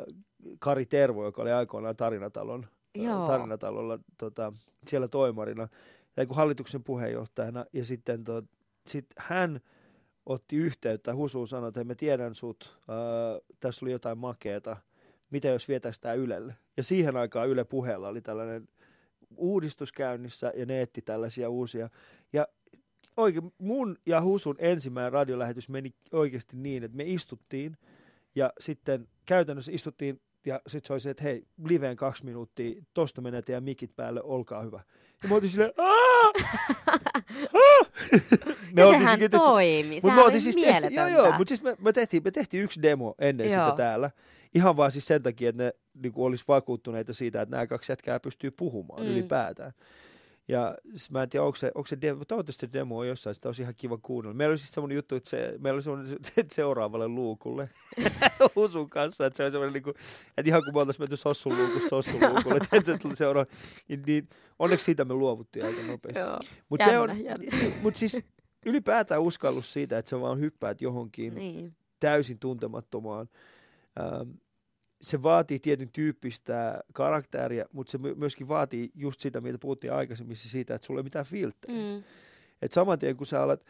Kari 0.59 0.87
Tervo, 0.87 1.25
joka 1.25 1.43
oli 1.43 1.53
aikoinaan 1.53 1.97
Tarinatalon, 1.97 2.67
Joo. 2.95 3.27
Tarinatalolla 3.27 3.99
tota, 4.19 4.53
siellä 4.87 5.09
toimarina, 5.09 5.69
ja 6.17 6.27
kun 6.27 6.37
hallituksen 6.37 6.85
puheenjohtajana, 6.85 7.65
ja 7.73 7.85
sitten 7.85 8.25
to, 8.25 8.43
sit 8.87 9.07
hän 9.17 9.61
otti 10.27 10.57
yhteyttä, 10.57 11.15
Husuun 11.15 11.49
sanoi, 11.49 11.69
että 11.69 11.85
mä 11.85 11.95
tiedän 11.95 12.35
sut, 12.35 12.79
ää, 12.89 12.97
tässä 13.61 13.85
oli 13.85 13.93
jotain 13.93 14.19
makeeta, 14.19 14.77
mitä 15.31 15.49
jos 15.49 15.69
vietäisi 15.69 16.01
tämä 16.01 16.15
Ylelle. 16.15 16.55
Ja 16.77 16.83
siihen 16.83 17.17
aikaan 17.17 17.49
Yle 17.49 17.65
puheella 17.65 18.09
oli 18.09 18.21
tällainen 18.21 18.69
uudistus 19.37 19.93
käynnissä, 19.93 20.53
ja 20.57 20.67
ne 20.67 20.83
etti 20.83 21.03
tällaisia 21.03 21.49
uusia. 21.49 21.91
Ja 22.33 22.49
oikein, 23.17 23.53
mun 23.59 23.99
ja 24.07 24.23
Husun 24.23 24.57
ensimmäinen 24.59 25.13
radiolähetys 25.13 25.69
meni 25.69 25.95
oikeasti 26.13 26.57
niin, 26.57 26.85
että 26.85 26.97
me 26.97 27.05
istuttiin, 27.05 27.77
ja 28.35 28.53
sitten 28.61 29.09
käytännössä 29.27 29.73
istuttiin, 29.73 30.21
ja 30.47 30.61
sitten 30.67 30.87
se 30.87 30.93
oli 30.93 31.01
se, 31.01 31.11
että 31.11 31.23
hei, 31.23 31.45
liveen 31.65 31.97
kaksi 31.97 32.25
minuuttia, 32.25 32.83
tosta 32.95 33.21
menee 33.21 33.43
teidän 33.43 33.65
mikit 33.65 33.97
päälle, 33.97 34.23
olkaa 34.23 34.63
hyvä. 34.63 34.81
Ja 35.23 35.29
me 35.29 35.35
oltiin 35.35 35.51
silleen, 35.51 35.73
"Aa! 35.79 36.33
Aa!" 37.55 37.87
ja 38.77 38.91
sehän 38.93 39.21
toimi, 39.31 40.01
sehän 40.01 40.17
me 40.19 40.25
oli 40.25 40.41
siis 40.41 40.57
tehty, 40.57 40.95
joo, 40.95 41.09
joo, 41.09 41.33
mutta 41.33 41.49
siis 41.49 41.63
me, 41.63 41.77
me, 41.79 41.93
tehtiin, 41.93 42.23
me 42.25 42.31
tehtiin 42.31 42.63
yksi 42.63 42.83
demo 42.83 43.15
ennen 43.19 43.51
Joo. 43.51 43.65
sitä 43.65 43.77
täällä. 43.77 44.11
Ihan 44.55 44.77
vaan 44.77 44.93
siis 44.93 45.07
sen 45.07 45.23
takia, 45.23 45.49
että 45.49 45.63
ne 45.63 45.73
niin 46.03 46.13
olisi 46.17 46.45
vakuuttuneita 46.49 47.13
siitä, 47.13 47.43
että 47.43 47.51
nämä 47.57 47.67
kaksi 47.67 47.93
jätkää 47.93 48.21
pystyy 48.21 48.51
puhumaan 48.51 49.03
Mm. 49.03 49.09
ylipäätään. 49.09 49.73
Ja 50.49 50.79
siis 50.89 51.11
mä 51.11 51.23
en 51.23 51.29
tiedä, 51.29 51.45
onko 51.45 51.57
se, 51.57 51.73
onko 51.75 51.87
se 51.87 51.99
demo, 52.03 52.25
toivottavasti 52.25 52.67
se 52.67 52.73
demo 52.73 52.99
on 52.99 53.09
jossain, 53.09 53.35
sitä 53.35 53.49
olisi 53.49 53.63
ihan 53.63 53.75
kiva 53.77 53.99
kuunnella. 54.03 54.35
Meillä 54.35 54.53
oli 54.53 54.59
siis 54.59 54.73
semmoinen 54.73 54.97
juttu, 54.97 55.15
että 55.15 55.31
se, 55.31 55.55
meillä 55.59 55.77
oli 55.77 55.83
semmoinen 55.83 56.17
se- 56.35 56.45
seuraavalle 56.49 57.09
luukulle 57.09 57.69
Husun 58.57 58.91
kanssa, 58.91 59.27
että 59.27 59.37
se 59.37 59.45
on 59.45 59.51
semmoinen, 59.51 59.73
niin 59.73 59.83
kuin, 59.83 59.95
että 60.37 60.51
ihan 60.51 60.65
kun 60.65 60.75
me 60.75 60.81
oltaisiin 60.81 61.03
menty 61.03 61.17
sossun 61.17 61.57
luukusta 61.59 61.89
sossun 61.89 62.21
luukulle, 62.35 62.57
että 62.57 62.93
se 62.93 62.99
tuli 62.99 63.17
seuraava, 63.17 63.51
niin, 63.89 64.03
niin 64.07 64.29
onneksi 64.59 64.85
siitä 64.85 65.05
me 65.05 65.15
luovuttiin 65.15 65.65
aika 65.67 65.83
nopeasti. 65.87 66.21
Joo. 66.21 66.39
Mutta 66.69 66.85
se 66.87 66.99
on, 66.99 67.25
jännä. 67.25 67.47
mut 67.83 67.97
siis 67.97 68.23
ylipäätään 68.67 69.23
uskallus 69.23 69.73
siitä, 69.73 69.99
että 69.99 70.09
sä 70.09 70.21
vaan 70.21 70.41
hyppäät 70.41 70.81
johonkin 70.81 71.35
Niin. 71.35 71.75
täysin 72.01 72.39
tuntemattomaan. 72.39 73.29
Ähm, 74.01 74.31
se 75.03 75.23
vaatii 75.23 75.59
tietyn 75.59 75.91
tyyppistä 75.93 76.81
karakteria, 76.93 77.65
mutta 77.73 77.91
se 77.91 77.99
my- 77.99 78.15
myöskin 78.15 78.49
vaatii 78.49 78.91
just 78.95 79.21
sitä, 79.21 79.41
mitä 79.41 79.59
puhuttiin 79.59 79.93
aikaisemmin, 79.93 80.37
siitä, 80.37 80.75
että 80.75 80.87
sulla 80.87 81.01
ei 81.01 81.05
mitään 81.05 81.25
filtteriä. 81.27 81.97
Mm. 81.97 82.03
Et 82.63 82.73
saman 82.73 82.99
tien, 82.99 83.17
kun 83.17 83.27
sä 83.27 83.43
alat, 83.43 83.65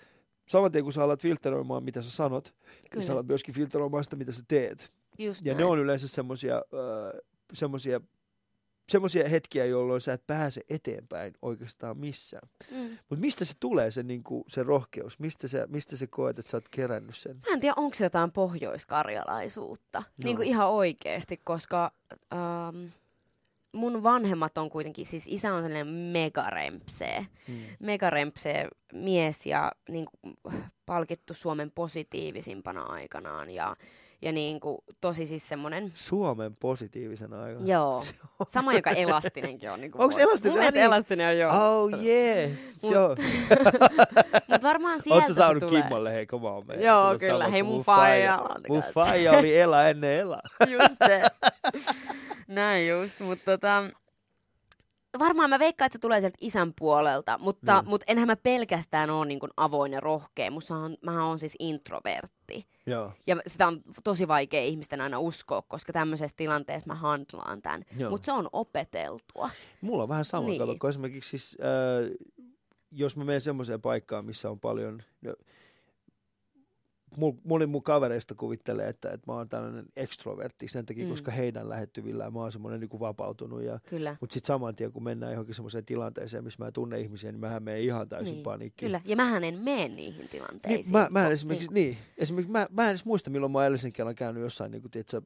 saman 0.48 0.72
tien, 0.72 0.85
kun 0.85 0.92
sä 0.92 1.04
alat 1.04 1.22
filtreoimaan, 1.22 1.85
mitä 1.85 2.02
sä 2.02 2.11
sanot, 2.11 2.54
niin 2.66 2.90
Kyllä. 2.90 3.04
sä 3.04 3.12
alat 3.12 3.26
myöskin 3.26 3.54
filtreoimaan 3.54 4.04
sitä, 4.04 4.16
mitä 4.16 4.33
sä 4.33 4.42
teet. 4.48 4.92
Just 5.18 5.44
Ja 5.44 5.52
näin. 5.54 5.59
ne 5.59 5.64
on 5.64 5.78
yleensä 5.78 6.09
semmoisia 6.09 6.56
äh, 6.56 7.20
semmosia, 7.52 8.00
semmosia 8.90 9.29
hetkiä, 9.29 9.64
jolloin 9.64 10.00
sä 10.00 10.12
et 10.12 10.26
pääse 10.26 10.61
eteenpäin 10.70 11.35
oikeastaan 11.42 11.98
missään. 11.98 12.48
Mm. 12.70 12.98
Mutta 13.09 13.20
mistä 13.20 13.44
se 13.44 13.55
tulee, 13.61 13.90
se, 13.90 14.03
niinku, 14.03 14.44
se 14.48 14.62
rohkeus? 14.62 15.18
Mistä, 15.18 15.48
se, 15.48 15.66
mistä 15.68 15.96
se 15.96 16.07
koet, 16.07 16.38
että 16.38 16.50
sä 16.50 16.57
oot 16.57 16.68
kerännyt 16.70 17.16
sen? 17.16 17.37
Mä 17.37 17.55
en 17.55 17.61
tiedä, 17.61 17.74
onko 17.76 17.94
se 17.94 18.05
jotain 18.05 18.33
pohjoiskarjalaisuutta. 18.33 19.98
No. 19.98 20.24
Niin 20.24 20.37
kuin 20.37 20.48
ihan 20.48 20.68
oikeasti, 20.68 21.37
koska 21.44 21.92
ähm, 22.33 22.87
mun 23.72 24.03
vanhemmat 24.03 24.59
on 24.59 24.70
kuitenkin, 24.70 25.07
siis 25.07 25.24
isä 25.29 25.55
on 25.55 25.62
sellainen 25.62 25.94
megarempsee. 25.94 27.26
Mm. 27.48 27.55
Megarempsee 27.81 28.68
mies 28.92 29.46
ja 29.46 29.72
niin 29.88 30.07
kuin, 30.07 30.37
palkittu 30.87 31.35
Suomen 31.35 31.70
positiivisimpana 31.70 32.83
aikanaan. 32.83 33.50
Ja, 33.50 33.76
ja 34.22 34.33
niin 34.33 34.61
kuin, 34.61 34.78
tosi 35.00 35.26
siis 35.26 35.48
semmoinen, 35.48 35.90
Suomen 35.94 36.56
positiivisena 36.56 37.42
aikana. 37.42 37.66
joo, 37.66 38.04
sama 38.48 38.72
joka 38.72 38.90
Elastinenkin 38.90 39.70
on. 39.70 39.80
Niin 39.80 39.92
voi- 39.92 40.20
Elastinen? 40.22 40.52
Mun 40.62 40.72
niin. 40.72 40.76
Elastinen 40.85 41.28
on 41.28 41.38
joo. 41.38 41.52
Oh 41.83 41.90
yeah! 42.02 42.50
Se 42.76 42.98
on. 42.98 43.16
Mutta 44.48 44.62
varmaan 44.62 45.02
sieltä 45.02 45.14
Oot 45.20 45.26
sä 45.26 45.35
saanut 45.35 45.61
tulee. 45.66 45.83
Kimmolle, 45.83 46.12
hei 46.12 46.26
come 46.26 46.48
on, 46.48 46.66
man. 46.66 46.83
Joo, 46.83 47.02
Sulla 47.06 47.18
kyllä. 47.18 47.48
Hei, 47.48 47.62
mun 47.62 47.83
faija. 47.85 48.40
Mun 48.68 48.83
faija 48.94 49.33
oli 49.33 49.59
Ela 49.59 49.88
ennen 49.88 50.18
Ela. 50.18 50.40
just 50.70 50.94
se. 51.06 51.22
Näin 52.48 52.88
just, 52.88 53.20
mutta 53.20 53.44
tota, 53.44 53.83
varmaan 55.18 55.51
mä 55.51 55.59
veikkaan, 55.59 55.87
että 55.87 55.99
se 55.99 56.01
tulee 56.01 56.20
sieltä 56.20 56.38
isän 56.40 56.73
puolelta, 56.79 57.38
mutta, 57.38 57.81
Niin. 57.81 57.88
mutta 57.90 58.05
enhän 58.09 58.27
mä 58.27 58.37
pelkästään 58.37 59.11
ole 59.11 59.27
niin 59.27 59.40
kuin 59.40 59.51
avoin 59.57 59.92
ja 59.92 60.01
rohkea. 60.01 60.51
Musta 60.51 60.77
on, 60.77 60.96
mä 61.03 61.27
oon 61.27 61.38
siis 61.38 61.57
introvertti. 61.59 62.66
Joo. 62.87 63.12
Ja 63.27 63.37
sitä 63.46 63.66
on 63.66 63.81
tosi 64.05 64.29
vaikea 64.29 64.62
ihmisten 64.62 65.01
aina 65.01 65.18
uskoa, 65.18 65.62
koska 65.62 65.92
tämmöisessä 65.92 66.37
tilanteessa 66.37 66.87
mä 66.87 66.94
handlaan 66.94 67.62
tämän. 67.62 67.85
Mutta 68.11 68.27
se 68.27 68.33
on 68.33 68.49
opeteltua. 68.53 69.51
Mulla 69.81 70.03
on 70.03 70.09
vähän 70.09 70.25
sama, 70.25 70.46
niin. 70.46 70.59
Kato, 70.59 70.77
kun 70.81 70.90
esimerkiksi 70.90 71.31
siis, 71.38 71.59
äh, 71.61 72.27
jos 72.92 73.16
mä 73.16 73.25
menen 73.25 73.40
semmoiseen 73.40 73.81
paikkaan, 73.81 74.25
missä 74.25 74.51
on 74.51 74.61
paljon, 74.61 75.03
no, 75.23 75.35
moni 77.44 77.66
mun 77.66 77.83
kavereista 77.83 78.35
kuvittelee, 78.35 78.88
että, 78.88 79.11
että 79.11 79.25
mä 79.27 79.37
oon 79.37 79.49
tällainen 79.49 79.87
ekstrovertti 79.96 80.68
sen 80.68 80.87
takia, 80.87 81.05
mm. 81.05 81.11
Koska 81.11 81.31
heidän 81.31 81.68
lähettyvillään 81.68 82.33
mä 82.33 82.40
oon 82.40 82.53
semmoinen 82.53 82.81
niin 82.81 83.01
vapautunut. 83.01 83.62
Ja, 83.62 83.81
Kyllä. 83.90 84.16
mutta 84.20 84.35
sitten 84.35 84.46
saman 84.46 84.75
tien, 84.75 84.92
kun 84.92 85.05
mennään 85.05 85.33
johonkin 85.33 85.55
semmoiseen 85.55 85.85
tilanteeseen, 85.85 86.44
missä 86.44 86.62
mä 86.62 86.66
en 86.66 86.73
tunne 86.73 87.01
ihmisiä, 87.01 87.33
niin 87.33 87.40
mähän 87.40 87.62
menen 87.62 87.81
ihan 87.81 88.09
täysin 88.09 88.33
Niin, 88.35 88.42
paniikkiin. 88.42 88.87
Kyllä. 88.88 89.01
Ja 89.05 89.16
mähän 89.16 89.44
en 89.44 89.59
mene 89.59 89.88
niihin 89.88 90.18
Niin, 90.18 90.29
tilanteisiin. 90.29 90.92
mä, 90.92 91.09
mä 91.11 91.27
en 91.27 91.33
esimerkiksi, 91.33 91.73
niin. 91.73 91.96
esimerkiksi 92.18 92.53
mä, 92.53 92.66
mä 92.70 92.85
en 92.85 92.90
edes 92.90 93.05
muista, 93.05 93.31
milloin 93.31 93.53
mä 93.53 93.59
oon 93.59 93.64
edellisen 93.64 93.92
kerran 93.92 94.14
käynyt 94.14 94.42
jossain 94.42 94.70
niin 94.70 94.83
kuin, 94.83 94.90
tiedätkö, 94.90 95.23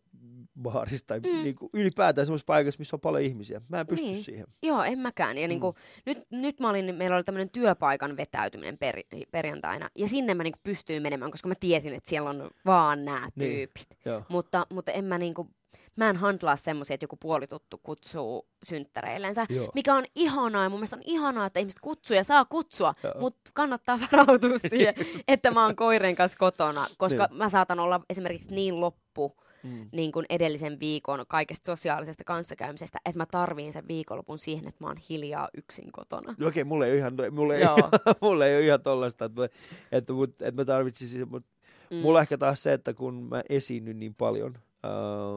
baarissa 0.62 1.06
tai 1.06 1.20
mm. 1.20 1.28
Niin 1.42 1.54
kuin, 1.54 1.70
ylipäätään 1.72 2.26
semmoisessa 2.26 2.46
paikassa, 2.46 2.78
missä 2.78 2.96
on 2.96 3.00
paljon 3.00 3.22
ihmisiä. 3.24 3.60
Mä 3.68 3.80
en 3.80 3.86
pysty 3.86 4.06
Niin. 4.06 4.22
siihen. 4.22 4.46
Joo, 4.62 4.82
en 4.82 4.98
mäkään. 4.98 5.38
Ja 5.38 5.46
Mm. 5.46 5.48
niinku, 5.48 5.74
nyt, 6.06 6.18
nyt 6.30 6.60
mä 6.60 6.70
olin, 6.70 6.94
meillä 6.94 7.16
oli 7.16 7.24
tämmöinen 7.24 7.50
työpaikan 7.50 8.16
vetäytyminen 8.16 8.78
per, 8.78 8.96
perjantaina. 9.30 9.90
Ja 9.98 10.08
sinne 10.08 10.34
mä 10.34 10.42
niinku 10.42 10.58
pystyin 10.64 11.02
menemään, 11.02 11.30
koska 11.30 11.48
mä 11.48 11.54
tiesin, 11.60 11.94
että 11.94 12.10
siellä 12.10 12.30
on 12.30 12.50
vaan 12.66 13.04
nämä 13.04 13.28
Niin. 13.36 13.50
tyypit. 13.56 13.86
Joo. 14.04 14.22
Mutta, 14.28 14.66
mutta 14.70 14.92
en 14.92 15.04
mä 15.04 15.18
niinku, 15.18 15.48
mä 15.96 16.10
en 16.10 16.16
handlaa 16.16 16.56
semmoisia, 16.56 16.94
että 16.94 17.04
joku 17.04 17.16
puolituttu 17.16 17.78
kutsuu 17.82 18.48
synttäreillensä. 18.64 19.46
Joo. 19.48 19.70
Mikä 19.74 19.94
on 19.94 20.04
ihanaa 20.14 20.62
ja 20.62 20.68
mun 20.68 20.78
mielestä 20.78 20.96
on 20.96 21.02
ihanaa, 21.04 21.46
että 21.46 21.60
ihmiset 21.60 21.80
kutsuu 21.80 22.16
ja 22.16 22.24
saa 22.24 22.44
kutsua, 22.44 22.94
mutta 23.20 23.50
kannattaa 23.54 23.98
varautua 24.12 24.58
siihen, 24.58 24.94
että 25.28 25.50
mä 25.50 25.64
oon 25.64 25.76
koireen 25.76 26.16
kanssa 26.16 26.38
kotona, 26.38 26.86
koska 26.98 27.26
Niin. 27.26 27.38
mä 27.38 27.48
saatan 27.48 27.80
olla 27.80 28.00
esimerkiksi 28.10 28.54
niin 28.54 28.80
loppu 28.80 29.36
Mm. 29.64 29.88
niin 29.92 30.12
kuin 30.12 30.26
edellisen 30.28 30.80
viikon 30.80 31.24
kaikesta 31.28 31.66
sosiaalisesta 31.66 32.24
kanssakäymisestä, 32.24 32.98
että 33.04 33.18
mä 33.18 33.26
tarviin 33.26 33.72
sen 33.72 33.88
viikonlopun 33.88 34.38
siihen, 34.38 34.68
että 34.68 34.84
mä 34.84 34.88
oon 34.88 34.96
hiljaa 35.10 35.48
yksin 35.56 35.92
kotona. 35.92 36.34
No 36.38 36.46
Okei, 36.46 36.64
mulla 36.64 36.86
ei 36.86 36.92
ole 36.92 36.98
ihan, 36.98 37.14
mulla 37.30 37.54
ei, 37.54 37.62
Joo. 37.62 37.76
mulla 38.22 38.46
ei 38.46 38.56
ole 38.56 38.66
ihan 38.66 38.82
tollaista, 38.82 39.24
että, 39.24 39.48
että, 39.92 40.12
mut, 40.12 40.30
että 40.30 40.60
mä 40.60 40.64
tarvitsisin, 40.64 41.28
mutta 41.28 41.48
mm. 41.90 41.96
mulla 41.96 42.20
ehkä 42.20 42.38
taas 42.38 42.62
se, 42.62 42.72
että 42.72 42.94
kun 42.94 43.14
mä 43.14 43.42
esiinnyn 43.48 43.98
niin 43.98 44.14
paljon, 44.14 44.58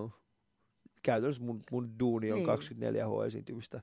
uh, 0.04 0.12
käytännössä 1.04 1.44
mun, 1.44 1.64
mun 1.72 2.00
duuni 2.00 2.32
on 2.32 2.38
Niin. 2.38 2.48
24H 2.48 3.26
esiintymistä, 3.26 3.82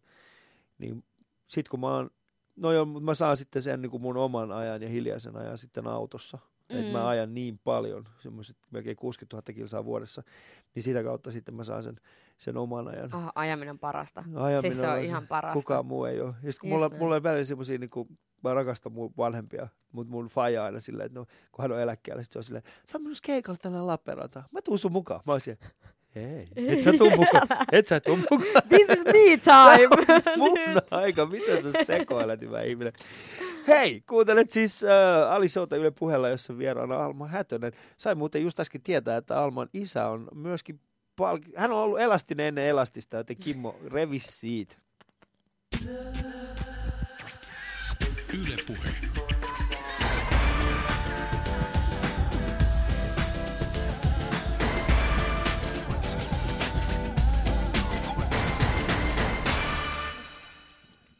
niin 0.79 1.05
sit 1.47 1.69
kun 1.69 1.81
mä 1.81 1.95
oon, 1.95 2.11
no 2.57 2.73
joo, 2.73 2.85
mutta 2.85 3.05
mä 3.05 3.15
saan 3.15 3.37
sitten 3.37 3.63
sen 3.63 3.83
niin 3.83 3.91
kuin 3.91 4.03
mun 4.03 4.17
oman 4.17 4.53
ajan 4.53 4.83
ja 4.83 4.89
hiljaisen 4.89 5.37
ajan 5.37 5.59
sitten 5.59 5.87
autossa, 5.87 6.39
mm. 6.73 6.77
että 6.79 6.87
Mm. 6.87 6.93
mä 6.93 7.09
ajan 7.09 7.35
niin 7.35 7.59
paljon, 7.65 8.05
semmoiset 8.19 8.57
melkein 8.71 8.97
60 8.97 9.37
000 9.37 9.43
kilsaa 9.55 9.85
vuodessa, 9.85 10.23
niin 10.75 10.83
sitä 10.83 11.03
kautta 11.03 11.31
sitten 11.31 11.55
mä 11.55 11.65
saan 11.65 11.83
sen, 11.83 11.97
sen 12.39 12.57
oman 12.57 12.89
ajan. 12.89 13.15
Oh, 13.15 13.33
ajaminen 13.35 13.71
on 13.71 13.79
parasta. 13.79 14.25
Ajaminen 14.35 14.63
siis 14.73 14.81
se 14.81 14.89
on 14.89 14.93
on 14.99 15.01
ihan 15.05 15.27
parasta. 15.27 15.55
Kukaan 15.55 15.87
muu 15.87 16.05
ei 16.05 16.21
ole. 16.21 16.35
Ja 16.43 16.53
sit 16.53 16.61
kun 16.61 16.69
Just 16.71 16.75
mulla, 16.77 16.89
näin. 16.89 17.03
mulla 17.03 17.15
on 17.17 17.23
välillä 17.23 17.45
semmosia, 17.45 17.79
niin 17.79 17.91
kuin, 17.91 18.09
mä 18.45 18.55
rakastan 18.55 18.93
mun 18.93 19.13
vanhempia, 19.17 19.69
mutta 19.93 20.11
mun 20.11 20.27
faija 20.27 20.65
aina 20.65 20.81
silleen, 20.81 21.07
että 21.07 21.19
no, 21.19 21.27
kun 21.53 21.63
hän 21.63 21.73
on 21.73 21.81
eläkkeellä, 21.81 22.23
sit 22.23 22.33
se 22.33 22.39
on 22.39 22.45
silleen, 22.45 22.65
sä 22.87 22.99
oot 22.99 23.19
keikalle 23.23 23.59
tänään 23.63 23.87
Lappeenrantaan. 23.87 24.45
Mä 24.51 24.63
tuun 24.63 24.79
sun 24.79 24.93
mukaan. 24.93 25.21
Mä 25.27 25.33
oon 25.33 25.41
siellä, 25.41 25.67
ei, 26.15 26.49
et 26.57 26.83
sä 26.83 26.93
tuu 26.93 27.11
mukaan. 27.11 27.49
Et 27.73 27.87
sä 27.87 28.01
tuu 28.01 28.17
mukaan. 28.17 28.63
This 28.69 28.89
is 28.89 29.05
me 29.05 29.37
time! 29.45 29.89
Mun 30.39 30.59
aika, 30.91 31.27
mitä 31.27 31.61
sä 31.61 31.85
sekoilet, 31.85 32.41
hyvä 32.41 32.63
ihminen. 32.63 32.93
Hei, 33.69 34.03
kuuntelet 34.09 34.51
siis 34.51 34.85
äh, 34.85 35.33
Ali 35.33 35.49
Showta 35.49 35.77
Yle 35.77 35.91
puheella, 35.91 36.29
jossa 36.29 36.59
vieraana 36.59 36.97
Alma 36.97 37.29
Hätönen. 37.29 37.73
Sain 37.97 38.19
muuten 38.19 38.43
just 38.43 38.61
äsken 38.61 38.83
tietää, 38.83 39.17
että 39.17 39.41
Alman 39.41 39.69
isä 39.75 40.09
on 40.09 40.29
myöskin 40.35 40.81
palki... 41.17 41.53
Hän 41.57 41.73
on 41.73 41.79
ollut 41.79 42.01
elastinen 42.01 42.47
ennen 42.47 42.67
elastista, 42.67 43.17
joten 43.17 43.37
Kimmo, 43.37 43.77
revi 43.93 44.19
siitä. 44.19 44.77
Yle 48.33 48.57
Puhe. 48.67 48.95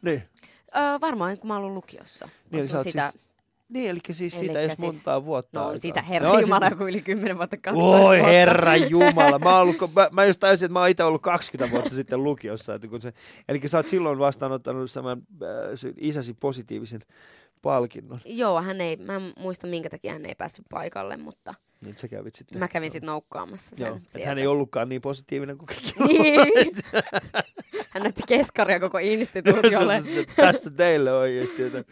Niin. 0.03 0.34
Öö, 0.77 1.01
varmaan 1.01 1.39
kun 1.39 1.49
mä 1.49 1.57
ollut 1.57 1.73
lukiossa. 1.73 2.29
Niin, 2.51 2.69
sä 2.69 2.83
sitä, 2.83 3.11
siis, 3.11 3.25
niin, 3.69 3.91
eli 3.91 4.01
siis 4.11 4.39
siitä 4.39 4.61
ei 4.61 4.67
siis- 4.69 4.79
montaa 4.79 5.25
vuotta 5.25 5.61
no 5.61 5.67
aikaa. 5.67 5.79
siitä 5.79 6.03
herra 6.03 6.29
No, 6.29 6.39
Jumala, 6.39 6.69
sit- 6.69 6.79
kun 6.79 6.89
yli 6.89 7.03
kymmenen 7.03 7.37
vuotta 7.39 7.57
kaksi 7.57 7.81
Oi 7.83 8.21
herra 8.23 8.77
Jumala, 8.91 9.39
mä, 9.39 9.59
ollut, 9.59 9.77
mä, 9.95 10.09
mä 10.13 10.25
just 10.25 10.41
tajusin, 10.41 10.67
että 10.67 10.73
mä 10.73 10.81
oon 10.81 10.89
itse 10.89 11.05
ollut 11.05 11.23
20 11.23 11.73
vuotta 11.75 11.95
sitten 12.01 12.23
lukiossa. 12.25 12.75
Että 12.75 12.89
kun 12.89 13.03
se, 13.03 13.13
eli 13.49 13.61
sä 13.67 13.79
oot 13.79 13.87
silloin 13.87 14.19
vastaanottanut 14.19 14.91
saman 14.91 15.23
äh, 15.43 15.93
isäsi 16.01 16.35
positiivisen 16.35 17.01
palkinnon. 17.63 18.21
Joo, 18.25 18.63
hän 18.63 18.81
ei, 18.81 18.97
mä 18.97 19.17
en 19.17 19.33
muista 19.39 19.67
minkä 19.67 19.91
takia 19.91 20.13
hän 20.13 20.27
ei 20.27 20.35
päässyt 20.35 20.65
paikalle, 20.71 21.17
mutta 21.17 21.55
Niin 21.85 21.99
sä 21.99 22.09
kävit 22.09 22.35
sitten. 22.35 22.59
mä 22.59 22.69
kävin 22.69 22.91
sitten 22.91 23.07
noukkaamassa 23.07 23.77
sen 23.77 23.87
Joo, 23.87 24.01
hän 24.27 24.39
ei 24.39 24.47
ollutkaan 24.47 24.89
niin 24.89 25.01
positiivinen 25.01 25.59
kuin 25.59 25.67
kaikki 25.67 25.93
Niin. 26.09 26.73
hän 27.95 28.03
näytti 28.03 28.23
keskaria 28.29 28.81
koko 28.81 28.99
instituutiolle. 29.15 30.03
Tässä 30.37 30.71
teille 30.71 31.13
oikeasti, 31.13 31.63
että 31.63 31.85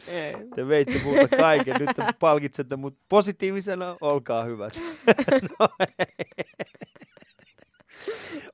te 0.56 0.68
veitte 0.68 1.00
multa 1.04 1.36
kaiken. 1.36 1.76
Nyt 1.78 1.96
te 1.96 2.04
palkitsette 2.20 2.76
mut 2.76 2.98
positiivisena, 3.08 3.96
olkaa 4.00 4.44
hyvät. 4.44 4.80
no, 5.58 5.68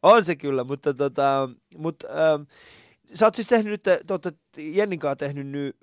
on 0.02 0.24
se 0.24 0.36
kyllä, 0.36 0.64
mutta 0.64 0.94
tota, 0.94 1.48
mut, 1.76 2.04
ähm, 2.04 2.42
sä 3.14 3.26
oot 3.26 3.34
siis 3.34 3.48
tehnyt 3.48 3.70
nyt, 3.70 3.82
te 3.82 4.00
olette 4.10 4.32
Jennin 4.56 4.98
kanssa 4.98 5.16
tehnyt 5.16 5.46
nyt, 5.46 5.76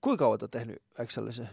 kuinka 0.00 0.24
kauan 0.24 0.38
oot 0.42 0.50
tehnyt 0.50 0.82
Excelisen 0.98 1.48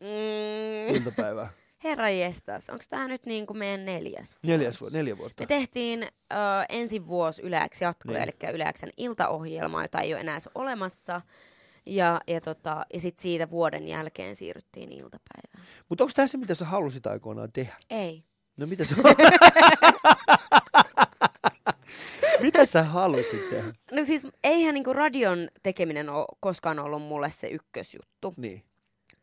Mm, 0.00 0.94
iltapäivää? 0.94 1.52
Herra 1.84 2.10
jestas, 2.10 2.70
onko 2.70 2.84
tämä 2.90 3.08
nyt 3.08 3.26
niin 3.26 3.46
kuin 3.46 3.56
meidän 3.58 3.84
neljäs 3.84 4.36
Neljäs, 4.42 4.80
vuosi? 4.80 4.92
vu- 4.94 4.98
neljä 4.98 5.18
vuotta. 5.18 5.42
Me 5.42 5.46
tehtiin 5.46 6.02
ö, 6.02 6.36
ensi 6.68 7.06
vuosi 7.06 7.42
Yleäksi 7.42 7.84
jatkoja, 7.84 8.18
Niin. 8.24 8.34
eli 8.42 8.54
Yleäksen 8.54 8.90
iltaohjelma, 8.96 9.82
jota 9.82 10.00
ei 10.00 10.12
ole 10.14 10.20
enää 10.20 10.34
edes 10.34 10.48
olemassa. 10.54 11.20
Ja, 11.86 12.20
ja, 12.26 12.40
tota, 12.40 12.86
ja 12.94 13.00
sitten 13.00 13.22
siitä 13.22 13.50
vuoden 13.50 13.88
jälkeen 13.88 14.36
siirryttiin 14.36 14.92
iltapäivään. 14.92 15.66
Mutta 15.88 16.04
onko 16.04 16.12
tämä 16.16 16.28
se, 16.28 16.38
mitä 16.38 16.54
sä 16.54 16.64
halusit 16.64 17.06
aikoinaan 17.06 17.52
tehdä? 17.52 17.76
Ei. 17.90 18.24
No 18.56 18.66
mitä 18.66 18.84
sä... 18.84 18.96
mitä 22.42 22.64
sä 22.66 22.82
halusit 22.82 23.50
tehdä? 23.50 23.72
No 23.92 24.04
siis 24.04 24.26
eihän 24.44 24.74
niinku 24.74 24.92
radion 24.92 25.48
tekeminen 25.62 26.08
ole 26.08 26.26
koskaan 26.40 26.78
ollut 26.78 27.02
mulle 27.02 27.30
se 27.30 27.48
ykkösjuttu. 27.48 28.34
Niin. 28.36 28.64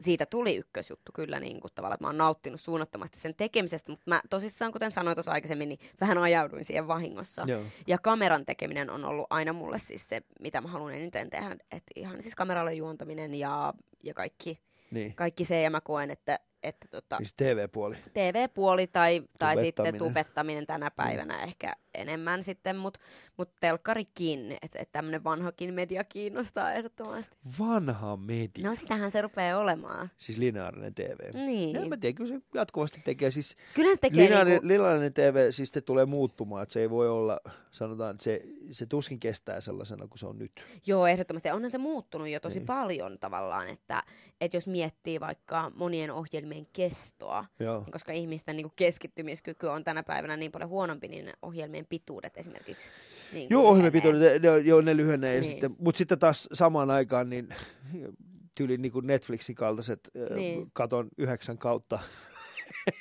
Siitä 0.02 0.26
tuli 0.26 0.56
ykkösjuttu 0.56 1.12
kyllä 1.15 1.39
niin 1.39 1.60
kuin 1.62 1.72
tavallaan, 1.76 1.96
että 1.96 2.04
mä 2.04 2.08
oon 2.08 2.17
nauttinut 2.17 2.62
suunnattomasti 2.62 3.20
sen 3.20 3.36
tekemisestä, 3.36 3.91
mutta 3.91 4.04
mä 4.06 4.22
tosissaan, 4.30 4.72
kuten 4.72 4.91
sanoin 4.91 5.15
tuossa 5.15 5.32
aikaisemmin, 5.32 5.70
niin 5.70 5.80
vähän 6.02 6.17
ajauduin 6.17 6.65
siihen 6.65 6.88
vahingossa. 6.88 7.44
Joo. 7.48 7.63
Ja 7.88 7.98
kameran 7.98 8.46
tekeminen 8.46 8.89
on 8.89 9.06
ollut 9.06 9.28
aina 9.30 9.54
mulle 9.54 9.80
siis 9.80 10.10
se, 10.10 10.22
mitä 10.39 10.62
mä 10.62 10.67
haluan 10.67 10.94
eniten 10.94 11.30
tehdä. 11.30 11.52
Että 11.72 11.91
ihan 11.96 12.22
siis 12.22 12.36
kameralle 12.36 12.74
juontaminen 12.74 13.36
ja, 13.36 13.74
ja 14.04 14.13
kaikki, 14.13 14.60
Niin. 14.91 15.15
kaikki 15.15 15.46
se, 15.46 15.62
ja 15.62 15.70
mä 15.70 15.82
koen, 15.82 16.12
että, 16.12 16.39
että 16.63 16.88
tota, 16.91 17.17
Siis 17.17 17.34
TV-puoli. 17.34 17.95
TV-puoli 18.13 18.88
tai, 18.88 19.24
tai 19.39 19.58
sitten 19.58 19.97
Tubettaminen. 19.97 20.67
tänä 20.67 20.91
päivänä 20.91 21.38
mm. 21.38 21.43
ehkä 21.43 21.76
enemmän 21.93 22.43
sitten, 22.43 22.76
mutta 22.78 23.00
mut 23.38 23.50
telkkarikin, 23.60 24.58
että 24.62 24.80
et 24.80 24.91
tämmöinen 24.91 25.24
vanhakin 25.24 25.74
media 25.74 26.04
kiinnostaa 26.04 26.74
ehdottomasti. 26.74 27.38
Vanha 27.60 28.17
media. 28.17 28.69
No 28.69 28.76
sitähän 28.76 29.12
se 29.12 29.21
rupeaa 29.21 29.60
olemaan. 29.60 30.12
Siis 30.17 30.38
lineaarinen 30.38 30.93
TV. 30.95 31.34
Niin. 31.34 31.76
Ja 31.76 31.86
mä 31.89 31.97
tiedän, 31.97 32.15
kyllä 32.15 32.30
se 32.30 32.41
jatkuvasti 32.54 33.02
tekee. 33.06 33.32
Siis 33.32 33.56
Kyllähän 33.74 33.95
se 33.95 34.02
tekee 34.02 34.24
lineaarinen, 34.26 34.54
niinku, 34.62 34.67
lineaarinen 34.67 35.13
TV 35.13 35.52
siis 35.52 35.69
se 35.71 35.82
tulee 35.82 36.06
muuttumaan. 36.06 36.63
Että 36.63 36.74
se 36.74 36.80
ei 36.80 36.89
voi 36.89 37.10
olla, 37.10 37.39
sanotaan, 37.71 38.12
että 38.12 38.24
se, 38.24 38.41
se 38.71 38.86
tuskin 38.86 39.19
kestää 39.19 39.62
sellaisena 39.62 40.08
kuin 40.08 40.19
se 40.19 40.26
on 40.28 40.38
nyt. 40.39 40.52
joo 40.88 41.08
ehdottomasti. 41.08 41.50
Onhan 41.50 41.71
se 41.71 41.78
muuttunut 41.78 42.28
jo 42.30 42.39
tosi 42.39 42.60
Niin. 42.60 42.65
paljon 42.65 43.19
tavallaan, 43.19 43.67
että, 43.69 44.04
että 44.41 44.58
jos 44.58 44.67
miettii 44.67 45.19
vaikka 45.19 45.71
monien 45.76 46.12
ohjelmien 46.12 46.51
kestoa, 46.74 47.46
Joo. 47.60 47.86
koska 47.92 48.12
ihmisten 48.12 48.56
niin 48.56 48.72
keskittymiskyky 48.76 49.68
on 49.68 49.84
tänä 49.84 50.04
päivänä 50.04 50.38
niin 50.38 50.52
paljon 50.52 50.70
huonompi, 50.70 51.08
niin 51.08 51.34
ohjelmien 51.42 51.86
pituudet 51.86 52.38
esimerkiksi. 52.38 52.92
Niin 53.34 53.48
Joo, 53.50 53.70
ohjelmien 53.70 53.94
pituudet, 53.94 54.22
ne, 54.22 54.50
ne, 54.50 54.58
joo, 54.58 54.82
ne 54.82 54.98
lyhenee. 54.98 55.32
Niin. 55.32 55.44
Sitten, 55.44 55.76
mutta 55.80 55.98
sitten 55.98 56.20
taas 56.20 56.50
samaan 56.54 56.92
aikaan 56.92 57.30
niin 57.30 57.50
tyyli 58.56 58.78
niin 58.78 58.92
kuin 58.92 59.08
Netflixin 59.08 59.56
kaltaiset, 59.56 60.12
niin. 60.36 60.70
katon 60.74 61.10
yhdeksän 61.18 61.58
kautta 61.58 61.99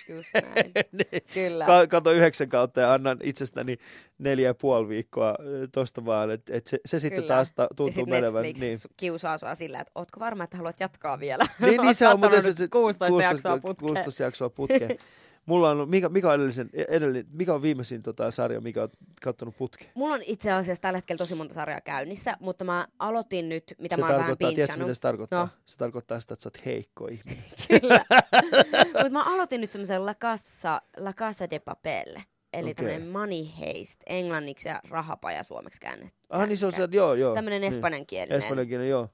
Just 0.09 0.29
näin. 0.35 0.71
Niin. 0.93 1.23
Kyllä. 1.35 1.67
Kato 1.89 2.13
yhdeksän 2.13 2.49
kautta 2.49 2.81
ja 2.81 2.93
annan 2.95 3.19
itsestäni 3.23 3.77
neljä 4.19 4.49
ja 4.49 4.55
puoli 4.55 4.89
viikkoa 4.89 5.37
tosta 5.73 6.05
vaan, 6.05 6.31
että 6.31 6.57
et 6.57 6.67
se, 6.67 6.79
se 6.87 7.01
sitten 7.01 7.23
Kyllä. 7.23 7.35
taas 7.35 7.53
ta- 7.53 7.63
ja 7.63 7.69
tuntuu 7.77 7.93
sit 8.05 8.07
menevän. 8.11 8.43
Netflix 8.43 8.61
Niin. 8.85 8.95
kiusaa 8.97 9.39
sua 9.39 9.55
sillä, 9.55 9.81
että 9.81 9.93
ootko 9.95 10.21
varma, 10.21 10.45
että 10.45 10.57
haluat 10.57 10.81
jatkaa 10.81 11.21
vielä? 11.21 11.47
Niin, 11.59 11.81
niin 11.81 11.95
se 11.95 12.09
on 12.09 12.21
muuten 12.21 12.43
se, 12.43 12.53
se 12.53 12.69
16, 12.69 13.23
jaksoa 13.23 13.59
putkeen. 13.59 13.89
16 13.95 14.23
jaksoa 14.23 14.51
putkeen. 14.51 14.99
Mulla 15.47 15.71
on, 15.71 15.89
mikä, 15.89 16.09
mikä, 16.09 16.29
on 16.29 16.35
edellisen, 16.35 16.71
edellinen, 16.73 17.27
mikä 17.33 17.55
on 17.55 17.63
viimeisin 17.63 18.03
tota, 18.03 18.31
sarja, 18.31 18.61
mikä 18.61 18.83
on 18.83 18.89
kattonut 19.23 19.57
putkeen? 19.57 19.91
Mulla 19.95 20.15
on 20.15 20.21
itse 20.27 20.53
asiassa 20.53 20.83
tällä 20.83 20.97
hetkellä 20.97 21.19
tosi 21.19 21.35
monta 21.35 21.55
sarjaa 21.55 21.81
käynnissä, 21.81 22.37
mutta 22.41 22.65
mä 22.65 22.89
aloitin 22.99 23.49
nyt, 23.49 23.75
mitä 23.79 23.97
se 23.97 24.01
mä 24.01 24.07
oon 24.09 24.17
vähän 24.17 24.37
tiedätkö 24.39 24.77
mitä 24.77 24.95
se 24.95 25.01
tarkoittaa? 25.01 25.45
No. 25.45 25.49
Se 25.67 25.77
tarkoittaa 25.77 26.21
sitä, 26.21 26.35
että 26.35 26.43
sä 26.43 26.47
oot 26.47 26.67
heikko 26.67 27.07
ihminen. 27.07 27.45
Kyllä. 27.81 28.05
mutta 28.95 29.11
mä 29.11 29.35
aloitin 29.35 29.61
nyt 29.61 29.73
semmoisen 29.73 30.07
La 30.07 30.15
Casa, 30.15 30.83
La 30.97 31.13
Casa 31.13 31.51
de 31.51 31.59
Papel. 31.59 32.17
Eli 32.53 32.71
okay. 32.71 32.75
tämmöinen 32.75 33.09
money 33.09 33.45
heist, 33.59 34.01
englanniksi 34.07 34.69
ja 34.69 34.81
rahapaja 34.89 35.43
suomeksi 35.43 35.81
käännetty. 35.81 36.21
Ah, 36.31 36.49
niin 36.49 36.59
se 36.59 36.67
on 36.67 36.73
se, 36.73 36.89
joo, 36.93 37.15
joo. 37.15 37.35
Tämmöinen 37.35 37.61
niin. 37.61 37.69
espanjankielinen. 37.69 38.39
Espanjankielinen, 38.39 38.91
joo. 38.91 39.09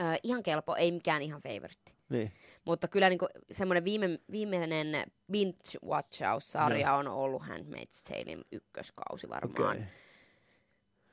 Ö, 0.00 0.04
ihan 0.22 0.42
kelpo, 0.42 0.76
ei 0.76 0.92
mikään 0.92 1.22
ihan 1.22 1.40
favoritti. 1.42 1.94
Niin. 2.08 2.32
Mutta 2.70 2.88
kyllä 2.88 3.08
niinku 3.08 3.26
semmoinen 3.52 3.84
viime, 3.84 4.18
viimeinen 4.30 4.86
binge-watchaus-sarja 5.32 6.94
on 6.94 7.08
ollut 7.08 7.42
Handmaid's 7.42 8.02
Talein 8.08 8.44
ykköskausi 8.52 9.28
varmaan. 9.28 9.76
Okei. 9.76 9.86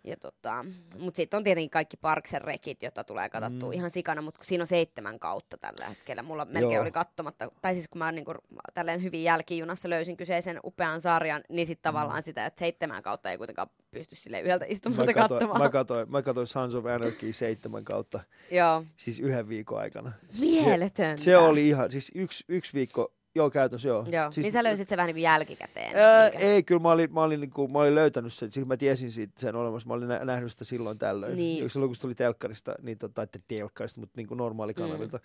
Ja 0.08 0.18
tota, 0.18 0.66
mutta 1.00 1.18
sitten 1.18 1.38
on 1.38 1.44
tietenkin 1.44 1.70
kaikki 1.70 1.98
Parksen 1.98 2.42
rekit, 2.42 2.84
jota 2.84 3.04
tulee 3.04 3.30
katsottua 3.30 3.70
mm. 3.70 3.74
ihan 3.74 3.92
sikana, 3.92 4.22
mutta 4.22 4.44
siinä 4.44 4.62
on 4.62 4.68
seitsemän 4.68 5.20
kautta 5.20 5.58
tällä 5.58 5.90
hetkellä. 5.90 6.24
Mulla 6.24 6.46
melkein 6.46 6.74
Joo. 6.74 6.82
oli 6.82 6.92
katsomatta, 6.92 7.52
tai 7.62 7.74
siis 7.74 7.88
kun 7.88 8.00
mä 8.00 8.12
niinku, 8.12 8.34
tälleen 8.74 9.04
hyvin 9.04 9.24
jälkijunassa 9.24 9.90
löysin 9.90 10.18
kyseisen 10.18 10.60
upean 10.64 11.02
sarjan, 11.02 11.44
niin 11.50 11.68
sitten 11.68 11.84
tavallaan 11.94 12.24
sitä, 12.24 12.46
että 12.46 12.60
seitsemän 12.60 13.04
kautta 13.04 13.32
ei 13.32 13.38
kuitenkaan 13.38 13.70
pysty 13.92 14.16
sille 14.16 14.40
yhdeltä 14.40 14.66
Mä 14.66 14.72
istumalta 14.72 15.14
katoin, 15.14 15.30
katsomaan. 15.30 15.62
mä, 15.62 15.70
katoin, 15.70 16.12
mä 16.12 16.22
katoin 16.22 16.48
Sons 16.48 16.76
of 16.76 16.86
Anarchy 16.86 17.34
seitsemän 17.34 17.84
kautta, 17.84 18.20
Joo, 18.52 18.84
siis 18.98 19.20
yhden 19.20 19.50
viikon 19.50 19.80
aikana. 19.80 20.12
mieletöntä. 20.40 21.18
Se, 21.18 21.24
se 21.24 21.38
oli 21.38 21.68
ihan, 21.68 21.92
siis 21.92 22.12
yksi, 22.16 22.44
yksi 22.48 22.74
viikko, 22.74 23.14
joo 23.38 23.50
käytössä 23.50 23.88
joo. 23.88 24.06
Joo, 24.12 24.32
siis, 24.32 24.44
niin 24.44 24.54
sä 24.54 24.64
löysit 24.64 24.88
se 24.88 24.98
vähän 24.98 25.08
niin 25.08 25.16
kuin 25.16 25.22
jälkikäteen. 25.24 25.96
Ää, 25.98 26.30
minkä- 26.30 26.40
ei, 26.40 26.64
kyllä 26.64 26.82
mä 26.82 26.92
olin, 26.92 27.14
mä 27.14 27.24
olin, 27.24 27.40
niin 27.42 27.50
kuin, 27.50 27.72
mä 27.72 27.80
olin 27.80 27.96
löytänyt 27.96 28.34
sen, 28.34 28.52
siis 28.52 28.66
mä 28.66 28.78
tiesin 28.78 29.12
siitä 29.12 29.34
sen 29.38 29.56
olemassa, 29.56 29.88
mä 29.88 29.94
olin 29.94 30.08
nä- 30.08 30.26
nähnyt 30.26 30.52
sitä 30.52 30.66
silloin 30.66 30.98
tällöin. 30.98 31.38
Niin. 31.38 31.70
Silloin 31.70 31.90
kun 31.90 31.96
se 31.96 32.02
tuli 32.02 32.16
telkkarista, 32.16 32.76
niin 32.82 32.98
tota, 32.98 33.22
että 33.22 33.40
telkkarista, 33.48 34.00
mutta 34.00 34.14
niin 34.18 34.28
kuin 34.28 34.38
normaalikanavilta. 34.38 35.18
Mm. 35.18 35.24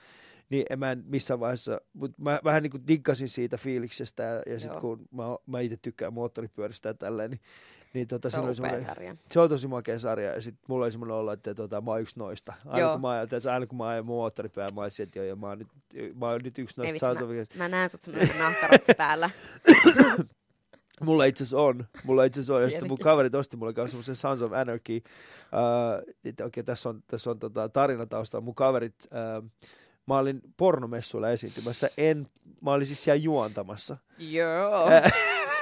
Niin 0.50 0.64
en 0.70 0.78
mä 0.78 0.92
en 0.92 1.02
missään 1.06 1.40
vaiheessa, 1.40 1.80
mutta 1.92 2.22
mä 2.22 2.40
vähän 2.44 2.62
niin 2.62 2.70
kuin 2.70 2.86
diggasin 2.88 3.28
siitä 3.28 3.56
fiiliksestä 3.56 4.22
ja, 4.22 4.52
ja 4.52 4.60
sitten 4.60 4.80
kun 4.80 5.08
mä, 5.10 5.22
mä 5.46 5.60
itse 5.60 5.76
tykkään 5.82 6.12
moottoripyöristä 6.12 6.88
ja 6.88 6.94
tälleen, 6.94 7.30
niin, 7.30 7.40
niin 7.94 8.06
tota, 8.06 8.30
se 8.30 8.40
on 8.40 8.54
semmoinen- 8.54 8.82
sarja. 8.82 9.16
se 9.30 9.40
on 9.40 9.48
tosi 9.48 9.66
makea 9.68 9.98
sarja 9.98 10.32
ja 10.32 10.40
sitten 10.40 10.64
mulla 10.68 10.84
oli 10.84 10.92
semmoinen 10.92 11.16
olo, 11.16 11.32
että 11.32 11.54
tota, 11.54 11.80
mä 11.80 11.90
oon 11.90 12.00
yksi 12.00 12.18
noista. 12.18 12.52
Aina 12.66 12.78
Joo. 12.78 12.92
kun 12.92 13.00
mä 13.00 13.10
ajan, 13.10 13.28
että 13.32 13.52
aina 13.52 13.66
kun 13.66 13.78
mä 13.78 13.88
ajan 13.88 14.06
mun 14.06 14.16
moottoripyörän, 14.16 14.74
mä 14.74 14.80
olisin, 14.80 15.04
että 15.04 15.18
joo, 15.18 15.26
joo, 15.26 15.36
mä 15.36 15.48
oon 15.48 15.58
nyt, 15.58 15.68
mä 16.14 16.28
oon 16.28 16.40
nyt 16.44 16.58
yksi 16.58 16.80
Ei 16.80 16.90
noista 16.90 17.08
vitsi, 17.10 17.20
Sons 17.26 17.50
of 17.50 17.56
Mä 17.58 17.68
näen 17.68 17.90
sut 17.90 18.02
semmoinen 18.02 18.38
nahkarotsi 18.38 18.94
päällä. 18.96 19.30
Mulla 21.00 21.24
itse 21.24 21.44
asiassa 21.44 21.60
on. 21.60 21.86
Mulla 22.04 22.24
itse 22.24 22.40
asiassa 22.40 22.54
on. 22.54 22.62
Ja 22.62 22.70
sitten 22.70 22.88
mun 22.88 22.98
kaverit 22.98 23.34
osti 23.34 23.56
mulle 23.56 23.72
kanssa 23.72 23.90
semmoisen 23.90 24.16
Sons 24.16 24.42
of 24.42 24.52
Anarchy. 24.52 24.96
Uh, 24.96 25.02
Okei, 26.18 26.46
okay, 26.46 26.62
tässä 26.62 26.88
on, 26.88 27.02
tässä 27.06 27.30
on 27.30 27.38
tota, 27.38 27.68
tarina 27.68 28.06
taustalla. 28.06 28.44
Mun 28.44 28.54
kaverit, 28.54 28.94
uh, 29.04 29.50
mä 30.06 30.18
olin 30.18 30.40
pornomessuilla 30.56 31.30
esiintymässä. 31.30 31.90
En, 31.96 32.26
mä 32.60 32.72
olin 32.72 32.86
siis 32.86 33.04
siellä 33.04 33.22
juontamassa. 33.22 33.96
Joo. 34.18 34.90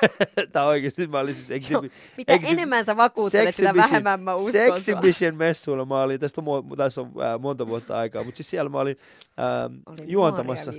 Tää 0.53 0.65
oikeesti, 0.65 1.07
mä 1.07 1.19
olin 1.19 1.35
siis 1.35 1.51
exhibi- 1.51 1.91
Mitä 2.17 2.37
exhi- 2.37 2.53
enemmän 2.53 2.85
sä 2.85 2.97
vakuuttelet, 2.97 3.55
sitä 3.55 3.75
vähemmän 3.75 4.21
mä 4.21 4.35
uskon 4.35 4.53
sua. 4.53 4.61
Exhibition 4.63 5.37
messuilla 5.37 5.85
mä 5.85 6.03
olin, 6.03 6.21
tästä 6.21 6.43
on, 6.47 6.69
tässä 6.77 7.01
on 7.01 7.07
äh, 7.07 7.41
monta 7.41 7.67
vuotta 7.67 7.99
aikaa, 7.99 8.25
mutta 8.25 8.37
siis 8.37 8.51
siellä 8.51 8.69
mä 8.71 8.79
olin 8.79 8.97
ähm, 9.39 9.75
Oli 9.87 9.97
juontamassa. 10.13 10.73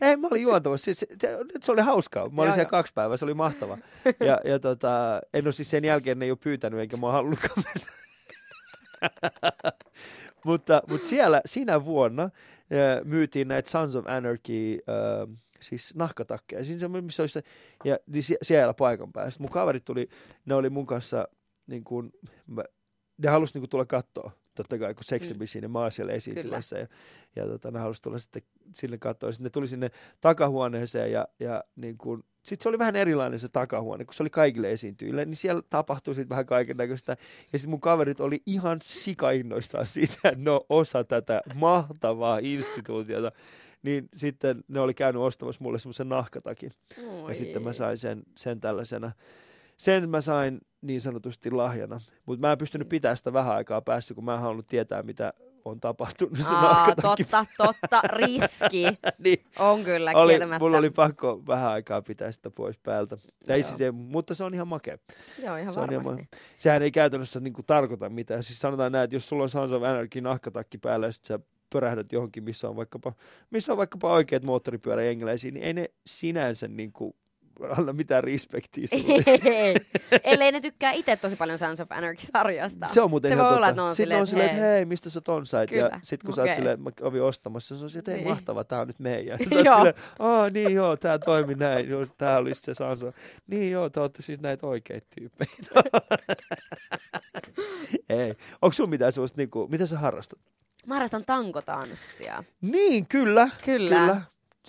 Ei, 0.00 0.16
mä 0.16 0.28
olin 0.30 0.42
juontamassa. 0.42 0.84
Siis, 0.84 0.98
se, 0.98 1.06
se, 1.20 1.38
se, 1.62 1.72
oli 1.72 1.80
hauskaa. 1.80 2.28
Mä 2.28 2.42
olin 2.42 2.48
Joo, 2.48 2.54
siellä 2.54 2.66
joo. 2.66 2.70
kaksi 2.70 2.92
päivää, 2.94 3.16
se 3.16 3.24
oli 3.24 3.34
mahtava. 3.34 3.78
Ja, 4.20 4.40
ja 4.44 4.58
tota, 4.58 5.20
en 5.34 5.44
ole 5.46 5.52
siis 5.52 5.70
sen 5.70 5.84
jälkeen 5.84 6.18
ne 6.18 6.24
ei 6.24 6.30
ole 6.30 6.38
pyytänyt, 6.42 6.80
enkä 6.80 6.96
mä 6.96 7.06
oon 7.06 7.12
halunnutkaan 7.14 7.64
mennä. 7.74 7.92
mutta, 10.44 10.82
mutta 10.88 11.06
siellä, 11.08 11.40
sinä 11.46 11.84
vuonna 11.84 12.22
äh, 12.22 12.30
myytiin 13.04 13.48
näitä 13.48 13.70
Sons 13.70 13.96
of 13.96 14.04
Anarchy 14.08 14.78
äh, 14.88 15.36
siis 15.62 15.94
nahkatakkeja. 15.94 16.64
Siinä 16.64 16.80
se, 16.80 16.88
missä 16.88 17.22
oli 17.22 17.28
se, 17.28 17.42
ja 17.84 17.98
niin 18.06 18.22
sie- 18.22 18.38
siellä 18.42 18.74
paikan 18.74 19.12
päällä. 19.12 19.30
Sitten 19.30 19.44
mun 19.44 19.52
kaverit 19.52 19.84
tuli, 19.84 20.08
ne 20.44 20.54
oli 20.54 20.70
mun 20.70 20.86
kanssa, 20.86 21.28
niin 21.66 21.84
kuin, 21.84 22.12
mä, 22.46 22.64
ne 23.18 23.28
halusi 23.28 23.54
niin 23.54 23.60
kuin 23.62 23.70
tulla 23.70 23.86
katsoa. 23.86 24.32
Totta 24.54 24.78
kai, 24.78 24.94
kun 24.94 25.04
seksibisiin, 25.04 25.62
niin 25.62 25.70
mä 25.70 25.78
oon 25.78 25.92
siellä 25.92 26.12
esiintymässä. 26.12 26.78
Ja, 26.78 26.86
ja 27.36 27.46
tota, 27.46 27.70
ne 27.70 27.78
halusi 27.78 28.02
tulla 28.02 28.18
sitten 28.18 28.42
sinne 28.74 28.98
katsoa. 28.98 29.32
Sitten 29.32 29.44
ne 29.44 29.50
tuli 29.50 29.68
sinne 29.68 29.90
takahuoneeseen 30.20 31.12
ja, 31.12 31.28
ja 31.40 31.64
niin 31.76 31.98
kuin, 31.98 32.24
sitten 32.42 32.62
se 32.62 32.68
oli 32.68 32.78
vähän 32.78 32.96
erilainen 32.96 33.40
se 33.40 33.48
takahuone, 33.48 34.04
kun 34.04 34.14
se 34.14 34.22
oli 34.22 34.30
kaikille 34.30 34.72
esiintyjille, 34.72 35.24
niin 35.24 35.36
siellä 35.36 35.62
tapahtui 35.70 36.14
sitten 36.14 36.28
vähän 36.28 36.46
kaiken 36.46 36.76
näköistä. 36.76 37.16
Ja 37.52 37.58
sitten 37.58 37.70
mun 37.70 37.80
kaverit 37.80 38.20
oli 38.20 38.42
ihan 38.46 38.78
sikainnoissaan 38.82 39.86
siitä, 39.96 40.14
että 40.14 40.34
ne 40.36 40.50
on 40.50 40.60
osa 40.68 41.04
tätä 41.04 41.40
mahtavaa 41.54 42.38
instituutiota. 42.42 43.32
Niin 43.82 44.08
sitten 44.16 44.64
ne 44.68 44.80
oli 44.80 44.94
käynyt 44.94 45.22
ostamassa 45.22 45.64
mulle 45.64 45.78
semmoisen 45.78 46.08
nahkatakin. 46.08 46.70
Ja 47.28 47.34
sitten 47.34 47.62
mä 47.62 47.72
sain 47.72 47.98
sen, 47.98 48.22
sen 48.36 48.60
tällaisena, 48.60 49.12
sen 49.76 50.10
mä 50.10 50.20
sain 50.20 50.60
niin 50.80 51.00
sanotusti 51.00 51.50
lahjana. 51.50 52.00
Mutta 52.26 52.40
mä 52.46 52.52
en 52.52 52.58
pystynyt 52.58 52.88
pitämään 52.88 53.16
sitä 53.16 53.32
vähän 53.32 53.54
aikaa 53.54 53.82
päässä, 53.82 54.14
kun 54.14 54.24
mä 54.24 54.34
en 54.34 54.40
halunnut 54.40 54.66
tietää, 54.66 55.02
mitä 55.02 55.32
on 55.64 55.80
tapahtunut 55.80 56.38
se 56.38 56.54
Aa, 56.54 56.94
totta, 57.02 57.44
totta, 57.58 58.00
riski. 58.08 58.84
niin, 59.24 59.44
On 59.58 59.84
kyllä, 59.84 60.12
oli, 60.14 60.30
kieltämättä. 60.32 60.64
mulla 60.64 60.78
oli 60.78 60.90
pakko 60.90 61.42
vähän 61.46 61.70
aikaa 61.70 62.02
pitää 62.02 62.32
sitä 62.32 62.50
pois 62.50 62.78
päältä. 62.78 63.16
Tai 63.46 63.62
siis, 63.62 63.80
ei- 63.80 63.90
mutta 63.92 64.34
se 64.34 64.44
on 64.44 64.54
ihan 64.54 64.68
makea. 64.68 64.98
Joo, 65.44 65.56
ihan 65.56 65.74
se 65.74 65.80
on 65.80 65.92
ihan 65.92 66.04
varmasti. 66.04 66.28
Sehän 66.56 66.82
ei 66.82 66.90
käytännössä 66.90 67.40
niin 67.40 67.52
kuin, 67.52 67.66
tarkoita 67.66 68.08
mitään. 68.08 68.42
Siis 68.42 68.58
sanotaan 68.58 68.92
näin, 68.92 69.04
että 69.04 69.16
jos 69.16 69.28
sulla 69.28 69.42
on 69.42 69.48
Sons 69.48 69.72
of 69.72 69.82
Anarchy 69.82 70.20
nahkatakki 70.20 70.78
päällä 70.78 71.06
ja 71.06 71.12
sit 71.12 71.24
sä 71.24 71.38
pörähdät 71.72 72.12
johonkin, 72.12 72.44
missä 72.44 72.68
on 72.68 72.76
vaikkapa, 72.76 73.12
missä 73.50 73.72
on 73.72 73.78
vaikkapa 73.78 74.12
oikeat 74.12 74.42
moottoripyöräjengläisiä, 74.42 75.50
niin 75.50 75.64
ei 75.64 75.72
ne 75.72 75.90
sinänsä 76.06 76.68
niin 76.68 76.92
kuin, 76.92 77.14
anna 77.78 77.92
mitään 77.92 78.24
respektiä 78.24 78.86
sulle. 78.90 79.22
Ei, 79.44 79.74
ellei 80.24 80.52
ne 80.52 80.60
tykkää 80.60 80.92
itse 80.92 81.16
tosi 81.16 81.36
paljon 81.36 81.58
Sons 81.58 81.80
of 81.80 81.92
Anarchy-sarjasta. 81.92 82.86
Se 82.86 83.00
on 83.00 83.10
muuten 83.10 83.28
Se 83.30 83.34
ihan 83.34 83.44
voi 83.46 83.52
totta. 83.52 83.56
olla, 83.72 83.82
on 83.88 83.94
Sitten 83.94 83.94
silleen, 83.96 84.20
on 84.20 84.26
silleen, 84.26 84.50
että 84.50 84.60
hei. 84.62 84.84
mistä 84.84 85.10
sä 85.10 85.20
ton 85.20 85.46
sait? 85.46 85.70
Ja 85.70 85.82
Kyllä, 85.88 86.00
sitten 86.02 86.26
kun 86.26 86.34
sä 86.34 86.42
oot 86.42 86.54
silleen, 86.54 86.80
mä 86.82 86.90
kävin 86.92 87.22
ostamassa, 87.22 87.78
se 87.78 87.84
on 87.84 87.90
silleen, 87.90 88.00
että 88.00 88.10
hei, 88.10 88.20
Niin. 88.20 88.28
mahtavaa, 88.28 88.64
tää 88.64 88.80
on 88.80 88.86
nyt 88.86 88.98
meidän. 88.98 89.38
Sä 89.50 89.56
oot 89.56 89.76
silleen, 89.76 89.94
aa 90.18 90.50
niin 90.50 90.74
joo, 90.74 90.96
tää 90.96 91.18
toimi 91.18 91.54
näin, 91.54 91.88
joo, 91.88 92.06
tää 92.18 92.38
olisi 92.38 92.60
se 92.62 92.74
Sanso. 92.74 93.12
Niin 93.46 93.70
joo, 93.72 93.90
te 93.90 94.00
ootte 94.00 94.22
siis 94.22 94.40
näitä 94.40 94.66
oikeita 94.66 95.06
tyyppejä. 95.18 95.50
Ei. 98.08 98.34
Onko 98.62 98.72
sulla 98.72 98.90
mitään 98.90 99.12
sellaista, 99.12 99.36
niinku, 99.36 99.68
mitä 99.70 99.86
sä 99.86 99.98
harrastat? 99.98 100.38
Mä 100.86 100.94
harrastan 100.94 101.24
tankotanssia. 101.24 102.44
Niin, 102.60 103.06
kyllä. 103.06 103.48
Kyllä. 103.64 103.96
Kyllä. 104.00 104.20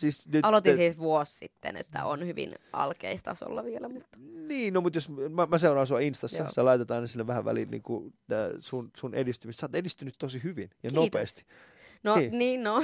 Siis 0.01 0.27
nyt, 0.27 0.45
Aloitin 0.45 0.75
siis 0.75 0.97
vuosi 0.97 1.37
sitten, 1.37 1.77
että 1.77 2.05
on 2.05 2.27
hyvin 2.27 2.55
alkeistasolla 2.73 3.63
vielä, 3.63 3.89
mutta 3.89 4.17
Niin, 4.47 4.73
no 4.73 4.81
mutta 4.81 4.97
jos 4.97 5.09
mä, 5.09 5.45
mä 5.45 5.57
seuraan 5.57 5.87
sua 5.87 5.99
Instassa, 5.99 6.41
Joo. 6.41 6.51
sä 6.51 6.65
laitat 6.65 6.91
aina 6.91 7.07
sinne 7.07 7.27
vähän 7.27 7.45
väliin 7.45 7.71
niin 7.71 7.83
kuin, 7.83 8.13
sun, 8.59 8.91
sun 8.97 9.15
edistymistä. 9.15 9.59
Sä 9.59 9.65
oot 9.65 9.75
edistynyt 9.75 10.15
tosi 10.19 10.43
hyvin 10.43 10.69
ja 10.71 10.89
Kiitos. 10.89 10.95
nopeasti. 10.95 11.45
No 12.03 12.15
Niin. 12.15 12.29
niin, 12.31 12.39
niin 12.39 12.63
no. 12.63 12.83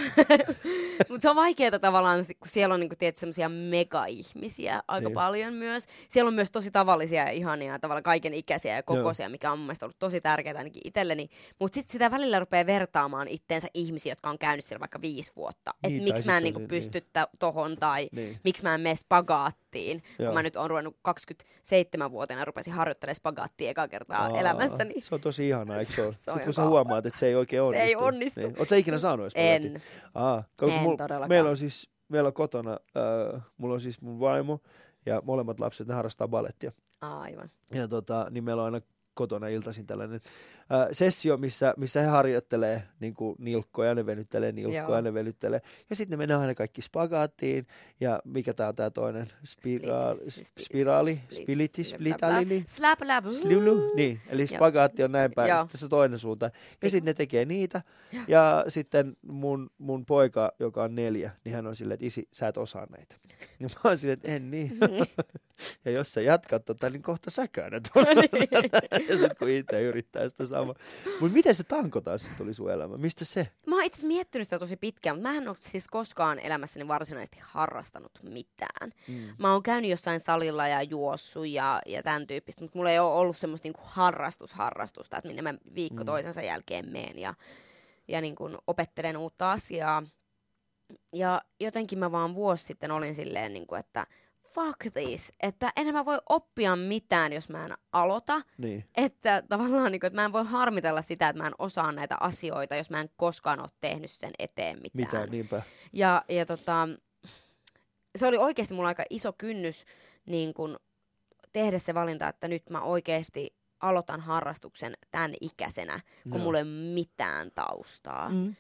Mutta 1.10 1.22
se 1.22 1.30
on 1.30 1.36
vaikeaa 1.36 1.80
tavallaan, 1.80 2.26
kun 2.40 2.48
siellä 2.50 2.74
on 2.74 2.80
niinku, 2.80 2.96
tiedät, 3.00 3.16
semmoisia 3.18 3.50
mega-ihmisiä 3.50 4.82
aika 4.88 5.00
Niin. 5.00 5.06
niin. 5.06 5.14
paljon 5.14 5.54
myös. 5.54 5.86
Siellä 6.10 6.28
on 6.28 6.34
myös 6.34 6.52
tosi 6.52 6.72
tavallisia 6.72 7.24
ja 7.24 7.30
ihania, 7.32 7.80
tavallaan 7.80 8.04
kaiken 8.04 8.34
ikäisiä 8.34 8.76
ja 8.76 8.84
kokoisia, 8.84 9.30
mikä 9.30 9.52
on 9.52 9.58
mun 9.60 9.66
mielestä 9.68 9.86
ollut 9.86 10.00
tosi 10.00 10.22
tärkeää 10.22 10.58
ainakin 10.58 10.82
itselleni. 10.86 11.30
Mutta 11.60 11.76
sitten 11.76 11.92
sitä 11.92 12.12
välillä 12.12 12.40
rupeaa 12.40 12.66
vertaamaan 12.66 13.28
itteensä 13.28 13.68
ihmisiä, 13.74 14.12
jotka 14.12 14.30
on 14.30 14.38
käynyt 14.40 14.66
siellä 14.66 14.80
vaikka 14.80 15.02
viisi 15.02 15.32
vuotta. 15.36 15.72
Että 15.74 15.88
Niin, 15.88 16.04
miksi 16.04 16.26
mä 16.26 16.32
se 16.32 16.32
en 16.32 16.38
on 16.38 16.44
niinku 16.44 16.60
se- 16.60 16.66
pysty 16.68 17.00
niin. 17.00 17.26
tohon 17.40 17.76
tai 17.76 18.10
Niin. 18.12 18.40
miksi 18.44 18.64
mä 18.64 18.76
en 18.76 18.82
mene 18.82 18.96
spagaattiin. 18.96 20.04
Joo. 20.20 20.28
Kun 20.28 20.34
mä 20.34 20.44
nyt 20.44 20.56
oon 20.56 20.70
ruvennut 20.70 20.96
27-vuotiaana 21.10 22.46
rupesin 22.46 22.74
harjoittelemaan 22.74 23.16
spagaattia 23.16 23.70
ekaa 23.70 23.88
kertaa 23.88 24.24
Aa, 24.24 24.40
elämässäni. 24.40 24.94
Se 25.02 25.16
on 25.16 25.22
tosi 25.22 25.48
ihanaa, 25.48 25.78
eikö 25.78 25.92
se 25.94 26.02
ole? 26.06 26.14
Se 26.28 26.32
on 26.32 26.36
Sitten 26.36 26.46
kun 26.46 26.54
sä 26.54 26.64
huomaat, 26.66 27.06
että 27.06 27.20
se 27.20 27.26
ei 27.28 27.36
oikein 27.36 27.60
Se 27.64 27.68
onnistu. 27.68 27.88
ei 27.88 27.96
onnistu. 27.96 28.40
Niin. 28.40 28.56
Oletko 28.58 28.76
ikinä 28.76 28.98
saanut 29.08 29.24
edes? 29.36 29.66
En. 29.66 29.82
Aa, 30.16 30.44
kun 30.60 30.70
En 30.70 30.82
mul- 30.84 30.96
todellakaan. 30.98 31.30
Meillä 31.30 31.50
on 31.50 31.58
siis, 31.58 31.90
meillä 32.10 32.28
on 32.28 32.34
kotona, 32.34 32.72
äh, 32.98 33.42
mulla 33.58 33.74
on 33.74 33.82
siis 33.82 34.02
mun 34.02 34.20
vaimo 34.20 34.60
ja 35.06 35.22
molemmat 35.26 35.60
lapset, 35.60 35.88
ne 35.88 35.94
harrastaa 35.94 36.28
balettia. 36.28 36.72
Aivan. 37.02 37.50
Ja 37.74 37.88
tota, 37.88 38.28
niin 38.32 38.44
meillä 38.44 38.62
on 38.64 38.74
aina 38.74 38.86
kotona 39.18 39.48
iltaisin 39.48 39.86
tällainen 39.86 40.22
äh, 40.72 40.88
sessio, 40.92 41.38
missä, 41.38 41.74
missä 41.78 42.02
he 42.02 42.08
harjoittelee 42.08 42.84
niin 43.00 43.14
kuin 43.14 43.36
nilkkoja, 43.40 43.96
ne 43.96 44.06
venyttelee 44.06 44.52
nilkkoja, 44.52 44.98
Joo. 44.98 45.02
ne 45.02 45.14
venyttelee. 45.14 45.62
Ja 45.90 45.96
sitten 45.96 46.20
ne 46.20 46.24
menee 46.24 46.38
aina 46.38 46.56
kaikki 46.56 46.82
spagaattiin. 46.82 47.68
Ja 48.00 48.22
mikä 48.26 48.54
tämä 48.54 48.70
on 48.70 48.76
tämä 48.76 48.90
toinen? 48.90 49.28
Spiraali, 50.60 51.22
spiliti, 51.32 51.84
splitalili. 51.84 52.66
Slap, 52.70 53.00
lap, 53.02 53.26
Sliulu, 53.32 53.94
niin, 53.96 54.20
eli 54.30 54.48
spagaatti 54.48 55.04
on 55.04 55.12
näin 55.12 55.32
päin, 55.36 55.60
sitten 55.60 55.80
se 55.80 55.88
toinen 55.88 56.20
suunta. 56.20 56.50
Ja 56.82 56.90
sitten 56.90 57.06
ne 57.06 57.14
tekee 57.14 57.46
niitä. 57.46 57.82
Ja 58.28 58.66
sitten 58.68 59.18
mun, 59.22 59.70
mun 59.78 60.06
poika, 60.06 60.52
joka 60.60 60.84
on 60.84 60.96
neljä, 60.96 61.32
niin 61.44 61.56
hän 61.56 61.68
on 61.68 61.76
silleen, 61.76 61.94
että 61.94 62.06
isi, 62.06 62.28
sä 62.32 62.48
et 62.48 62.58
osaa 62.58 62.88
näitä. 62.90 63.16
Ja 63.60 63.68
mä 63.68 63.90
oon 63.90 63.98
silleen, 63.98 64.14
että 64.14 64.28
en 64.28 64.52
niin. 64.52 64.80
ja 65.86 65.92
jos 65.92 66.14
sä 66.14 66.22
jatkat 66.22 66.66
tota, 66.66 66.90
niin 66.90 67.02
kohta 67.02 67.32
et 67.78 67.92
osaa 67.96 68.16
tätä. 68.16 68.98
Ja 69.10 69.18
sitten 69.18 69.36
kun 69.40 69.50
itse 69.50 69.82
yrittää 69.82 70.30
sitä 70.30 70.46
samaa. 70.46 70.76
Mutta 71.20 71.34
miten 71.34 71.56
se 71.56 71.64
tankotanssi 71.64 72.32
tuli 72.38 72.54
sun 72.54 72.72
elämä? 72.72 72.98
Mistä 72.98 73.26
se? 73.26 73.48
Mä 73.66 73.76
oon 73.76 73.84
itse 73.84 74.08
miettinyt 74.08 74.48
sitä 74.48 74.60
tosi 74.60 74.78
pitkään, 74.78 75.16
mutta 75.16 75.30
mä 75.30 75.36
en 75.38 75.48
ole 75.48 75.56
siis 75.60 75.88
koskaan 75.88 76.40
elämässäni 76.40 76.88
varsinaisesti 76.88 77.38
harrastanut 77.42 78.12
mitään. 78.24 78.94
Mm. 79.08 79.16
Mä 79.38 79.52
oon 79.52 79.64
käynyt 79.64 79.92
jossain 79.92 80.20
salilla 80.20 80.68
ja 80.68 80.82
juossut 80.84 81.48
ja, 81.48 81.82
ja 81.86 82.04
tämän 82.04 82.28
tyyppistä, 82.28 82.62
mutta 82.62 82.78
mulla 82.78 82.92
ei 82.92 83.00
ole 83.00 83.14
ollut 83.14 83.38
semmoista 83.38 83.66
niinku 83.66 83.82
harrastusharrastusta, 83.84 85.18
että 85.18 85.28
minne 85.28 85.42
mä 85.42 85.54
viikko 85.76 86.04
Mm. 86.04 86.06
toisensa 86.06 86.42
jälkeen 86.42 86.90
meen 86.92 87.20
ja, 87.20 87.34
ja 88.08 88.22
niinku 88.22 88.50
opettelen 88.68 89.18
uutta 89.18 89.52
asiaa. 89.52 90.04
Ja 91.14 91.42
jotenkin 91.60 92.00
mä 92.00 92.12
vaan 92.12 92.36
vuosi 92.36 92.64
sitten 92.64 92.92
olin 92.92 93.16
silleen, 93.16 93.54
niinku, 93.54 93.76
että 93.76 94.08
fuck 94.54 94.78
this, 94.94 95.34
että 95.40 95.74
enhän 95.76 95.96
mä 95.96 96.06
voi 96.06 96.20
oppia 96.30 96.76
mitään, 96.76 97.34
jos 97.34 97.50
mä 97.50 97.66
en 97.66 97.74
aloita. 97.92 98.42
Niin. 98.58 98.86
Että 98.98 99.44
tavallaan, 99.50 99.92
niin 99.92 100.00
kuin, 100.00 100.08
että 100.08 100.22
mä 100.22 100.26
en 100.26 100.34
voi 100.34 100.46
harmitella 100.46 101.02
sitä, 101.02 101.30
että 101.30 101.42
mä 101.42 101.48
en 101.48 101.56
osaa 101.60 101.92
näitä 101.92 102.18
asioita, 102.20 102.76
jos 102.76 102.90
mä 102.90 103.02
en 103.02 103.10
koskaan 103.16 103.60
ole 103.60 103.70
tehnyt 103.82 104.12
sen 104.12 104.32
eteen 104.40 104.80
mitään. 104.84 105.22
Mitä, 105.22 105.32
niinpä. 105.32 105.62
Ja, 105.94 106.24
ja 106.30 106.46
tota, 106.46 106.88
se 108.18 108.28
oli 108.28 108.38
oikeasti 108.38 108.74
mulla 108.74 108.88
aika 108.88 109.06
iso 109.10 109.34
kynnys 109.34 109.86
niin 110.26 110.54
kun, 110.54 110.80
tehdä 111.54 111.80
se 111.80 111.94
valinta, 111.94 112.28
että 112.28 112.48
nyt 112.48 112.70
mä 112.70 112.82
oikeasti 112.82 113.56
aloitan 113.80 114.22
harrastuksen 114.22 114.94
tämän 115.12 115.34
ikäisenä, 115.42 116.00
kun 116.24 116.32
Joo. 116.34 116.44
mulla 116.44 116.58
ei 116.58 116.64
ole 116.64 116.94
mitään 116.94 117.52
taustaa. 117.56 118.30
Mm. 118.30 118.56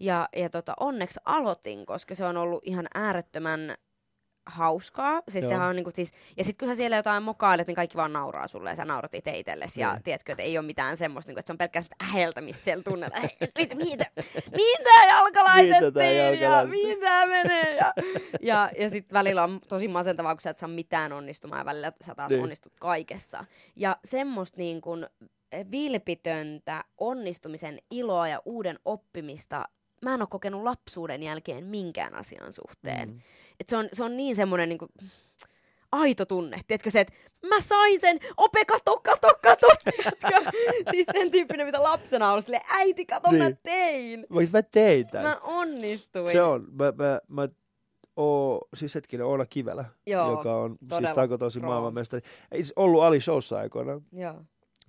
Ja, 0.00 0.28
ja 0.36 0.50
tota, 0.50 0.74
onneksi 0.80 1.20
aloitin, 1.24 1.86
koska 1.86 2.14
se 2.14 2.24
on 2.24 2.36
ollut 2.36 2.62
ihan 2.64 2.86
äärettömän 2.94 3.74
hauskaa. 4.46 5.22
Siis 5.28 5.42
Joo. 5.42 5.50
sehän 5.50 5.68
on 5.68 5.76
niinku, 5.76 5.90
siis, 5.94 6.12
ja 6.36 6.44
sitten 6.44 6.66
kun 6.68 6.74
sä 6.76 6.78
siellä 6.78 6.96
jotain 6.96 7.22
mokailet, 7.22 7.66
niin 7.66 7.74
kaikki 7.74 7.96
vaan 7.96 8.12
nauraa 8.12 8.46
sulle 8.46 8.70
ja 8.70 8.76
sä 8.76 8.84
naurat 8.84 9.14
itse 9.14 9.38
itsellesi. 9.38 9.80
Ja 9.80 9.92
Niin. 9.92 10.02
tiedätkö, 10.02 10.32
että 10.32 10.42
ei 10.42 10.58
ole 10.58 10.66
mitään 10.66 10.96
semmoista, 10.96 11.28
niinku, 11.30 11.38
että 11.40 11.46
se 11.46 11.52
on 11.52 11.58
pelkästään 11.58 12.10
äheltämistä 12.10 12.64
siellä 12.64 12.82
tunnella. 12.82 13.16
Mitä, 13.58 13.74
mihin, 13.74 13.98
tää- 13.98 14.10
mihin 14.56 14.78
tää 14.84 15.06
jalka 15.08 15.44
laitettiin? 15.44 15.92
tää 15.94 16.10
jalka 16.10 16.44
ja 16.44 16.96
tää 17.00 17.26
menee? 17.26 17.76
Ja, 17.76 17.92
ja, 18.42 18.70
ja 18.78 18.90
sitten 18.90 19.14
välillä 19.18 19.42
on 19.44 19.60
tosi 19.68 19.88
masentavaa, 19.88 20.34
kun 20.34 20.40
sä 20.42 20.50
et 20.50 20.58
saa 20.58 20.68
mitään 20.68 21.12
onnistumaan 21.12 21.58
ja 21.60 21.64
välillä 21.64 21.92
sä 22.06 22.14
taas 22.14 22.30
Niin. 22.32 22.42
onnistut 22.42 22.72
kaikessa. 22.80 23.44
Ja 23.76 23.96
semmoista 24.04 24.58
niin 24.58 24.80
kuin 24.80 25.06
vilpitöntä 25.70 26.84
onnistumisen 26.98 27.78
iloa 27.90 28.28
ja 28.28 28.42
uuden 28.44 28.78
oppimista 28.84 29.64
mä 30.04 30.14
en 30.14 30.22
ole 30.22 30.28
kokenut 30.30 30.62
lapsuuden 30.62 31.22
jälkeen 31.22 31.64
minkään 31.64 32.14
asian 32.14 32.52
suhteen. 32.52 33.08
Mm. 33.08 33.20
Et 33.60 33.68
se, 33.68 33.76
on, 33.76 33.88
se 33.92 34.04
on 34.04 34.16
niin 34.16 34.36
semmoinen 34.36 34.68
niin 34.68 34.78
aito 35.92 36.24
tunne. 36.24 36.60
Tiedätkö 36.66 36.90
se, 36.90 37.00
että 37.00 37.14
mä 37.48 37.60
sain 37.60 38.00
sen, 38.00 38.18
ope 38.36 38.64
kato, 38.64 39.00
kato, 39.02 39.28
kato, 39.42 39.66
siis 40.90 41.06
sen 41.12 41.30
tyyppinen, 41.30 41.66
mitä 41.66 41.82
lapsena 41.82 42.32
on 42.32 42.42
silleen, 42.42 42.62
äiti, 42.68 43.06
kato, 43.06 43.30
mä 43.32 43.38
Niin. 43.44 43.58
tein. 43.62 44.26
Mä, 44.30 44.40
mä 44.52 44.62
tein 44.62 45.06
tämän. 45.06 45.26
Mä 45.28 45.40
onnistuin. 45.42 46.32
Se 46.32 46.42
on. 46.42 46.66
Mä, 46.72 46.84
mä, 46.96 47.20
mä 47.28 47.48
oo, 48.16 48.68
siis 48.76 48.94
hetkinen, 48.94 49.26
Oona 49.26 49.46
Kivelä, 49.46 49.84
Joo, 50.06 50.30
joka 50.30 50.56
on 50.56 50.76
siis 50.98 51.10
taikotosi 51.14 51.58
pro. 51.60 51.68
maailmanmestari. 51.68 52.22
Ei 52.52 52.58
siis 52.58 52.72
ollut 52.76 53.02
Ali 53.02 53.20
Showssa 53.20 53.58
aikoina. 53.58 54.00
Joo. 54.12 54.42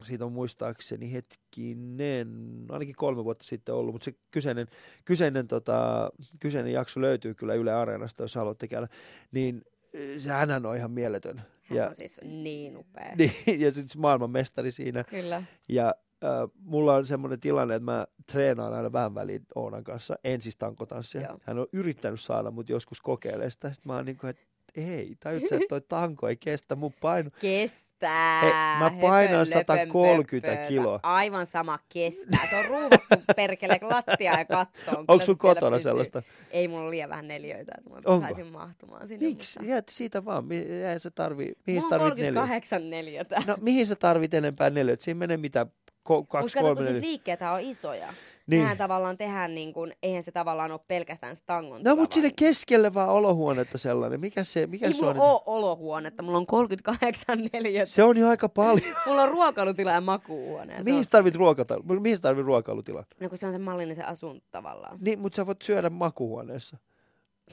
Siitä 0.04 0.26
on 0.26 0.32
muistaakseni 0.32 1.14
hetkinen, 1.14 2.28
ainakin 2.70 2.95
kolme 2.95 3.24
vuotta 3.24 3.45
sitten 3.45 3.76
ollut, 3.76 3.93
mutta 3.93 4.06
se 4.06 4.14
kyseinen, 4.32 4.68
kyseinen, 5.06 5.48
tota, 5.48 6.12
kyseinen 6.39 6.74
jakso 6.74 7.02
löytyy 7.02 7.34
kyllä 7.34 7.54
Yle 7.54 7.74
Areenasta, 7.74 8.24
jos 8.24 8.36
haluatte 8.36 8.68
käydä. 8.68 8.88
Niin 9.32 9.62
eh, 9.93 10.22
se 10.22 10.30
hänhän 10.30 10.66
on 10.66 10.78
ihan 10.78 10.91
mieletön. 10.91 11.38
Hän 11.38 11.78
Ja, 11.78 11.89
on 11.89 11.95
siis 11.95 12.20
niin 12.24 12.78
upea. 12.78 13.16
niin, 13.18 13.62
ja 13.62 13.72
sitten 13.72 14.02
maailmanmestari 14.02 14.72
siinä. 14.72 15.04
Kyllä. 15.04 15.43
Ja 15.70 15.95
äh, 16.24 16.50
mulla 16.60 16.95
on 16.95 17.06
semmoinen 17.06 17.39
tilanne, 17.39 17.76
että 17.76 17.86
mä 17.91 18.08
treenaan 18.32 18.74
aina 18.74 18.91
vähän 18.91 19.16
väliin 19.16 19.45
Oonan 19.56 19.84
kanssa, 19.84 20.16
en 20.24 20.41
siis 20.41 20.58
tankotanssia. 20.58 21.22
Joo. 21.22 21.38
Hän 21.43 21.60
on 21.60 21.68
yrittänyt 21.74 22.22
saada 22.22 22.52
mut 22.52 22.70
joskus 22.70 23.02
kokeilemaan 23.02 23.52
sitä. 23.52 23.74
Sitten 23.74 23.91
mä 23.91 23.95
oon 23.95 24.06
niin 24.06 24.18
kuin, 24.18 24.30
että 24.30 24.43
ei, 24.78 25.15
tajut 25.19 25.43
sä, 25.49 25.55
että 25.55 25.65
toi 25.69 25.82
tanko 25.82 26.28
ei 26.28 26.36
kestä 26.36 26.75
mun 26.75 26.93
paino. 27.01 27.30
Kestää. 27.41 28.41
Hei, 28.41 28.51
mä 28.51 28.78
Höpön, 28.84 28.99
painan 28.99 29.32
löpön, 29.39 29.47
130 29.47 30.47
pöpö. 30.51 30.67
kiloa. 30.67 30.99
Aivan 31.03 31.45
sama 31.45 31.80
kestää. 31.89 32.47
Se 32.49 32.55
on 32.55 32.65
ruuvattu 32.65 33.15
perkele 33.36 33.80
lattia 33.82 34.34
ja 34.39 34.45
kattoon. 34.45 35.05
Onko 35.07 35.25
sun 35.25 35.38
kotona 35.38 35.75
pysyy. 35.78 35.84
sellaista? 35.89 36.23
Ei 36.51 36.67
mulla 36.67 36.82
ole 36.82 36.89
liian 36.91 37.09
vähän 37.09 37.28
neljöitä, 37.28 37.71
että 37.78 37.89
mä 37.89 37.95
Onko? 38.05 38.19
saisin 38.28 38.47
mahtumaan 38.47 39.07
sinne. 39.07 39.28
Miksi? 39.28 39.59
Mutta... 39.59 39.71
Jäät 39.71 39.89
siitä 39.89 40.25
vaan. 40.25 40.45
Mi- 40.45 40.55
Eihän 40.57 40.99
se 40.99 41.09
tarvii. 41.09 41.53
Mihin 41.67 41.82
sä 41.82 41.86
Mulla 41.86 41.95
on 41.95 42.01
tarvit 42.01 42.17
neljä? 42.23 42.34
38 42.41 42.89
neljötä. 42.89 43.43
No 43.47 43.55
mihin 43.61 43.88
sä 43.88 43.95
tarvit 43.95 44.34
enempää 44.34 44.69
neljä? 44.69 44.95
Siinä 44.99 45.17
menee 45.17 45.38
mitä? 45.38 45.65
Ko- 46.09 46.25
kaksi, 46.28 46.59
Mutta 46.61 46.75
siis 46.75 46.88
neljä. 46.95 47.01
liikkeitä 47.01 47.51
on 47.51 47.61
isoja. 47.61 48.07
Niin. 48.48 48.62
Nehän 48.62 48.78
tavallaan 48.78 49.18
tehdään 49.18 49.56
niin 49.56 49.74
kuin, 49.74 49.93
eihän 50.04 50.24
se 50.24 50.32
tavallaan 50.32 50.72
ole 50.72 50.80
pelkästään 50.88 51.36
se 51.36 51.43
tangon 51.45 51.82
No 51.84 51.95
mutta 51.95 52.14
sinne 52.14 52.32
keskelle 52.36 52.93
vaan 52.93 53.10
olohuonetta 53.10 53.78
sellainen. 53.78 54.20
Mikä 54.20 54.43
se, 54.43 54.68
mikä 54.68 54.86
Ei 54.88 54.93
se 54.93 55.00
mulla 55.00 55.12
on? 55.24 55.32
ole 55.32 55.41
olohuonetta, 55.45 56.24
mulla 56.24 56.38
on 56.38 56.45
38 56.45 57.39
neliötä. 57.54 57.86
Se 57.91 58.04
on 58.04 58.18
jo 58.18 58.28
aika 58.30 58.50
paljon. 58.50 58.95
Mulla 59.08 59.22
on 59.24 59.30
ruokailutila 59.30 59.91
ja 59.91 60.02
makuuhuone. 60.02 60.84
mihin 60.84 60.98
on- 60.98 61.04
sä 61.04 61.10
tarvit 61.10 61.36
ruokata? 61.36 61.76
Mihin 62.00 62.22
tarvit 62.22 62.45
ruokailutila? 62.45 63.04
No 63.20 63.30
kun 63.30 63.38
se 63.38 63.45
on 63.48 63.52
se 63.52 63.58
mallinen 63.60 63.95
se 63.95 64.04
asunto 64.04 64.45
tavallaan. 64.52 64.98
Niin, 65.02 65.20
mutta 65.20 65.36
sä 65.36 65.45
voit 65.45 65.62
syödä 65.62 65.89
makuhuoneessa. 65.89 66.78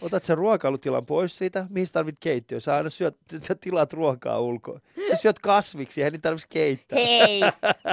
Otat 0.02 0.22
sen 0.22 0.38
ruokailutilan 0.38 1.06
pois 1.06 1.38
siitä, 1.38 1.66
mihin 1.70 1.88
tarvit 1.92 2.16
keittiö. 2.20 2.60
Sä 2.60 2.74
aina 2.74 2.90
syöt, 2.90 3.16
sä 3.42 3.54
tilaat 3.54 3.92
ruokaa 3.92 4.40
ulkoa. 4.40 4.80
Sä 5.10 5.16
syöt 5.16 5.38
kasviksi, 5.38 6.00
eihän 6.00 6.12
niitä 6.12 6.22
tarvitsisi 6.22 6.48
keittää. 6.48 6.98
Hei, 6.98 7.40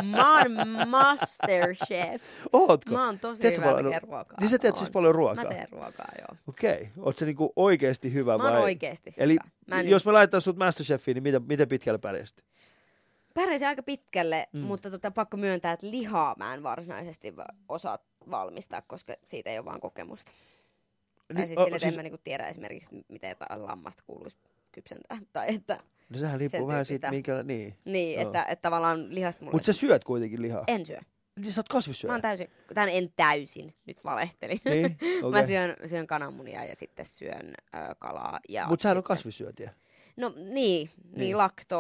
mä 0.04 0.38
oon 0.40 0.52
masterchef. 0.90 2.22
Ootko? 2.54 2.92
Mä 2.94 3.06
oon 3.06 3.20
tosi 3.20 3.42
Teet 3.42 3.56
sä 3.56 3.62
hyvä 3.62 3.74
paljon- 3.74 4.02
ruokaa. 4.02 4.38
Niin 4.40 4.50
sä 4.50 4.60
teet 4.60 4.76
siis 4.76 4.90
paljon 4.90 5.16
ruokaa? 5.16 5.44
Mä 5.44 5.50
teen 5.50 5.68
ruokaa, 5.72 6.10
joo. 6.20 6.38
Okei. 6.48 6.90
Oot 7.00 7.18
sä 7.18 7.26
niinku 7.26 7.54
oikeesti 7.56 8.14
hyvä 8.14 8.38
Mä 8.38 8.44
vai? 8.44 8.52
oon 8.54 8.62
oikeesti 8.62 9.14
Eli 9.18 9.34
hyvä. 9.34 9.44
Mä 9.68 9.80
en 9.80 9.90
jos 9.90 10.06
mä 10.06 10.14
laitan 10.14 10.42
sut 10.42 10.58
Masterchefiin, 10.58 11.16
niin 11.16 11.24
miten, 11.24 11.44
miten 11.48 11.68
pitkälle 11.68 11.98
pärjäsit? 11.98 12.44
Pärjäsin 13.34 13.68
aika 13.68 13.84
pitkälle, 13.84 14.48
Mm. 14.54 14.60
mutta 14.62 14.92
tota, 14.92 15.12
pakko 15.12 15.38
myöntää, 15.38 15.72
että 15.72 15.92
lihaa 15.92 16.36
mä 16.38 16.54
en 16.54 16.64
varsinaisesti 16.64 17.36
va- 17.36 17.46
osaa 17.70 18.00
valmistaa, 18.32 18.82
koska 18.88 19.14
siitä 19.28 19.50
ei 19.50 19.58
ole 19.58 19.66
vaan 19.66 19.80
kokemusta. 19.82 20.32
Tai 21.34 21.42
Niin, 21.42 21.48
siis 21.48 21.58
o- 21.60 21.64
sille, 21.66 21.80
siis- 21.80 21.94
en 21.94 21.96
mä 21.96 22.04
niinku 22.04 22.18
tiedä 22.24 22.48
esimerkiksi, 22.48 23.06
miten 23.08 23.30
jotain 23.30 23.64
lammasta 23.66 24.04
kuuluisi 24.08 24.38
kypsentää. 24.72 25.18
Tai 25.34 25.56
että, 25.56 25.80
No 26.10 26.18
sehän 26.18 26.40
riippuu 26.40 26.68
vähän 26.68 26.86
siitä, 26.86 27.12
minkä... 27.12 27.44
Niin. 27.44 27.76
niin, 27.86 28.14
Joo. 28.20 28.22
että, 28.28 28.44
että 28.44 28.62
tavallaan 28.62 29.16
lihasta 29.16 29.42
mulle... 29.46 29.56
Mutta 29.56 29.66
sä 29.66 29.74
syöt 29.74 30.04
kuitenkin 30.04 30.42
lihaa. 30.42 30.64
En 30.68 30.86
syö. 30.86 31.00
Niin 31.40 31.52
sä 31.54 31.60
oot 31.62 31.66
Mä 31.70 31.74
kasvissyöjä. 31.74 32.12
oon 32.12 32.22
täysin, 32.22 32.48
tämän 32.74 32.90
en 32.90 33.14
täysin, 33.16 33.76
nyt 33.86 34.04
valehtelin. 34.04 34.60
Niin, 34.66 34.98
Mä 35.22 35.28
okei. 35.28 35.48
syön, 35.48 35.76
syön 35.90 36.08
kananmunia 36.08 36.64
ja 36.66 36.76
sitten 36.76 37.06
syön 37.06 37.54
ö, 37.76 37.96
kalaa. 38.00 38.40
Ja 38.50 38.68
Mutta 38.68 38.84
sehän 38.84 38.98
on 38.98 39.02
sitten- 39.02 39.08
kasvissyötiä. 39.16 39.74
No 40.22 40.34
niin, 40.36 40.54
Niin. 40.54 40.90
niin, 41.18 41.38
lakto, 41.38 41.78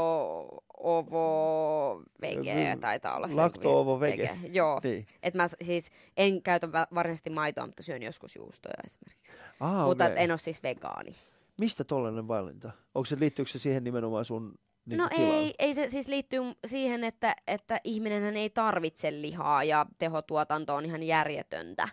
ovo, 0.78 2.04
vege 2.22 2.78
taitaa 2.82 3.16
olla 3.18 3.28
se. 3.28 3.34
lakto, 3.36 3.80
ovo, 3.80 4.00
vege. 4.00 4.30
Joo. 4.52 4.80
Niin. 4.84 5.08
Et 5.24 5.34
mä 5.34 5.48
siis 5.62 5.90
en 6.18 6.42
käytä 6.42 6.72
va- 6.72 6.88
varsinaisesti 6.96 7.30
maitoa, 7.30 7.66
mutta 7.66 7.84
syön 7.84 8.02
joskus 8.04 8.36
juustoja 8.36 8.74
esimerkiksi. 8.86 9.34
Ah, 9.60 9.86
Mutta 9.86 10.04
okei. 10.06 10.14
et 10.16 10.24
en 10.24 10.32
ole 10.32 10.38
siis 10.38 10.64
vegaani. 10.64 11.16
Mistä 11.58 11.84
tollainen 11.84 12.28
valinta? 12.28 12.72
Onko 12.96 13.06
se, 13.06 13.20
liittyykö 13.20 13.52
se 13.52 13.60
siihen 13.60 13.84
nimenomaan 13.84 14.26
sun 14.26 14.54
niin 14.86 14.98
no 14.98 15.10
tilaan? 15.16 15.36
ei, 15.36 15.54
ei 15.60 15.74
se 15.74 15.90
siis 15.90 16.08
liittyy 16.08 16.42
siihen, 16.68 17.04
että, 17.04 17.36
että 17.48 17.82
ihminenhän 17.84 18.38
ei 18.38 18.50
tarvitse 18.50 19.12
lihaa 19.22 19.64
ja 19.64 19.86
tehotuotanto 19.98 20.76
on 20.76 20.86
ihan 20.86 21.04
järjetöntä. 21.04 21.88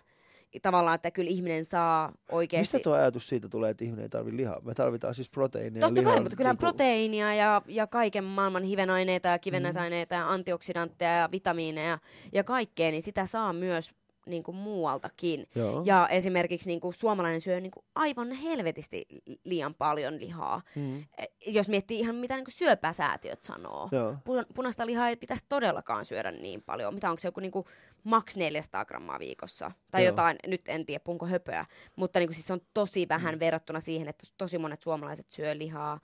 Tavallaan, 0.61 0.95
että 0.95 1.11
kyllä 1.11 1.29
ihminen 1.29 1.65
saa 1.65 2.11
oikeasti... 2.31 2.77
Mistä 2.77 2.83
tuo 2.83 2.93
ajatus 2.93 3.29
siitä 3.29 3.49
tulee, 3.49 3.71
että 3.71 3.83
ihminen 3.83 4.03
ei 4.03 4.09
tarvitse 4.09 4.37
lihaa? 4.37 4.61
Me 4.63 4.73
tarvitaan 4.73 5.15
siis 5.15 5.29
proteiinia. 5.31 5.81
Totta 5.81 6.01
lihaa, 6.01 6.13
kai, 6.13 6.23
mutta 6.23 6.35
kyllä 6.35 6.49
niinku- 6.49 6.59
proteiinia 6.59 7.33
ja, 7.33 7.61
ja 7.67 7.87
kaiken 7.87 8.23
maailman 8.23 8.63
hivenaineita 8.63 9.27
ja 9.27 9.39
kivennäisaineita 9.39 10.15
ja 10.15 10.29
antioksidantteja 10.31 11.11
ja 11.11 11.29
vitamiineja 11.31 11.99
ja 12.33 12.43
kaikkea, 12.43 12.91
niin 12.91 13.03
sitä 13.03 13.25
saa 13.25 13.53
myös 13.53 13.93
niin 14.25 14.43
kuin 14.43 14.57
muualtakin. 14.57 15.47
Joo. 15.55 15.83
Ja 15.85 16.07
esimerkiksi 16.07 16.69
niin 16.69 16.79
kuin 16.79 16.93
suomalainen 16.93 17.41
syö 17.41 17.59
niin 17.59 17.71
kuin 17.71 17.85
aivan 17.95 18.31
helvetisti 18.31 19.05
liian 19.43 19.73
paljon 19.73 20.19
lihaa. 20.19 20.61
Mm. 20.75 21.05
E, 21.17 21.25
Jos 21.47 21.69
miettii 21.69 21.99
ihan 21.99 22.15
mitä 22.15 22.35
niin 22.35 22.45
kuin 22.45 22.53
syöpäsäätiöt 22.53 23.43
sanoo. 23.43 23.89
Joo. 23.91 24.11
Pu- 24.11 24.45
punaista 24.53 24.85
lihaa 24.85 25.09
ei 25.09 25.15
pitäisi 25.15 25.45
todellakaan 25.49 26.05
syödä 26.05 26.31
niin 26.31 26.61
paljon. 26.61 26.93
Mitä 26.93 27.09
onko 27.09 27.19
se 27.19 27.27
joku 27.27 27.39
niin 27.39 27.51
kuin 27.51 27.65
maks 28.03 28.37
400 28.37 28.85
grammaa 28.85 29.19
viikossa? 29.19 29.71
Tai 29.91 30.03
Joo. 30.03 30.09
jotain, 30.09 30.37
nyt 30.47 30.61
en 30.67 30.85
tiedä, 30.85 31.03
punko 31.03 31.25
höpöä. 31.25 31.65
Mutta 31.95 32.19
niin 32.19 32.27
kuin 32.27 32.35
siis 32.35 32.47
se 32.47 32.53
on 32.53 32.61
tosi 32.73 33.05
vähän 33.09 33.35
mm. 33.35 33.39
verrattuna 33.39 33.79
siihen, 33.79 34.07
että 34.07 34.27
tosi 34.37 34.57
monet 34.57 34.81
suomalaiset 34.81 35.29
syö 35.29 35.57
lihaa 35.57 35.99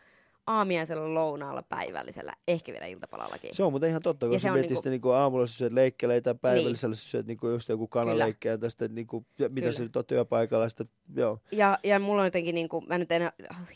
aamiaisella, 0.47 1.13
lounaalla, 1.13 1.63
päivällisellä, 1.63 2.33
ehkä 2.47 2.71
vielä 2.71 2.85
iltapalallakin. 2.85 3.55
Se 3.55 3.63
on 3.63 3.73
muuten 3.73 3.89
ihan 3.89 4.01
totta, 4.01 4.25
on 4.25 4.29
mietit 4.29 4.53
niinku- 4.53 4.75
sitä 4.75 4.89
niinku 4.89 5.09
aamulla 5.09 5.47
sä 5.47 5.53
syöt 5.53 5.73
leikkeleitä, 5.73 6.35
päivällisellä 6.35 6.95
sä 6.95 7.05
syöt 7.05 7.27
niinku 7.27 7.47
just 7.47 7.69
joku 7.69 7.87
kanaleikkiä 7.87 8.57
tästä, 8.57 8.87
niinku, 8.87 9.25
mitä 9.39 9.49
Kyllä. 9.61 9.71
se 9.71 9.83
nyt 9.83 9.95
on 9.95 10.05
työpaikalla, 10.05 10.69
sitä, 10.69 10.85
joo. 11.15 11.39
Ja, 11.51 11.79
ja 11.83 11.99
mulla 11.99 12.21
on 12.21 12.27
jotenkin, 12.27 12.55
niin 12.55 12.69
kuin, 12.69 12.85
mä 12.87 12.97
nyt 12.97 13.11
en 13.11 13.21
äh, 13.21 13.31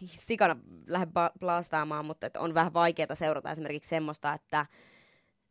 sikana 0.06 0.56
lähde 0.88 1.08
blastaamaan, 1.40 2.06
mutta 2.06 2.28
että 2.28 2.40
on 2.40 2.54
vähän 2.54 2.74
vaikeaa 2.74 3.16
seurata 3.16 3.52
esimerkiksi 3.52 3.90
semmoista, 3.90 4.34
että 4.34 4.66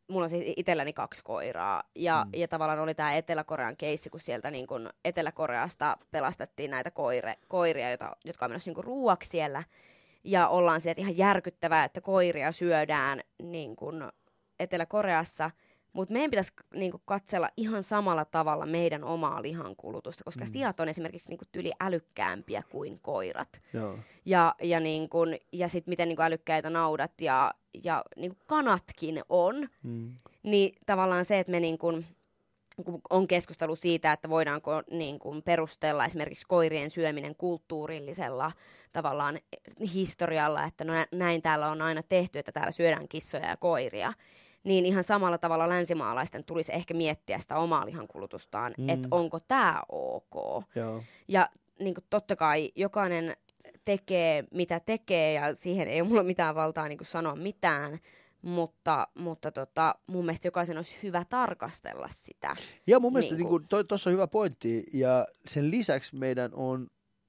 mulla 0.08 0.24
on 0.24 0.30
siis 0.30 0.54
itselläni 0.56 0.92
kaksi 0.92 1.22
koiraa. 1.24 1.82
Ja, 1.94 2.24
mm. 2.24 2.40
ja 2.40 2.48
tavallaan 2.48 2.78
oli 2.78 2.94
tämä 2.94 3.16
Etelä-Korean 3.16 3.76
keissi, 3.76 4.10
kun 4.10 4.20
sieltä 4.20 4.50
niin 4.50 4.66
kun 4.66 4.90
Etelä-Koreasta 5.04 5.96
pelastettiin 6.10 6.70
näitä 6.70 6.90
koire, 6.90 7.36
koiria, 7.48 7.90
jota, 7.90 8.16
jotka 8.24 8.44
on 8.44 8.50
menossa 8.50 8.70
niin 8.70 8.84
ruuaksi 8.84 9.30
siellä. 9.30 9.64
Ja 10.24 10.48
ollaan 10.48 10.80
sieltä 10.80 11.00
ihan 11.00 11.18
järkyttävää, 11.18 11.84
että 11.84 12.00
koiria 12.00 12.52
syödään 12.52 13.20
niin 13.42 13.76
kun 13.76 14.12
Etelä-Koreassa. 14.60 15.50
Mutta 15.92 16.12
meidän 16.12 16.30
pitäisi 16.30 16.52
niin 16.74 16.90
kun, 16.92 17.00
katsella 17.04 17.48
ihan 17.56 17.82
samalla 17.82 18.24
tavalla 18.24 18.66
meidän 18.66 19.04
omaa 19.04 19.42
lihankulutusta, 19.42 20.24
koska 20.24 20.44
mm. 20.44 20.50
sijat 20.50 20.80
on 20.80 20.88
esimerkiksi 20.88 21.28
niin 21.28 21.38
kun, 21.38 21.46
tyli 21.52 21.72
älykkäämpiä 21.80 22.62
kuin 22.70 22.98
koirat. 23.02 23.62
joo. 23.72 23.98
Ja, 24.24 24.54
ja, 24.62 24.80
niin 24.80 25.08
kun, 25.08 25.36
ja 25.52 25.68
sitten 25.68 25.92
miten 25.92 26.08
niin 26.08 26.16
kun 26.16 26.24
älykkäitä 26.24 26.70
naudat 26.70 27.20
ja, 27.20 27.54
ja 27.84 28.04
niin 28.16 28.30
kun 28.30 28.46
kanatkin 28.46 29.22
on, 29.28 29.68
Mm. 29.82 30.14
niin 30.42 30.74
tavallaan 30.86 31.24
se, 31.24 31.38
että 31.38 31.50
me 31.50 31.60
niin 31.60 31.78
kun 31.78 32.04
on 33.10 33.28
keskustelu 33.28 33.76
siitä, 33.76 34.12
että 34.12 34.30
voidaanko 34.30 34.82
niin 34.90 35.18
kun 35.18 35.42
perustella 35.42 36.04
esimerkiksi 36.04 36.46
koirien 36.48 36.90
syöminen 36.90 37.34
kulttuurillisella 37.36 38.52
tavallaan 38.92 39.38
historialla, 39.94 40.64
että 40.64 40.84
no 40.84 40.92
nä- 40.92 41.06
näin 41.12 41.42
täällä 41.42 41.68
on 41.68 41.82
aina 41.82 42.02
tehty, 42.02 42.38
että 42.38 42.52
täällä 42.52 42.70
syödään 42.70 43.08
kissoja 43.08 43.46
ja 43.46 43.56
koiria, 43.56 44.12
niin 44.64 44.86
ihan 44.86 45.04
samalla 45.04 45.38
tavalla 45.38 45.68
länsimaalaisten 45.68 46.44
tulisi 46.44 46.72
ehkä 46.74 46.94
miettiä 46.94 47.38
sitä 47.38 47.56
omaa 47.58 47.86
lihankulutustaan, 47.86 48.74
Mm. 48.78 48.88
että 48.88 49.08
onko 49.10 49.40
tämä 49.40 49.82
ok. 49.88 50.64
Joo. 50.74 51.02
Ja 51.28 51.48
niin 51.80 51.94
kuin 51.94 52.04
totta 52.10 52.36
kai 52.36 52.72
jokainen 52.76 53.36
tekee 53.84 54.44
mitä 54.54 54.80
tekee 54.80 55.32
ja 55.32 55.54
siihen 55.54 55.88
ei 55.88 56.00
ole 56.00 56.08
mulla 56.08 56.22
mitään 56.22 56.54
valtaa 56.54 56.88
niin 56.88 56.98
kuin 56.98 57.06
sanoa 57.06 57.36
mitään, 57.36 57.98
mutta, 58.42 59.08
mutta 59.14 59.52
tota, 59.52 59.94
mun 60.06 60.24
mielestä 60.24 60.46
jokaisen 60.48 60.76
olisi 60.76 60.98
hyvä 61.02 61.24
tarkastella 61.30 62.08
sitä. 62.10 62.56
Ja 62.86 63.00
mun 63.00 63.12
mielestä 63.12 63.34
Niinku. 63.34 63.58
niin 63.58 63.86
tuossa 63.88 64.10
on 64.10 64.14
hyvä 64.14 64.26
pointti, 64.26 64.84
ja 64.92 65.26
sen 65.46 65.70
lisäksi 65.70 66.16
meidän 66.16 66.50
on 66.54 66.88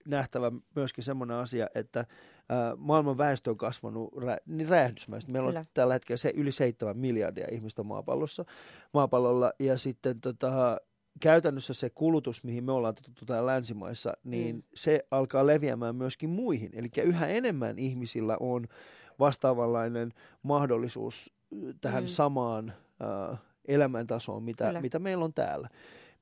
nähtävä 0.09 0.51
myöskin 0.75 1.03
semmoinen 1.03 1.37
asia, 1.37 1.67
että 1.75 2.05
ää, 2.49 2.75
maailman 2.75 3.17
väestö 3.17 3.49
on 3.49 3.57
kasvanut 3.57 4.17
rä, 4.17 4.37
niin 4.45 4.69
räjähdysmäisesti. 4.69 5.31
Meillä 5.31 5.47
Kyllä. 5.47 5.59
on 5.59 5.65
tällä 5.73 5.93
hetkellä 5.93 6.17
se 6.17 6.33
yli 6.35 6.51
7 6.51 6.97
miljardia 6.97 7.47
ihmistä 7.51 7.83
maapallossa, 7.83 8.45
maapallolla, 8.93 9.53
ja 9.59 9.77
sitten 9.77 10.21
tota, 10.21 10.77
käytännössä 11.21 11.73
se 11.73 11.89
kulutus, 11.89 12.43
mihin 12.43 12.63
me 12.63 12.71
ollaan 12.71 12.95
totuttu 12.95 13.25
täällä 13.25 13.51
länsimaissa, 13.51 14.13
niin 14.23 14.55
Mm. 14.55 14.61
se 14.73 15.05
alkaa 15.11 15.47
leviämään 15.47 15.95
myöskin 15.95 16.29
muihin. 16.29 16.69
Eli 16.73 16.89
yhä 17.03 17.27
enemmän 17.27 17.79
ihmisillä 17.79 18.37
on 18.39 18.67
vastaavanlainen 19.19 20.11
mahdollisuus 20.43 21.33
äh, 21.53 21.59
tähän 21.81 22.03
Mm. 22.03 22.07
samaan 22.07 22.73
äh, 23.31 23.39
elämäntasoon, 23.67 24.43
mitä, 24.43 24.65
Kyllä. 24.65 24.81
mitä 24.81 24.99
meillä 24.99 25.25
on 25.25 25.33
täällä. 25.33 25.69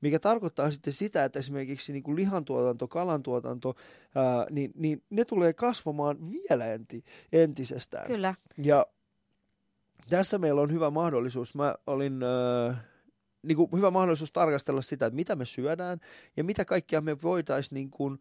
Mikä 0.00 0.18
tarkoittaa 0.18 0.70
sitten 0.70 0.92
sitä, 0.92 1.24
että 1.24 1.38
esimerkiksi 1.38 1.92
niin 1.92 2.02
kuin 2.02 2.16
lihantuotanto, 2.16 2.88
kalantuotanto, 2.88 3.76
ää, 4.14 4.46
niin, 4.50 4.72
niin 4.74 5.02
ne 5.10 5.24
tulee 5.24 5.52
kasvamaan 5.52 6.16
vielä 6.32 6.66
enti, 6.66 7.04
entisestään. 7.32 8.06
Kyllä, 8.06 8.34
Ja 8.56 8.86
tässä 10.10 10.38
meillä 10.38 10.60
on 10.60 10.72
hyvä 10.72 10.90
mahdollisuus. 10.90 11.54
Mä 11.54 11.74
olin 11.86 12.20
äh, 12.22 12.84
niin 13.42 13.56
kuin 13.56 13.68
hyvä 13.76 13.90
mahdollisuus 13.90 14.32
tarkastella 14.32 14.82
sitä, 14.82 15.06
että 15.06 15.16
mitä 15.16 15.36
me 15.36 15.44
syödään 15.44 16.00
ja 16.36 16.44
mitä 16.44 16.64
kaikkia 16.64 17.00
me 17.00 17.22
voitaisiin, 17.22 17.74
niin 17.74 17.90
kuin, 17.90 18.18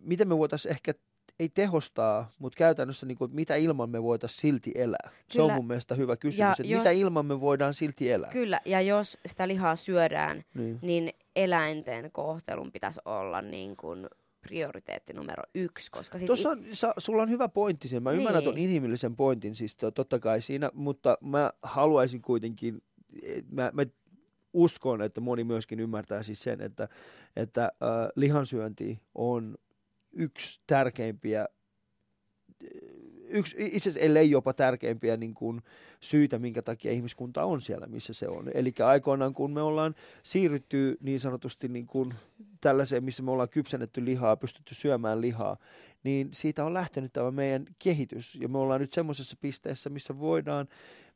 miten 0.00 0.28
me 0.28 0.38
voitaisiin 0.38 0.72
ehkä 0.72 0.94
ei 1.42 1.48
tehostaa, 1.48 2.30
mutta 2.38 2.56
käytännössä 2.56 3.06
niin 3.06 3.18
kuin, 3.18 3.34
mitä 3.34 3.56
ilman 3.56 3.90
me 3.90 4.02
voitaisiin 4.02 4.40
silti 4.40 4.72
elää. 4.74 5.10
Se 5.30 5.42
on 5.42 5.46
Kyllä. 5.46 5.56
mun 5.56 5.66
mielestä 5.66 5.94
hyvä 5.94 6.16
kysymys, 6.16 6.38
Ja 6.38 6.50
että 6.50 6.62
jos- 6.62 6.78
mitä 6.78 6.90
ilman 6.90 7.26
me 7.26 7.40
voidaan 7.40 7.74
silti 7.74 8.10
elää. 8.12 8.30
kyllä. 8.30 8.60
Ja 8.64 8.80
jos 8.80 9.18
sitä 9.26 9.48
lihaa 9.48 9.76
syödään, 9.76 10.44
Niin. 10.54 10.78
niin 10.82 11.12
eläinten 11.36 12.10
kohtelun 12.12 12.72
pitäisi 12.72 13.00
olla 13.04 13.42
niin 13.42 13.76
kuin 13.76 14.08
prioriteetti 14.42 15.12
numero 15.12 15.42
yksi, 15.54 15.90
koska 15.90 16.18
siis 16.18 16.26
Tuossa 16.26 16.50
on, 16.50 16.64
sa, 16.72 16.94
sulla 16.98 17.22
on 17.22 17.30
hyvä 17.30 17.48
pointti 17.48 17.88
siinä. 17.88 18.00
Mä 18.00 18.10
niin. 18.10 18.18
ymmärrän 18.18 18.42
tuon 18.42 18.58
inhimillisen 18.58 19.16
pointin 19.16 19.54
siis 19.54 19.76
to- 19.76 19.90
totta 19.90 20.18
kai 20.18 20.40
siinä, 20.42 20.70
mutta 20.74 21.18
mä 21.20 21.50
haluaisin 21.62 22.22
kuitenkin, 22.22 22.82
mä, 23.50 23.70
mä 23.74 23.82
uskon, 24.52 25.02
että 25.02 25.20
moni 25.20 25.44
myöskin 25.44 25.80
ymmärtää 25.80 26.22
siis 26.22 26.42
sen, 26.42 26.60
että, 26.60 26.88
että 27.36 27.64
äh, 27.64 28.08
lihansyönti 28.16 29.00
on 29.14 29.58
yksi 30.12 30.60
tärkeimpiä 30.66 31.46
yksi, 33.32 33.56
itse 33.58 33.90
asiassa 33.90 34.00
ellei 34.00 34.30
jopa 34.30 34.52
tärkeimpiä 34.52 35.16
niin 35.16 35.34
kuin, 35.34 35.62
syitä, 36.00 36.38
minkä 36.38 36.62
takia 36.62 36.92
ihmiskunta 36.92 37.44
on 37.44 37.60
siellä, 37.60 37.86
missä 37.86 38.12
se 38.12 38.28
on. 38.28 38.50
Eli 38.54 38.72
aikoinaan, 38.84 39.34
kun 39.34 39.52
me 39.52 39.62
ollaan 39.62 39.94
siirrytty 40.22 40.98
niin 41.00 41.20
sanotusti 41.20 41.68
niin 41.68 41.86
kuin, 41.86 42.14
tällaiseen, 42.60 43.04
missä 43.04 43.22
me 43.22 43.30
ollaan 43.30 43.48
kypsennetty 43.48 44.04
lihaa, 44.04 44.36
pystytty 44.36 44.74
syömään 44.74 45.20
lihaa, 45.20 45.56
niin 46.04 46.28
siitä 46.32 46.64
on 46.64 46.74
lähtenyt 46.74 47.12
tämä 47.12 47.30
meidän 47.30 47.66
kehitys. 47.78 48.34
Ja 48.34 48.48
me 48.48 48.58
ollaan 48.58 48.80
nyt 48.80 48.92
semmoisessa 48.92 49.36
pisteessä, 49.40 49.90
missä 49.90 50.18
voidaan 50.18 50.68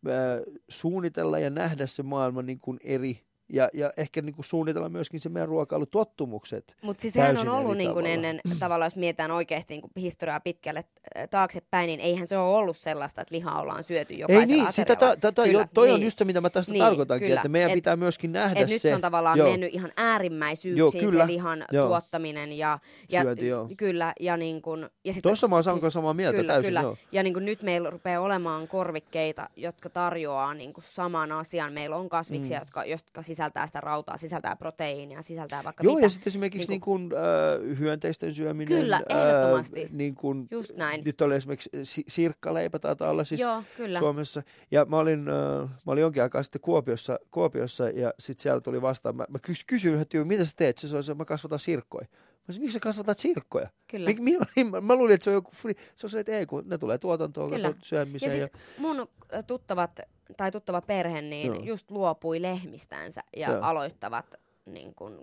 ää, 0.09 0.41
suunnitella 0.69 1.39
ja 1.39 1.51
nähdä 1.51 1.87
se 1.87 2.03
maailma 2.03 2.43
niin 2.43 2.59
kuin 2.59 2.79
eri 2.85 3.26
ja, 3.49 3.69
ja 3.75 3.93
ehkä 3.97 4.23
niin 4.23 4.35
kuin 4.35 4.45
suunnitella 4.47 4.89
myöskin 4.89 5.21
se 5.21 5.29
meidän 5.29 5.49
ruokailutottumukset. 5.49 6.77
Mutta 6.83 7.01
siis 7.01 7.15
sehän 7.15 7.39
on 7.39 7.49
ollut 7.49 7.77
niin 7.77 7.93
kuin 7.93 8.07
ennen, 8.07 8.41
tavallaan 8.59 8.87
jos 8.87 8.97
mietitään 8.97 9.31
oikeasti 9.31 9.75
niin 9.75 9.81
kuin 9.81 9.93
historiaa 9.97 10.41
pitkälle 10.41 10.85
äh, 11.19 11.29
taaksepäin, 11.29 11.87
niin 11.87 12.01
eihän 12.01 12.27
se 12.27 12.39
ole 12.39 12.57
ollut 12.57 12.77
sellaista, 12.77 13.21
että 13.21 13.35
lihaa 13.35 13.61
ollaan 13.61 13.83
syöty 13.85 14.15
Ei 14.15 14.21
jokaisella 14.21 14.47
niin, 14.63 14.73
sitä 14.73 14.93
aterialla. 14.93 15.17
ta, 15.17 15.21
ta, 15.21 15.33
ta, 15.33 15.43
Kyllä, 15.45 15.61
jo, 15.61 15.67
toi 15.75 15.91
on 15.91 15.95
niin. 15.99 16.05
just 16.05 16.19
se, 16.19 16.25
mitä 16.25 16.41
mä 16.41 16.51
tässä 16.51 16.73
Niin, 16.73 16.85
tarkoitankin, 16.85 17.27
kyllä. 17.29 17.41
että 17.41 17.49
meidän 17.49 17.71
Et- 17.71 17.75
pitää 17.75 17.97
myöskin 17.97 18.33
nähdä 18.33 18.61
Et 18.61 18.69
se. 18.69 18.75
nyt 18.75 18.83
se 18.83 18.95
on 18.95 19.01
tavallaan 19.01 19.39
joo, 19.39 19.51
mennyt 19.51 19.75
ihan 19.75 19.93
äärimmäisyyksiin 19.97 20.79
Joo, 20.79 20.91
se 20.91 20.99
kyllä. 20.99 21.27
lihan 21.27 21.65
Joo. 21.73 21.87
tuottaminen. 21.89 22.53
Ja, 22.53 22.79
ja, 23.11 23.23
Syönti, 23.23 23.47
joo. 23.47 23.69
Kyllä, 23.77 24.13
ja, 24.21 24.37
niin 24.37 24.63
kun, 24.63 24.91
ja 25.05 25.13
sit, 25.13 25.23
Tuossa 25.23 25.49
mä 25.49 25.57
oon 25.57 25.65
siis, 25.65 25.93
samaa 25.93 26.15
mieltä 26.15 26.37
kyllä, 26.37 26.53
täysin, 26.53 26.69
kyllä. 26.69 26.81
joo. 26.81 26.97
Ja 27.13 27.23
niin 27.23 27.35
kun 27.35 27.45
nyt 27.45 27.63
meillä 27.63 27.91
rupeaa 27.91 28.21
olemaan 28.23 28.69
korvikkeita, 28.69 29.51
jotka 29.57 29.89
tarjoaa 29.91 30.55
niin 30.55 30.73
kun 30.73 30.83
saman 30.87 31.33
asian. 31.33 31.73
Meillä 31.73 31.97
on 31.97 32.09
kasviksia, 32.09 32.59
Mm. 32.59 32.61
jotka, 32.63 32.85
jotka 32.85 33.23
sisältää 33.37 33.67
sitä 33.67 33.81
rautaa, 33.81 34.17
sisältää 34.17 34.57
proteiinia, 34.57 35.23
sisältää 35.23 35.65
vaikka 35.65 35.85
Joo, 35.85 35.95
mitä. 35.95 36.07
ja 36.07 36.11
sitten 36.11 36.31
esimerkiksi 36.31 36.69
niin 36.69 36.81
kuin, 36.81 37.11
äh, 37.13 37.79
hyönteisten 37.79 38.35
syöminen. 38.35 38.69
Kyllä, 38.83 39.03
ehdottomasti. 39.09 39.85
Äh, 39.85 39.91
niin 39.91 40.15
kuin, 40.15 40.49
Just 40.51 40.73
näin. 40.77 41.03
Nyt 41.05 41.21
oli 41.21 41.35
esimerkiksi 41.35 41.71
si- 41.83 42.05
sirkkaleipä 42.09 42.79
taitaa 42.79 43.11
olla 43.11 43.25
siis 43.25 43.41
Joo, 43.41 43.63
kyllä. 43.77 43.99
Suomessa. 43.99 44.43
Ja 44.71 44.85
mä 44.85 44.97
olin, 44.99 45.29
äh, 45.29 45.69
mä 45.87 45.93
olin 45.93 46.01
jonkin 46.03 46.23
aikaa 46.23 46.43
sitten 46.43 46.61
Kuopiossa, 46.61 47.19
Kuopiossa 47.31 47.89
ja 47.89 48.15
sitten 48.19 48.43
siellä 48.43 48.61
tuli 48.61 48.83
vastaan. 48.83 49.17
Mä, 49.17 49.25
mä 49.29 49.39
kys- 49.39 49.65
kysyin 49.67 50.09
tyypin, 50.09 50.29
mitä 50.29 50.45
sä 50.45 50.53
teet? 50.57 50.79
Se 50.79 50.99
että 50.99 51.15
mä 51.15 51.25
kasvatan 51.25 51.59
sirkkoja. 51.59 52.07
Mä 52.49 52.53
sanoin, 52.53 52.63
miksi 52.63 52.75
sä 52.75 52.81
kasvatat 52.81 53.19
sirkkoja? 53.19 53.69
Kyllä. 53.91 54.07
Mik, 54.07 54.21
mi, 54.21 54.37
mä, 54.71 54.81
mä 54.81 54.95
luulin, 54.95 55.15
että 55.15 55.25
se 55.25 55.31
on 55.31 55.35
joku 55.35 55.51
free. 55.55 55.75
Se 55.97 56.07
on 56.07 56.11
se, 56.11 56.21
että 56.21 56.33
ei, 56.33 56.47
kun 56.47 56.63
ne 56.67 56.79
tulee 56.79 56.99
tuotantoon, 56.99 57.51
Kyllä. 57.51 57.73
syömiseen. 57.83 58.39
Ja 58.41 58.47
siis 58.47 58.79
mun 58.79 59.01
ö, 59.35 59.43
tuttavat, 59.43 60.01
tai 60.37 60.51
tuttava 60.51 60.81
perhe, 60.81 61.23
niin 61.23 61.55
Joo. 61.55 61.63
just 61.65 61.91
luopui 61.91 62.43
lehmistänsä 62.43 63.21
ja 63.37 63.51
Joo. 63.51 63.63
aloittavat 63.63 64.35
niin 64.67 64.95
kuin 64.95 65.21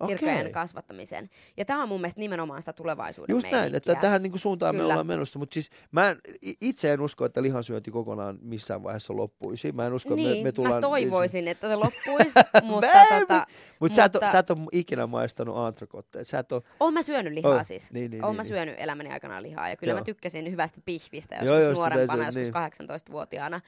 Okei. 0.00 0.18
sirkkojen 0.18 0.52
kasvattamisen. 0.52 1.30
Ja 1.56 1.64
tämä 1.64 1.82
on 1.82 1.88
mun 1.88 2.00
mielestä 2.00 2.20
nimenomaan 2.20 2.62
sitä 2.62 2.72
tulevaisuuden 2.72 3.34
Just 3.34 3.50
näin, 3.50 3.74
että 3.74 3.94
tähän 3.94 4.22
niin 4.22 4.30
kuin 4.30 4.40
suuntaan 4.40 4.74
me 4.74 4.78
Kyllä. 4.78 4.92
ollaan 4.92 5.06
menossa. 5.06 5.38
Mutta 5.38 5.54
siis 5.54 5.70
mä 5.92 6.10
en, 6.10 6.18
itse 6.60 6.92
en 6.92 7.00
usko, 7.00 7.24
että 7.24 7.42
lihansyönti 7.42 7.90
kokonaan 7.90 8.38
missään 8.42 8.82
vaiheessa 8.82 9.16
loppuisi. 9.16 9.72
Mä 9.72 9.86
en 9.86 9.92
usko, 9.92 10.14
niin, 10.14 10.28
että 10.28 10.38
me, 10.38 10.44
me 10.44 10.52
tullaan... 10.52 10.74
mä 10.74 10.80
toivoisin, 10.80 11.48
että 11.48 11.68
se 11.68 11.76
loppuisi, 11.76 12.32
mutta 12.62 12.86
Mä 12.86 13.20
tota, 13.20 13.46
Mutta 13.80 13.96
sä, 13.96 14.04
et 14.04 14.16
oo- 14.16 14.20
mutta- 14.20 14.32
sä 14.32 14.38
et 14.38 14.50
ole 14.50 14.58
ikinä 14.72 15.06
maistanut 15.06 15.56
antrakotteja. 15.56 16.24
Sä 16.24 16.38
et 16.38 16.52
ole... 16.52 16.62
oon 16.80 16.94
mä 16.94 17.02
syönyt 17.02 17.32
lihaa 17.32 17.54
Oh, 17.54 17.64
siis. 17.66 17.92
niin, 17.92 18.10
niin, 18.10 18.24
oon 18.24 18.30
niin, 18.32 18.36
mä 18.36 18.42
niin. 18.42 18.48
syönyt 18.48 18.74
elämäni 18.78 19.10
aikana 19.10 19.42
lihaa 19.42 19.68
ja 19.68 19.76
kyllä 19.76 19.90
Joo. 19.90 19.98
mä 19.98 20.04
tykkäsin 20.04 20.50
hyvästä 20.50 20.80
pihvistä 20.84 21.34
Joo, 21.34 21.44
joskus 21.44 21.60
joo, 21.60 21.68
sitä 21.68 21.74
nuorempana, 21.96 22.24
joskus 22.24 22.42
niin. 22.42 22.98
18-vuotiaana. 23.08 23.60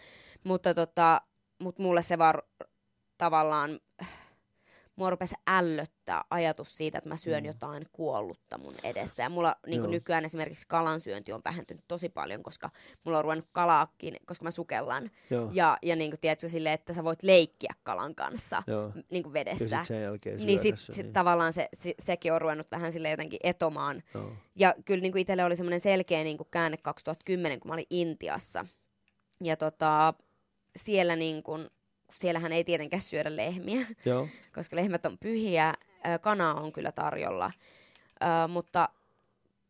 Mutta 0.45 0.75
tota, 0.75 1.21
mut 1.63 1.79
mulle 1.79 2.03
se 2.03 2.19
var 2.19 2.43
tavallaan 3.19 3.81
mua 4.97 5.11
rupesi 5.11 5.35
ällöttää 5.47 6.25
ajatus 6.31 6.77
siitä, 6.77 6.99
että 6.99 7.09
mä 7.09 7.17
syön 7.17 7.43
Mm. 7.43 7.47
jotain 7.47 7.87
kuollutta 7.93 8.59
mun 8.59 8.75
edessä. 8.85 9.23
Ja 9.23 9.29
mulla 9.29 9.57
niin 9.67 9.83
Joo. 9.83 9.91
nykyään 9.91 10.25
esimerkiksi 10.25 10.67
kalansyönti 10.69 11.33
on 11.33 11.41
vähentynyt 11.45 11.85
tosi 11.89 12.09
paljon, 12.09 12.43
koska 12.43 12.71
mulla 13.05 13.19
on 13.19 13.25
ruvennut 13.25 13.49
kalaakin, 13.53 14.17
koska 14.27 14.45
mä 14.45 14.51
sukellan. 14.51 15.11
Joo. 15.31 15.51
Ja, 15.53 15.79
ja 15.83 15.97
niin 15.97 16.11
kuin, 16.11 16.21
tiedätkö, 16.21 16.49
silleen, 16.49 16.75
että 16.75 16.93
sä 16.93 17.05
voit 17.05 17.23
leikkiä 17.23 17.75
kalan 17.83 18.15
kanssa 18.15 18.63
Joo. 18.67 18.93
niin 19.11 19.23
kuin 19.23 19.31
Ja 19.31 19.35
vedessä. 19.35 19.65
sitten 19.65 19.85
sen 19.85 20.03
jälkeen 20.03 20.47
niin 20.47 20.59
sit, 20.59 20.79
se, 20.79 20.93
sit 20.93 21.07
niin. 21.07 21.13
tavallaan 21.13 21.53
se, 21.53 21.69
se, 21.75 21.95
sekin 21.99 22.33
on 22.33 22.41
ruvennut 22.41 22.71
vähän 22.71 22.93
sille 22.93 23.11
jotenkin 23.11 23.41
etomaan. 23.43 24.03
Joo. 24.15 24.33
Ja 24.57 24.75
kyllä 24.85 25.03
niin 25.03 25.13
kuin 25.13 25.21
itselle 25.23 25.45
oli 25.45 25.57
semmoinen 25.57 25.81
selkeä 25.81 26.25
niin 26.25 26.37
kuin 26.37 26.49
käänne 26.51 26.77
2010, 26.77 27.61
kun 27.61 27.69
mä 27.69 27.75
olin 27.75 27.87
Intiassa. 27.91 28.67
Ja 29.45 29.57
tota, 29.57 30.15
siellä 30.77 31.17
niin 31.17 31.43
kuin, 31.43 31.71
siellähän 32.13 32.53
ei 32.53 32.65
tietenkään 32.65 33.03
syödä 33.03 33.37
lehmiä, 33.37 33.87
Joo. 34.05 34.29
koska 34.55 34.77
lehmät 34.77 35.07
on 35.07 35.19
pyhiä. 35.19 35.75
Kanaa 36.21 36.55
on 36.61 36.73
kyllä 36.73 36.93
tarjolla, 36.93 37.53
Ö, 38.23 38.49
mutta 38.49 38.89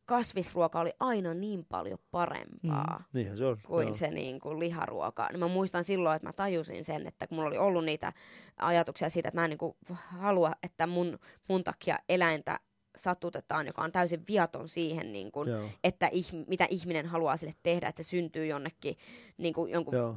kasvisruoka 0.04 0.80
oli 0.80 0.92
aina 1.00 1.34
niin 1.34 1.64
paljon 1.64 1.98
parempaa 2.10 2.96
Mm. 2.98 3.04
Niinhän 3.12 3.38
se 3.38 3.44
on. 3.44 3.58
kuin 3.66 3.86
joo. 3.86 3.94
se 3.96 4.10
niin 4.10 4.40
kuin 4.40 4.58
liharuoka. 4.58 5.28
Niin 5.30 5.38
mä 5.40 5.48
muistan 5.48 5.84
silloin, 5.84 6.16
että 6.16 6.28
mä 6.28 6.32
tajusin 6.32 6.84
sen, 6.84 7.06
että 7.06 7.26
kun 7.26 7.36
mulla 7.36 7.48
oli 7.48 7.58
ollut 7.58 7.84
niitä 7.84 8.12
ajatuksia 8.56 9.08
siitä, 9.10 9.28
että 9.28 9.40
mä 9.40 9.44
en 9.44 9.50
niin 9.50 9.58
kuin 9.58 9.76
halua, 9.94 10.52
että 10.62 10.86
mun, 10.86 11.18
mun 11.48 11.64
takia 11.64 11.98
eläintä 12.08 12.60
satutetaan, 12.96 13.66
joka 13.66 13.82
on 13.82 13.92
täysin 13.92 14.22
viaton 14.28 14.68
siihen, 14.68 15.12
niin 15.12 15.32
kuin, 15.32 15.48
Joo. 15.48 15.64
että 15.84 16.06
ihm- 16.06 16.44
mitä 16.46 16.66
ihminen 16.70 17.06
haluaa 17.06 17.36
sille 17.36 17.54
tehdä, 17.62 17.88
että 17.88 18.02
se 18.02 18.08
syntyy 18.08 18.46
jonnekin 18.46 18.96
niin 19.38 19.54
kuin 19.54 19.72
jonkun 19.72 19.94
Joo. 19.94 20.16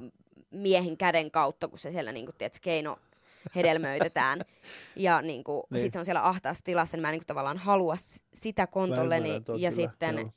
Miehen 0.55 0.97
käden 0.97 1.31
kautta, 1.31 1.67
kun 1.67 1.79
se 1.79 1.91
siellä 1.91 2.11
niin 2.11 2.25
kuin, 2.25 2.35
tiedätkö, 2.37 2.59
keino 2.61 2.97
hedelmöitetään. 3.55 4.39
ja 4.95 5.21
niin 5.21 5.43
kuin, 5.43 5.63
Niin. 5.69 5.79
sit 5.81 5.93
se 5.93 5.99
on 5.99 6.05
siellä 6.05 6.27
ahtaassa 6.27 6.63
tilassa, 6.63 6.97
niin 6.97 7.01
mä 7.01 7.07
en 7.09 7.11
niin 7.11 7.19
kuin, 7.19 7.27
tavallaan 7.27 7.57
halua 7.57 7.95
sitä 8.33 8.67
kontolleni. 8.67 9.29
Ja 9.33 9.39
kyllä, 9.41 9.71
sitten 9.71 10.17
joo. 10.17 10.29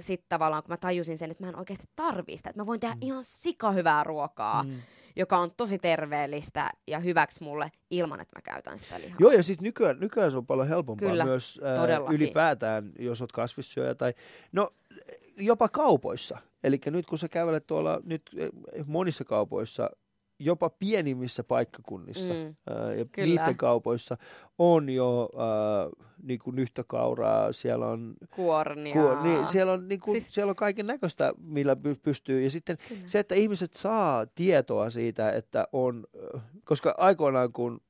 sit 0.00 0.24
tavallaan, 0.28 0.62
kun 0.62 0.72
mä 0.72 0.76
tajusin 0.76 1.18
sen, 1.18 1.30
että 1.30 1.44
mä 1.44 1.48
en 1.48 1.58
oikeasti 1.58 1.86
tarvii 1.96 2.36
sitä, 2.36 2.50
että 2.50 2.60
mä 2.62 2.66
voin 2.66 2.80
tehdä 2.80 2.96
ihan 3.00 3.24
sika 3.24 3.72
hyvää 3.72 4.04
ruokaa, 4.04 4.62
Mm. 4.62 4.82
joka 5.16 5.38
on 5.38 5.50
tosi 5.56 5.78
terveellistä 5.78 6.70
ja 6.86 6.98
hyväksi 6.98 7.42
mulle 7.44 7.72
ilman, 7.90 8.20
että 8.20 8.36
mä 8.38 8.42
käytän 8.42 8.78
sitä 8.78 9.00
lihaa. 9.00 9.16
Joo, 9.20 9.30
ja 9.32 9.42
siis 9.42 9.60
nykyään, 9.60 10.00
nykyään 10.00 10.30
se 10.30 10.36
on 10.36 10.46
paljon 10.46 10.68
helpompaa 10.68 11.08
Kyllä, 11.10 11.24
myös 11.24 11.60
ää, 11.64 11.76
todellakin. 11.80 12.16
ylipäätään, 12.16 12.92
jos 12.98 13.20
olet 13.20 13.32
kasvissyöjä 13.32 13.94
tai, 13.94 14.14
no 14.52 14.70
jopa 15.36 15.68
kaupoissa. 15.68 16.38
Eli 16.64 16.80
nyt 16.86 17.06
kun 17.06 17.18
sä 17.18 17.28
kävelet 17.28 17.66
tuolla 17.66 18.00
nyt 18.04 18.22
eh, 18.36 18.50
monissa 18.86 19.24
kaupoissa, 19.24 19.90
jopa 20.38 20.70
pienimmissä 20.70 21.44
paikkakunnissa 21.44 22.32
Mm, 22.32 22.54
ää, 22.66 22.94
ja 22.94 23.04
kyllä. 23.12 23.26
niiden 23.28 23.56
kaupoissa 23.56 24.16
on 24.58 24.88
jo 24.90 25.28
ää, 25.38 26.06
niin 26.22 26.38
kuin 26.38 26.56
nyhtökauraa, 26.56 27.52
siellä 27.52 27.86
on, 27.86 28.14
Kuornia. 28.36 28.92
ku, 28.92 29.22
niin, 29.22 29.48
siellä 29.48 29.72
on, 29.72 29.88
niin 29.88 30.00
kuin, 30.00 30.20
Siis- 30.22 30.34
siellä 30.34 30.50
on 30.50 30.56
kaiken 30.56 30.86
näköistä, 30.86 31.32
millä 31.38 31.74
py- 31.74 31.98
pystyy. 32.02 32.42
Ja 32.44 32.50
sitten 32.50 32.76
Kyllä. 32.88 33.00
se, 33.06 33.18
että 33.18 33.34
ihmiset 33.34 33.74
saa 33.74 34.26
tietoa 34.26 34.90
siitä, 34.90 35.30
että 35.32 35.68
on, 35.72 36.04
koska 36.64 36.94
aikoinaan 36.98 37.52
kun, 37.52 37.80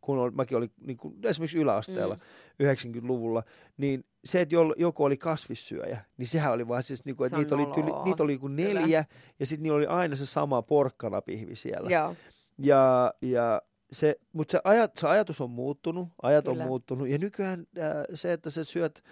kun 0.00 0.18
ol, 0.18 0.30
mäkin 0.30 0.56
olin 0.58 0.72
niin 0.80 0.96
kuin, 0.96 1.14
esimerkiksi 1.24 1.58
yläasteella 1.58 2.14
Mm. 2.14 2.20
90-luvulla, 2.66 3.42
niin 3.76 4.04
se, 4.24 4.40
että 4.40 4.54
joku 4.76 5.04
oli 5.04 5.16
kasvissyöjä, 5.16 6.04
niin 6.16 6.26
sehän 6.26 6.52
oli 6.52 6.68
vaan 6.68 6.82
siis, 6.82 7.04
niin 7.04 7.16
kuin, 7.16 7.26
että 7.26 7.38
niitä 7.38 7.54
oli, 7.54 7.66
tyli, 7.66 7.90
niitä 8.04 8.22
oli 8.22 8.38
kuin 8.38 8.56
Kyllä. 8.56 8.80
neljä, 8.80 9.04
ja 9.40 9.46
sitten 9.46 9.62
niillä 9.62 9.76
oli 9.76 9.86
aina 9.86 10.16
se 10.16 10.26
sama 10.26 10.62
porkkanapihvi 10.62 11.56
siellä. 11.56 11.90
Joo, 11.90 12.16
Ja, 12.58 13.12
ja 13.22 13.62
se, 13.92 14.16
mutta 14.32 14.52
se, 14.52 14.60
ajat, 14.64 14.96
se 14.96 15.08
ajatus 15.08 15.40
on 15.40 15.50
muuttunut, 15.50 16.08
ajat 16.22 16.44
Kyllä. 16.44 16.62
on 16.62 16.68
muuttunut, 16.68 17.08
ja 17.08 17.18
nykyään 17.18 17.66
äh, 17.78 17.92
se, 18.14 18.32
että 18.32 18.50
sä 18.50 18.64
syöt 18.64 19.04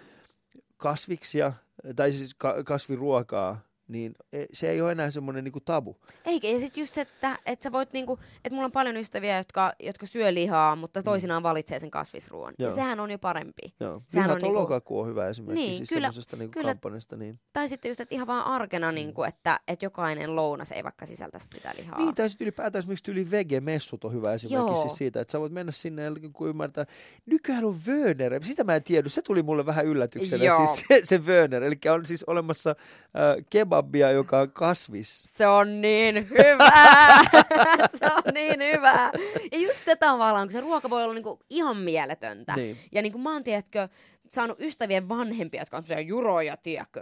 kasviksia, 0.77 1.53
tai 1.95 2.11
siis 2.11 2.35
ka- 2.37 2.63
kasviruokaa, 2.63 3.61
niin 3.91 4.15
e- 4.33 4.45
se 4.53 4.69
ei 4.69 4.81
ole 4.81 4.91
enää 4.91 5.11
semmoinen 5.11 5.43
niinku 5.43 5.59
tabu. 5.59 5.97
Eikä, 6.25 6.47
ja 6.47 6.59
sitten 6.59 6.81
just 6.81 6.93
se, 6.93 7.01
että, 7.01 7.39
että 7.45 7.63
sä 7.63 7.71
voit 7.71 7.93
niinku, 7.93 8.19
että 8.35 8.49
mulla 8.55 8.65
on 8.65 8.71
paljon 8.71 8.97
ystäviä, 8.97 9.37
jotka, 9.37 9.73
jotka 9.79 10.05
syö 10.05 10.33
lihaa, 10.33 10.75
mutta 10.75 11.03
toisinaan 11.03 11.43
valitsee 11.43 11.79
sen 11.79 11.91
kasvisruoan. 11.91 12.53
Ja 12.59 12.65
Mm. 12.65 12.69
Joo. 12.69 12.75
sehän 12.75 12.99
on 12.99 13.11
jo 13.11 13.19
parempi. 13.19 13.73
Joo. 13.79 14.01
Sehän 14.07 14.27
Lihaton 14.27 14.35
on 14.35 14.41
niinku- 14.41 14.59
lokaku 14.61 14.99
on 14.99 15.07
hyvä 15.07 15.27
esimerkki 15.27 15.61
Niin, 15.61 15.77
siis 15.77 15.89
kyllä- 15.89 16.07
semmoisesta 16.07 16.37
niinku 16.37 16.53
kyllä. 16.53 16.67
kampanjasta. 16.73 17.17
Niin. 17.17 17.39
Tai 17.53 17.69
sitten 17.69 17.89
just, 17.89 18.01
että 18.01 18.15
ihan 18.15 18.27
vaan 18.27 18.45
arkena, 18.45 18.91
niin 18.91 19.13
kuin, 19.13 19.27
että, 19.29 19.59
että 19.67 19.85
jokainen 19.85 20.35
lounas 20.35 20.71
ei 20.71 20.83
vaikka 20.83 21.05
sisältä 21.05 21.39
sitä 21.39 21.73
lihaa. 21.77 21.97
Niin, 21.97 22.15
tai 22.15 22.29
sitten 22.29 22.45
ylipäätään 22.45 22.79
esimerkiksi 22.79 23.11
yli 23.11 23.31
vege-messut 23.31 24.03
on 24.03 24.13
hyvä 24.13 24.33
esimerkki 24.33 24.71
Joo. 24.71 24.81
siis 24.81 24.95
siitä, 24.95 25.21
että 25.21 25.31
sä 25.31 25.39
voit 25.39 25.53
mennä 25.53 25.71
sinne 25.71 26.03
ja 26.03 26.11
kun 26.33 26.49
ymmärtää. 26.49 26.85
Nykyään 27.25 27.65
on 27.65 27.75
Wörner, 27.87 28.43
sitä 28.43 28.63
mä 28.63 28.75
en 28.75 28.83
tiedä, 28.83 29.09
se 29.09 29.21
tuli 29.21 29.43
mulle 29.43 29.65
vähän 29.65 29.85
yllätyksenä, 29.85 30.43
Joo. 30.43 30.65
siis 30.67 30.79
se, 30.87 31.01
se 31.03 31.17
Wörner, 31.17 31.63
eli 31.63 31.75
on 31.93 32.05
siis 32.05 32.23
olemassa 32.23 32.69
äh, 32.69 33.45
kebabia, 33.81 34.11
joka 34.11 34.39
on 34.39 34.51
kasvis. 34.51 35.23
Se 35.27 35.47
on 35.47 35.81
niin 35.81 36.29
hyvää! 36.29 37.21
se 37.99 38.05
on 38.05 38.33
niin 38.33 38.59
hyvää! 38.73 39.11
Ja 39.51 39.57
just 39.57 39.85
se 39.85 39.95
tavallaan, 39.95 40.47
kun 40.47 40.53
se 40.53 40.61
ruoka 40.61 40.89
voi 40.89 41.03
olla 41.03 41.13
niinku 41.13 41.39
ihan 41.49 41.77
mieletöntä. 41.77 42.55
Niin. 42.55 42.77
Ja 42.91 43.01
niin 43.01 43.11
kuin 43.11 43.21
mä 43.21 43.33
oon, 43.33 43.43
tiedätkö, 43.43 43.89
saanut 44.31 44.59
ystävien 44.59 45.09
vanhempia, 45.09 45.61
jotka 45.61 45.77
on 45.77 45.83
semmoisia 45.83 46.07
juroja, 46.09 46.57
tiedätkö, 46.57 47.01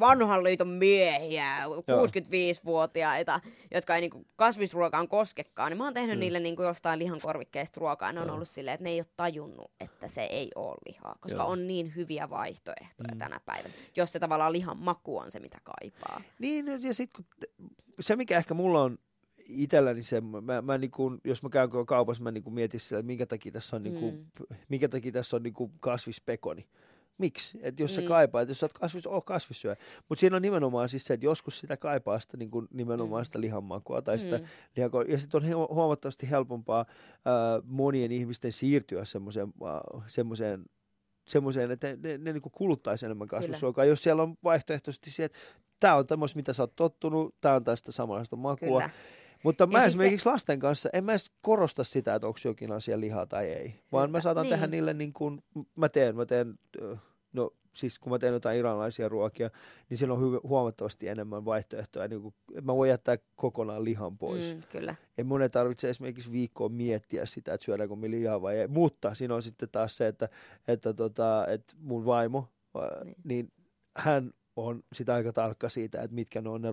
vanhan 0.00 0.44
liiton 0.44 0.68
miehiä, 0.68 1.56
65-vuotiaita, 1.64 3.40
jotka 3.74 3.94
ei 3.94 4.00
niinku 4.00 4.26
kasvisruokaan 4.36 5.08
koskekaan, 5.08 5.70
niin 5.70 5.78
mä 5.78 5.84
oon 5.84 5.94
tehnyt 5.94 6.16
Mm. 6.16 6.20
niille 6.20 6.40
niinku 6.40 6.62
jostain 6.62 6.98
lihan 6.98 7.20
korvikkeista 7.22 7.80
ruokaa, 7.80 8.12
ne 8.12 8.20
on 8.20 8.26
Joo. 8.26 8.34
ollut 8.34 8.48
silleen, 8.48 8.74
että 8.74 8.84
ne 8.84 8.90
ei 8.90 9.00
ole 9.00 9.06
tajunnut, 9.16 9.70
että 9.80 10.08
se 10.08 10.22
ei 10.22 10.50
ole 10.54 10.76
lihaa, 10.86 11.16
koska 11.20 11.38
Joo. 11.42 11.48
on 11.50 11.66
niin 11.66 11.92
hyviä 11.96 12.30
vaihtoehtoja 12.30 13.12
Mm. 13.14 13.18
tänä 13.18 13.40
päivänä, 13.46 13.74
jos 13.96 14.12
se 14.12 14.18
tavallaan 14.20 14.52
lihan 14.52 14.78
maku 14.78 15.18
on 15.18 15.30
se, 15.30 15.40
mitä 15.40 15.58
kaipaa. 15.64 16.20
Niin, 16.38 16.66
ja 16.82 16.94
sitten 16.94 17.24
se 18.00 18.16
mikä 18.16 18.36
ehkä 18.36 18.54
mulla 18.54 18.82
on 18.82 18.98
itselläni 19.48 20.02
se, 20.02 20.20
mä, 20.20 20.62
mä 20.62 20.78
niinku, 20.78 21.12
jos 21.24 21.42
mä 21.42 21.48
käyn 21.48 21.70
kaupassa, 21.86 22.22
mä 22.22 22.30
niinku 22.30 22.50
mietin 22.50 22.80
sitä, 22.80 22.98
että 22.98 23.06
minkä 23.06 23.26
takia 23.26 23.52
tässä 23.52 23.76
on, 23.76 23.82
Mm. 23.82 24.24
minkä 24.68 24.88
takia 24.88 25.12
tässä 25.12 25.36
on 25.36 25.42
niinku 25.42 25.70
kasvispekoni. 25.80 26.66
Miksi? 27.18 27.58
Et 27.62 27.80
jos 27.80 27.94
sä 27.94 28.00
Niin. 28.00 28.08
kaipaat, 28.08 28.48
jos 28.48 28.60
sä 28.60 28.66
oot 28.66 28.72
kasvis, 28.72 29.06
oo 29.06 29.20
kasvissyöjä. 29.20 29.76
Mutta 30.08 30.20
siinä 30.20 30.36
on 30.36 30.42
nimenomaan 30.42 30.88
siis 30.88 31.04
se, 31.04 31.14
että 31.14 31.26
joskus 31.26 31.58
sitä 31.58 31.76
kaipaa 31.76 32.20
sitä 32.20 32.36
niinku, 32.36 32.66
nimenomaan 32.72 33.22
Mm. 33.22 33.24
sitä 33.24 33.40
lihanmakua 33.40 34.02
tai 34.02 34.18
sitä 34.18 34.38
Mm. 34.38 34.44
lihako- 34.76 35.02
Ja 35.12 35.18
sitten 35.18 35.42
on 35.42 35.48
hu- 35.68 35.74
huomattavasti 35.74 36.30
helpompaa 36.30 36.86
ää, 37.24 37.34
monien 37.64 38.12
ihmisten 38.12 38.52
siirtyä 38.52 39.04
semmoiseen, 39.04 39.52
ää, 39.64 39.80
semmoiseen 40.06 40.64
semmoiseen, 41.28 41.70
että 41.70 41.86
ne, 41.86 41.96
ne, 42.02 42.18
ne 42.18 42.32
niin 42.32 42.42
kuluttaisi 42.52 43.06
enemmän 43.06 43.28
kasvisruokaa, 43.28 43.84
jos 43.84 44.02
siellä 44.02 44.22
on 44.22 44.34
vaihtoehtoisesti 44.44 45.10
se, 45.10 45.24
että 45.24 45.38
tämä 45.80 45.94
on 45.94 46.06
tämmöistä, 46.06 46.36
mitä 46.36 46.52
sä 46.52 46.62
oot 46.62 46.76
tottunut, 46.76 47.34
tämä 47.40 47.54
on 47.54 47.64
tästä 47.64 47.92
samanlaista 47.92 48.36
makua. 48.36 48.80
Kyllä. 48.80 48.90
Mutta 49.44 49.66
mä 49.66 49.78
siis 49.78 49.88
esimerkiksi 49.88 50.28
lasten 50.28 50.58
kanssa, 50.58 50.88
en 50.92 51.04
mä 51.04 51.12
edes 51.12 51.32
korosta 51.40 51.84
sitä, 51.84 52.14
että 52.14 52.26
onko 52.26 52.38
jokin 52.44 52.72
asia 52.72 53.00
lihaa 53.00 53.26
tai 53.26 53.46
ei, 53.46 53.74
vaan 53.92 54.10
mä 54.10 54.20
saatan 54.20 54.42
Niin. 54.42 54.50
tehdä 54.52 54.66
niille 54.66 54.94
niin 54.94 55.12
kuin, 55.12 55.42
mä 55.76 55.88
teen, 55.88 56.16
mä 56.16 56.26
teen, 56.26 56.58
no 57.32 57.50
siis 57.72 57.98
kun 57.98 58.12
mä 58.12 58.18
teen 58.18 58.32
jotain 58.32 58.58
iranlaisia 58.58 59.08
ruokia, 59.08 59.50
niin 59.90 59.98
siinä 59.98 60.12
on 60.14 60.40
huomattavasti 60.42 61.08
enemmän 61.08 61.44
vaihtoehtoja, 61.44 62.08
niin 62.08 62.22
kuin, 62.22 62.34
mä 62.62 62.76
voin 62.76 62.90
jättää 62.90 63.16
kokonaan 63.36 63.84
lihan 63.84 64.18
pois. 64.18 64.54
Mm, 64.54 64.62
kyllä. 64.72 64.94
Ei 65.18 65.24
mun 65.24 65.42
ei 65.42 65.50
tarvitse 65.50 65.90
esimerkiksi 65.90 66.32
viikkoa 66.32 66.68
miettiä 66.68 67.26
sitä, 67.26 67.54
että 67.54 67.64
syödäänkö 67.64 67.96
me 67.96 68.10
lihaa 68.10 68.42
vai 68.42 68.56
ei. 68.56 68.68
Mutta 68.68 69.14
siinä 69.14 69.34
on 69.34 69.42
sitten 69.42 69.68
taas 69.68 69.96
se, 69.96 70.06
että, 70.06 70.28
että, 70.68 70.94
tota, 70.94 71.46
että 71.46 71.74
mun 71.80 72.04
vaimo, 72.06 72.48
niin. 73.04 73.16
Niin. 73.24 73.52
hän 73.96 74.30
on 74.56 74.82
sitä 74.92 75.14
aika 75.14 75.32
tarkka 75.32 75.68
siitä, 75.68 76.02
että 76.02 76.14
mitkä 76.14 76.40
ne 76.40 76.48
on 76.48 76.62
ne 76.62 76.70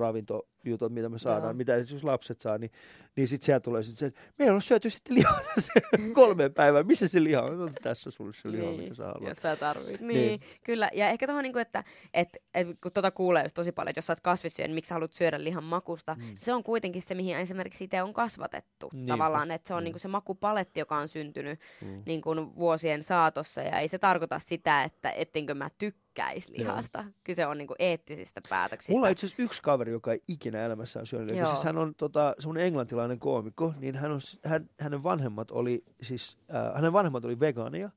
ravintojutut, 0.65 0.93
mitä 0.93 1.09
me 1.09 1.19
saadaan, 1.19 1.43
Joo. 1.43 1.53
mitä 1.53 1.75
jos 1.75 2.03
lapset 2.03 2.39
saa, 2.41 2.57
niin, 2.57 2.71
niin 3.15 3.27
sitten 3.27 3.45
sieltä 3.45 3.63
tulee 3.63 3.83
sitten 3.83 4.09
se, 4.11 4.15
meillä 4.39 4.55
on 4.55 4.61
syöty 4.61 4.89
sitten 4.89 5.15
lihaa 5.15 5.39
tässä 5.55 5.73
kolmeen 6.13 6.53
päivään, 6.53 6.87
missä 6.87 7.07
se 7.07 7.23
liha 7.23 7.41
on? 7.41 7.59
No, 7.59 7.69
tässä 7.81 8.11
sulle 8.11 8.33
se 8.33 8.51
liha, 8.51 8.63
Niin, 8.63 8.79
mitä 8.81 8.95
sä 8.95 9.03
haluat. 9.05 9.27
Jos 9.29 9.37
sä 9.37 9.55
tarvit. 9.55 9.87
Niin, 9.87 10.07
Niin. 10.07 10.27
niin, 10.27 10.39
kyllä. 10.63 10.89
Ja 10.93 11.09
ehkä 11.09 11.27
tuohon, 11.27 11.43
niin 11.43 11.57
että 11.57 11.83
et, 12.13 12.29
et, 12.53 12.67
kun 12.83 12.91
tuota 12.91 13.11
kuulee 13.11 13.43
just 13.43 13.53
tosi 13.53 13.71
paljon, 13.71 13.89
että 13.89 13.97
jos 13.97 14.05
sä 14.07 14.13
oot 14.13 14.19
kasvissyöjä, 14.19 14.67
niin 14.67 14.75
miksi 14.75 14.89
sä 14.89 14.95
haluat 14.95 15.11
syödä 15.13 15.43
lihan 15.43 15.63
makusta. 15.63 16.15
Mm. 16.19 16.35
Se 16.39 16.53
on 16.53 16.63
kuitenkin 16.63 17.01
se, 17.01 17.15
mihin 17.15 17.37
esimerkiksi 17.37 17.83
itse 17.83 18.01
on 18.03 18.13
kasvatettu. 18.13 18.89
Niinpä. 18.93 19.13
Tavallaan, 19.13 19.51
että 19.51 19.67
se 19.67 19.73
on 19.73 19.81
Mm. 19.81 19.83
niin 19.83 19.93
kuin 19.93 20.01
se 20.01 20.07
makupaletti, 20.07 20.79
joka 20.79 20.97
on 20.97 21.07
syntynyt 21.07 21.59
Mm. 21.81 22.03
niin 22.05 22.21
kuin 22.21 22.55
vuosien 22.55 23.03
saatossa. 23.03 23.61
Ja 23.61 23.79
ei 23.79 23.87
se 23.87 23.99
tarkoita 23.99 24.39
sitä, 24.39 24.83
että 24.83 25.11
ettenkö 25.11 25.53
mä 25.53 25.69
tykkäisi 25.77 26.53
Joo. 26.53 26.57
lihasta. 26.57 27.05
Kyse 27.23 27.45
on 27.45 27.57
niin 27.57 27.67
kuin 27.67 27.75
eettisistä 27.79 28.41
päätöksistä. 28.49 28.93
Mulla 28.93 29.07
on 29.07 29.11
itse 29.11 29.25
asiassa 29.25 29.43
yksi 29.43 29.61
kaveri, 29.61 29.91
joka 29.91 30.11
ei 30.11 30.21
ikinä 30.27 30.50
elämässään 30.59 31.05
syönyt. 31.05 31.37
Joo. 31.37 31.45
Siis 31.45 31.63
hän 31.63 31.77
on 31.77 31.95
tota, 31.95 32.35
semmoinen 32.39 32.65
englantilainen 32.65 33.19
koomikko, 33.19 33.73
niin 33.79 33.95
hän 33.95 34.11
on, 34.11 34.21
hän, 34.45 34.69
hänen 34.79 35.03
vanhemmat 35.03 35.51
oli 35.51 35.83
siis, 36.01 36.37
äh, 36.55 36.75
hänen 36.75 36.93
vanhemmat 36.93 37.25
oli 37.25 37.39
vegaaneja. 37.39 37.89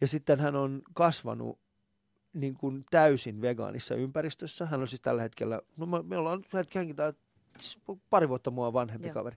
Ja 0.00 0.06
sitten 0.06 0.40
hän 0.40 0.56
on 0.56 0.82
kasvanut 0.94 1.58
niin 2.32 2.54
kuin 2.54 2.84
täysin 2.90 3.40
vegaanissa 3.40 3.94
ympäristössä. 3.94 4.66
Hän 4.66 4.80
on 4.80 4.88
siis 4.88 5.00
tällä 5.00 5.22
hetkellä, 5.22 5.60
no 5.76 5.86
me, 5.86 6.02
me 6.02 6.18
ollaan 6.18 6.44
hänkin 6.74 6.96
tää- 6.96 7.12
pari 8.10 8.28
vuotta 8.28 8.50
mua 8.50 8.72
vanhempi 8.72 9.06
Joo. 9.06 9.14
kaveri. 9.14 9.36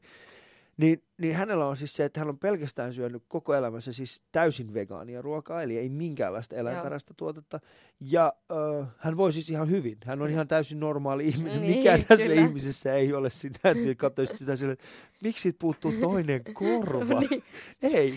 Niin, 0.81 1.03
niin 1.21 1.35
hänellä 1.35 1.65
on 1.65 1.77
siis 1.77 1.93
se, 1.93 2.05
että 2.05 2.19
hän 2.19 2.29
on 2.29 2.39
pelkästään 2.39 2.93
syönyt 2.93 3.23
koko 3.27 3.53
elämänsä 3.53 3.93
siis 3.93 4.21
täysin 4.31 4.73
vegaania 4.73 5.21
ruokaa, 5.21 5.61
eli 5.63 5.77
ei 5.77 5.89
minkäänlaista 5.89 6.55
eläinperäistä 6.55 7.13
tuotetta. 7.17 7.59
Ja 7.99 8.33
äh, 8.81 8.87
hän 8.97 9.17
voi 9.17 9.33
siis 9.33 9.49
ihan 9.49 9.69
hyvin. 9.69 9.97
Hän 10.05 10.21
on 10.21 10.29
ihan 10.29 10.47
täysin 10.47 10.79
normaali 10.79 11.27
ihminen. 11.27 11.61
Niin, 11.61 11.77
Mikään 11.77 12.03
tässä 12.07 12.27
kyllä. 12.27 12.41
ihmisessä 12.41 12.93
ei 12.93 13.13
ole 13.13 13.29
sitä, 13.29 13.69
että 13.69 13.95
katsoisit 13.97 14.35
sitä 14.37 14.55
silleen, 14.55 14.73
että 14.73 14.85
miksi 15.23 15.41
siitä 15.41 15.57
puuttuu 15.61 15.91
toinen 15.99 16.41
korva? 16.53 17.21
Niin. 17.29 17.43
Ei, 17.81 18.13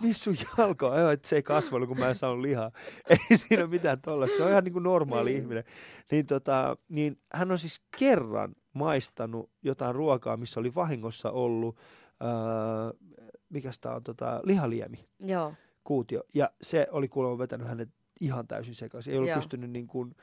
missä 0.00 0.24
sun 0.24 0.36
jalka 0.58 0.88
on? 0.88 1.12
Että 1.12 1.28
se 1.28 1.36
ei 1.36 1.42
kasvanut, 1.42 1.88
kun 1.88 1.98
mä 1.98 2.08
en 2.08 2.16
saanut 2.16 2.40
lihaa. 2.40 2.70
Ei 3.30 3.36
siinä 3.36 3.62
ole 3.62 3.70
mitään 3.70 4.00
tollasta. 4.00 4.36
Se 4.36 4.42
on 4.42 4.50
ihan 4.50 4.64
niin 4.64 4.72
kuin 4.72 4.82
normaali 4.82 5.30
Niin. 5.30 5.42
ihminen. 5.42 5.64
Niin, 6.10 6.26
tota, 6.26 6.76
niin 6.88 7.18
hän 7.32 7.50
on 7.52 7.58
siis 7.58 7.80
kerran 7.98 8.54
maistanut 8.72 9.50
jotain 9.62 9.94
ruokaa, 9.94 10.36
missä 10.36 10.60
oli 10.60 10.74
vahingossa 10.74 11.30
ollut, 11.30 11.76
äh, 12.22 13.10
mikä 13.48 13.70
tämä 13.80 13.94
on, 13.94 14.02
tota, 14.04 14.40
lihaliemi, 14.44 15.08
Joo. 15.20 15.54
kuutio. 15.84 16.22
Ja 16.34 16.50
se 16.62 16.86
oli 16.90 17.08
kuulemma 17.08 17.38
vetänyt 17.38 17.68
hänet 17.68 17.88
ihan 18.20 18.46
täysin 18.46 18.74
sekaisin. 18.74 19.12
Ei 19.12 19.18
ollut 19.18 19.28
Joo. 19.28 19.36
pystynyt 19.36 19.70
niin 19.70 19.86
kuin, 19.86 20.14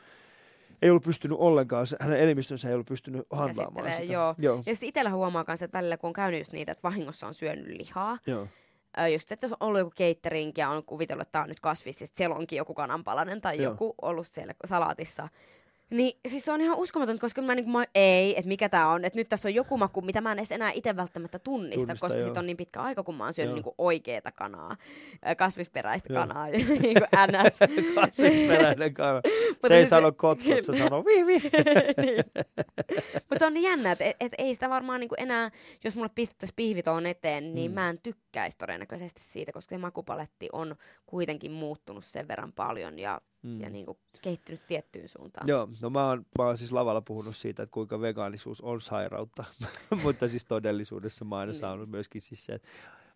ei 0.82 0.90
ollut 0.90 1.04
pystynyt 1.04 1.38
ollenkaan, 1.40 1.88
hänen 2.00 2.20
elimistönsä 2.20 2.68
ei 2.68 2.74
ollut 2.74 2.88
pystynyt 2.88 3.26
handlaamaan 3.32 3.92
sitä. 3.94 4.04
joo. 4.04 4.36
Joo. 4.38 4.64
Ja 4.66 4.74
sitten 4.76 4.90
itsellä 4.90 5.10
huomaa 5.10 5.46
myös, 5.48 5.62
että 5.62 5.78
välillä 5.78 5.98
kun 5.98 6.08
on 6.08 6.14
käynyt 6.14 6.40
just 6.40 6.54
niitä, 6.54 6.72
että 6.72 6.84
vahingossa 6.84 7.28
on 7.28 7.34
syönyt 7.34 7.68
lihaa, 7.68 8.18
Joo. 8.28 8.48
Ö, 9.00 9.08
just, 9.08 9.32
että 9.32 9.46
jos 9.46 9.52
on 9.52 9.58
ollut 9.60 9.80
joku 9.80 9.92
catering 9.92 10.52
ja 10.58 10.70
on 10.70 10.84
kuvitellut, 10.84 11.22
että 11.22 11.32
tämä 11.32 11.44
on 11.44 11.50
nyt 11.50 11.60
kasvis, 11.60 12.02
ja 12.02 12.08
siellä 12.14 12.36
onkin 12.36 12.58
joku 12.58 12.74
kananpalanen 12.74 13.42
tai 13.42 13.58
Joo. 13.58 13.72
joku 13.72 13.96
ollut 14.02 14.28
siellä 14.28 14.54
salaatissa. 14.66 15.30
Niin 15.90 16.20
siis 16.28 16.46
se 16.46 16.52
on 16.52 16.62
ihan 16.62 16.78
uskomatonta, 16.78 17.22
koska 17.22 17.42
mä, 17.42 17.56
niin 17.56 17.70
mä 17.70 17.86
ei, 17.96 18.38
että 18.38 18.48
mikä 18.48 18.70
tämä 18.70 18.90
on, 18.90 19.06
että 19.06 19.20
nyt 19.20 19.30
tässä 19.30 19.50
on 19.50 19.56
joku 19.56 19.78
maku, 19.78 20.02
mitä 20.02 20.22
mä 20.22 20.32
en 20.32 20.40
edes 20.40 20.52
enää 20.52 20.72
itse 20.72 20.96
välttämättä 20.96 21.40
tunnista, 21.40 21.78
Tunnista, 21.78 22.06
koska 22.06 22.20
joo. 22.20 22.28
sit 22.28 22.38
on 22.38 22.46
niin 22.46 22.58
pitkä 22.58 22.82
aika, 22.82 23.04
kun 23.04 23.16
mä 23.16 23.24
oon 23.24 23.34
syönyt 23.34 23.54
niinku 23.54 23.76
oikeeta 23.78 24.32
kanaa, 24.32 24.78
kasvisperäistä 25.38 26.14
Joo. 26.14 26.22
kanaa, 26.22 26.50
ja 26.50 26.58
niinku 26.82 27.06
ns. 27.28 27.60
Kasvisperäinen 27.96 28.94
kana. 28.94 29.22
Se 29.68 29.74
ei 29.74 29.80
nyt 29.80 29.90
sano 29.90 30.12
kotkot, 30.12 30.64
se 30.64 30.78
sanoo 30.78 31.06
vi 31.06 31.26
vi. 31.26 31.40
niin. 32.02 32.24
Mutta 33.14 33.40
se 33.40 33.46
on 33.46 33.54
niin 33.54 33.64
jännä, 33.64 33.92
että 33.92 34.06
et, 34.06 34.16
et 34.20 34.34
ei 34.38 34.54
sitä 34.54 34.70
varmaan 34.70 35.00
niinku 35.00 35.16
enää, 35.18 35.52
jos 35.84 35.96
mulle 35.96 36.10
pistettäisiin 36.16 36.56
pihvitoon 36.56 37.06
eteen, 37.06 37.56
niin 37.56 37.72
mm. 37.72 37.76
mä 37.76 37.90
en 37.90 38.00
tykkäisi 38.04 38.58
todennäköisesti 38.58 39.22
siitä, 39.24 39.52
koska 39.52 39.76
se 39.76 39.78
makupaletti 39.78 40.50
on 40.54 40.76
kuitenkin 41.06 41.52
muuttunut 41.52 42.06
sen 42.06 42.28
verran 42.28 42.54
paljon 42.54 43.00
ja, 43.00 43.22
Mm. 43.48 43.62
ja 43.62 43.70
niinku 43.70 43.98
kehittynyt 44.22 44.62
tiettyyn 44.68 45.08
suuntaan. 45.10 45.48
Joo, 45.48 45.70
no 45.82 45.90
mä 45.90 46.08
oon, 46.08 46.26
mä 46.38 46.46
oon 46.46 46.58
siis 46.58 46.72
lavalla 46.72 47.02
puhunut 47.02 47.36
siitä, 47.36 47.64
että 47.64 47.74
kuinka 47.74 48.02
vegaanisuus 48.02 48.62
on 48.62 48.82
sairautta, 48.82 49.44
mutta 50.04 50.28
siis 50.28 50.46
todellisuudessa 50.46 51.26
mä 51.26 51.36
oon 51.36 51.40
aina 51.40 51.52
Niin. 51.52 51.60
saanut 51.60 51.90
myöskin 51.90 52.22
siis 52.22 52.46
se, 52.46 52.54
että 52.54 52.68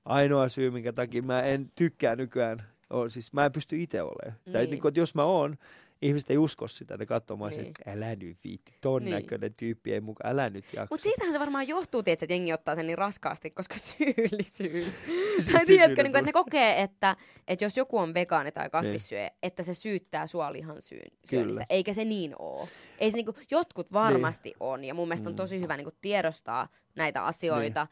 ainoa 0.05 0.49
syy, 0.49 0.71
minkä 0.71 0.93
takia 0.93 1.21
mä 1.21 1.41
en 1.41 1.71
tykkää 1.75 2.15
nykyään, 2.15 2.63
on 2.89 3.11
siis 3.11 3.33
mä 3.33 3.45
en 3.45 3.51
pysty 3.51 3.81
itse 3.81 4.01
olemaan. 4.01 4.39
Niin. 4.45 4.53
Tai 4.53 4.61
Niin. 4.61 4.71
niin 4.71 4.81
kuin, 4.81 4.89
että 4.89 4.99
jos 4.99 5.15
mä 5.15 5.23
oon, 5.23 5.57
ihmiset 6.01 6.29
ei 6.29 6.37
usko 6.37 6.67
sitä, 6.67 6.97
ne 6.97 7.05
katsoo 7.05 7.37
mua 7.37 7.49
niin. 7.49 7.57
Niin. 7.57 7.67
että 7.67 7.91
älä 7.91 8.15
nyt 8.15 8.37
viitti, 8.43 8.73
ton 8.81 9.01
niin. 9.01 9.11
Niin. 9.11 9.23
näköinen 9.23 9.53
tyyppi 9.59 9.93
ei 9.93 10.01
mukaan, 10.01 10.31
älä 10.33 10.49
nyt 10.49 10.65
jaksa. 10.73 10.87
Mutta 10.89 11.03
siitähän 11.03 11.33
se 11.33 11.39
varmaan 11.39 11.67
johtuu, 11.67 12.03
tietysti, 12.03 12.25
että 12.25 12.33
jengi 12.33 12.53
ottaa 12.53 12.75
sen 12.75 12.87
niin 12.87 12.97
raskaasti, 12.97 13.49
koska 13.51 13.75
syyllisyys. 13.97 15.01
tai 15.51 15.65
tiedätkö, 15.65 16.03
niin 16.03 16.11
kuin, 16.11 16.19
että 16.19 16.29
ne 16.29 16.33
kokee, 16.33 16.81
että, 16.81 17.15
että 17.47 17.65
jos 17.65 17.77
joku 17.77 17.97
on 17.97 18.13
vegaani 18.13 18.51
tai 18.51 18.69
kasvissyöjä, 18.69 19.31
että 19.43 19.63
se 19.63 19.73
syyttää 19.73 20.27
sua 20.27 20.53
lihan 20.53 20.81
syyn, 20.81 21.11
syönnistä, 21.29 21.65
eikä 21.69 21.93
se 21.93 22.05
niin 22.05 22.35
oo. 22.39 22.67
Ei 22.99 23.11
se, 23.11 23.17
niin 23.17 23.25
kuin, 23.25 23.37
jotkut 23.51 23.93
varmasti 23.93 24.49
niin. 24.49 24.57
on, 24.59 24.83
ja 24.83 24.93
mun 24.93 25.07
mielestä 25.07 25.29
on 25.29 25.33
Mm. 25.33 25.37
tosi 25.37 25.61
hyvä 25.61 25.77
niin 25.77 25.85
kuin, 25.85 25.95
tiedostaa 26.01 26.67
näitä 26.95 27.25
asioita, 27.25 27.87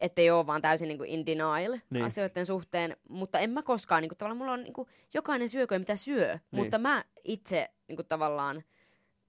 ettei 0.00 0.30
ole 0.30 0.46
vaan 0.46 0.62
täysin 0.62 0.88
niin 0.88 0.98
kuin 0.98 1.10
in 1.10 1.26
denial 1.26 1.78
Niin. 1.90 2.04
asioiden 2.04 2.46
suhteen, 2.46 2.96
mutta 3.08 3.38
en 3.38 3.50
mä 3.50 3.62
koskaan, 3.62 4.02
niin 4.02 4.08
kuin, 4.08 4.18
tavallaan 4.18 4.38
mulla 4.38 4.52
on, 4.52 4.62
niin 4.62 4.72
kuin, 4.72 4.88
jokainen 5.14 5.48
syököön 5.48 5.80
mitä 5.80 5.96
syö, 5.96 6.32
Niin. 6.32 6.62
mutta 6.62 6.78
mä 6.78 7.04
itse 7.24 7.70
niin 7.88 7.96
kuin, 7.96 8.06
tavallaan, 8.06 8.62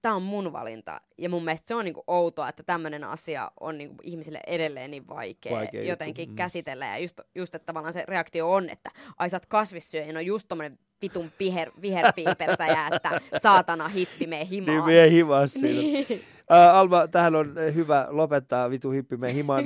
tämä 0.02 0.16
on 0.16 0.22
mun 0.24 0.54
valinta. 0.54 1.02
Ja 1.18 1.30
mun 1.30 1.44
mielestä 1.44 1.68
se 1.68 1.76
on 1.76 1.86
niinku 1.86 2.04
outoa, 2.08 2.50
että 2.50 2.64
tämmöinen 2.64 3.04
asia 3.04 3.52
on 3.60 3.78
niinku 3.78 3.96
ihmisille 4.04 4.40
edelleen 4.48 4.92
niin 4.92 5.08
vaikea, 5.08 5.52
Vaikea 5.52 5.80
juttu, 5.80 5.90
jotenkin 5.90 6.30
mm. 6.30 6.36
käsitellä. 6.36 6.86
Ja 6.86 6.98
just, 6.98 7.20
just, 7.36 7.56
että 7.56 7.66
tavallaan 7.66 7.94
se 7.94 8.04
reaktio 8.08 8.52
on, 8.52 8.70
että 8.70 8.92
ai 9.18 9.30
sä 9.30 9.38
oot 9.38 9.46
kasvissyöjä, 9.46 10.14
no 10.14 10.20
just 10.20 10.48
tommonen 10.48 10.80
vitun 11.02 11.32
viher, 11.40 11.72
viherpiipertäjä, 11.82 12.88
että 12.92 13.22
saatana 13.42 13.88
hippi 13.88 14.28
mee 14.28 14.48
himaan. 14.50 14.78
Niin 14.78 14.86
vie 14.86 15.10
himaa 15.10 15.48
siinä. 15.48 16.06
Ää, 16.50 16.74
Alma, 16.74 17.08
tähän 17.08 17.36
on 17.36 17.56
hyvä 17.74 18.08
lopettaa 18.10 18.70
vitu 18.70 18.92
hippi 18.92 19.18
meidän 19.18 19.36
himaan 19.36 19.64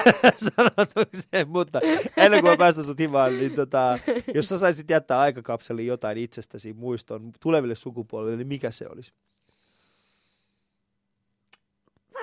sanotukseen, 0.56 1.48
mutta 1.48 1.80
ennen 2.16 2.40
kuin 2.40 2.52
mä 2.52 2.56
päästän 2.56 2.84
sut 2.84 2.98
himaan, 2.98 3.38
niin 3.38 3.54
tota, 3.54 3.98
jos 4.34 4.48
sä 4.48 4.58
saisit 4.58 4.90
jättää 4.90 5.20
aikakapseliin 5.20 5.88
jotain 5.88 6.18
itsestäsi 6.18 6.72
muiston 6.72 7.32
tuleville 7.40 7.74
sukupolville, 7.74 8.36
niin 8.36 8.48
mikä 8.48 8.70
se 8.70 8.86
olisi? 8.88 9.12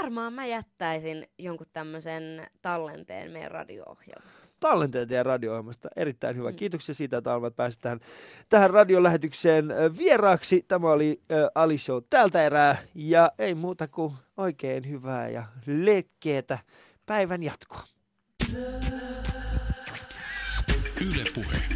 Varmaan 0.06 0.34
mä 0.34 0.45
jättäisin 0.45 1.28
jonkun 1.38 1.68
tämmöisen 1.74 2.47
tallenteen 2.62 3.32
meidän 3.32 3.51
radio-ohjelmasta. 3.51 4.47
Tallenteet 4.60 5.10
ja 5.10 5.24
radio-ohjelmasta. 5.24 5.89
Erittäin 5.95 6.38
hyvä. 6.38 6.49
Mm. 6.49 6.56
Kiitoksia 6.56 6.95
siitä, 6.95 7.18
että 7.18 7.34
Alma, 7.34 7.51
pääsit 7.51 7.82
tähän, 7.82 7.99
tähän 8.49 8.70
radiolähetykseen 8.70 9.66
vieraaksi. 9.97 10.66
Tämä 10.68 10.91
oli 10.91 11.22
ö, 11.32 11.51
Ali 11.56 11.78
Show 11.78 12.03
tältä 12.10 12.45
erää. 12.45 12.78
Ja 12.95 13.32
ei 13.39 13.56
muuta 13.56 13.88
kuin 13.88 14.14
oikein 14.38 14.89
hyvää 14.89 15.30
ja 15.30 15.43
letkeetä 15.66 16.60
päivän 17.06 17.43
jatkoa. 17.43 17.84
Yle 21.01 21.24
Puhe. 21.34 21.74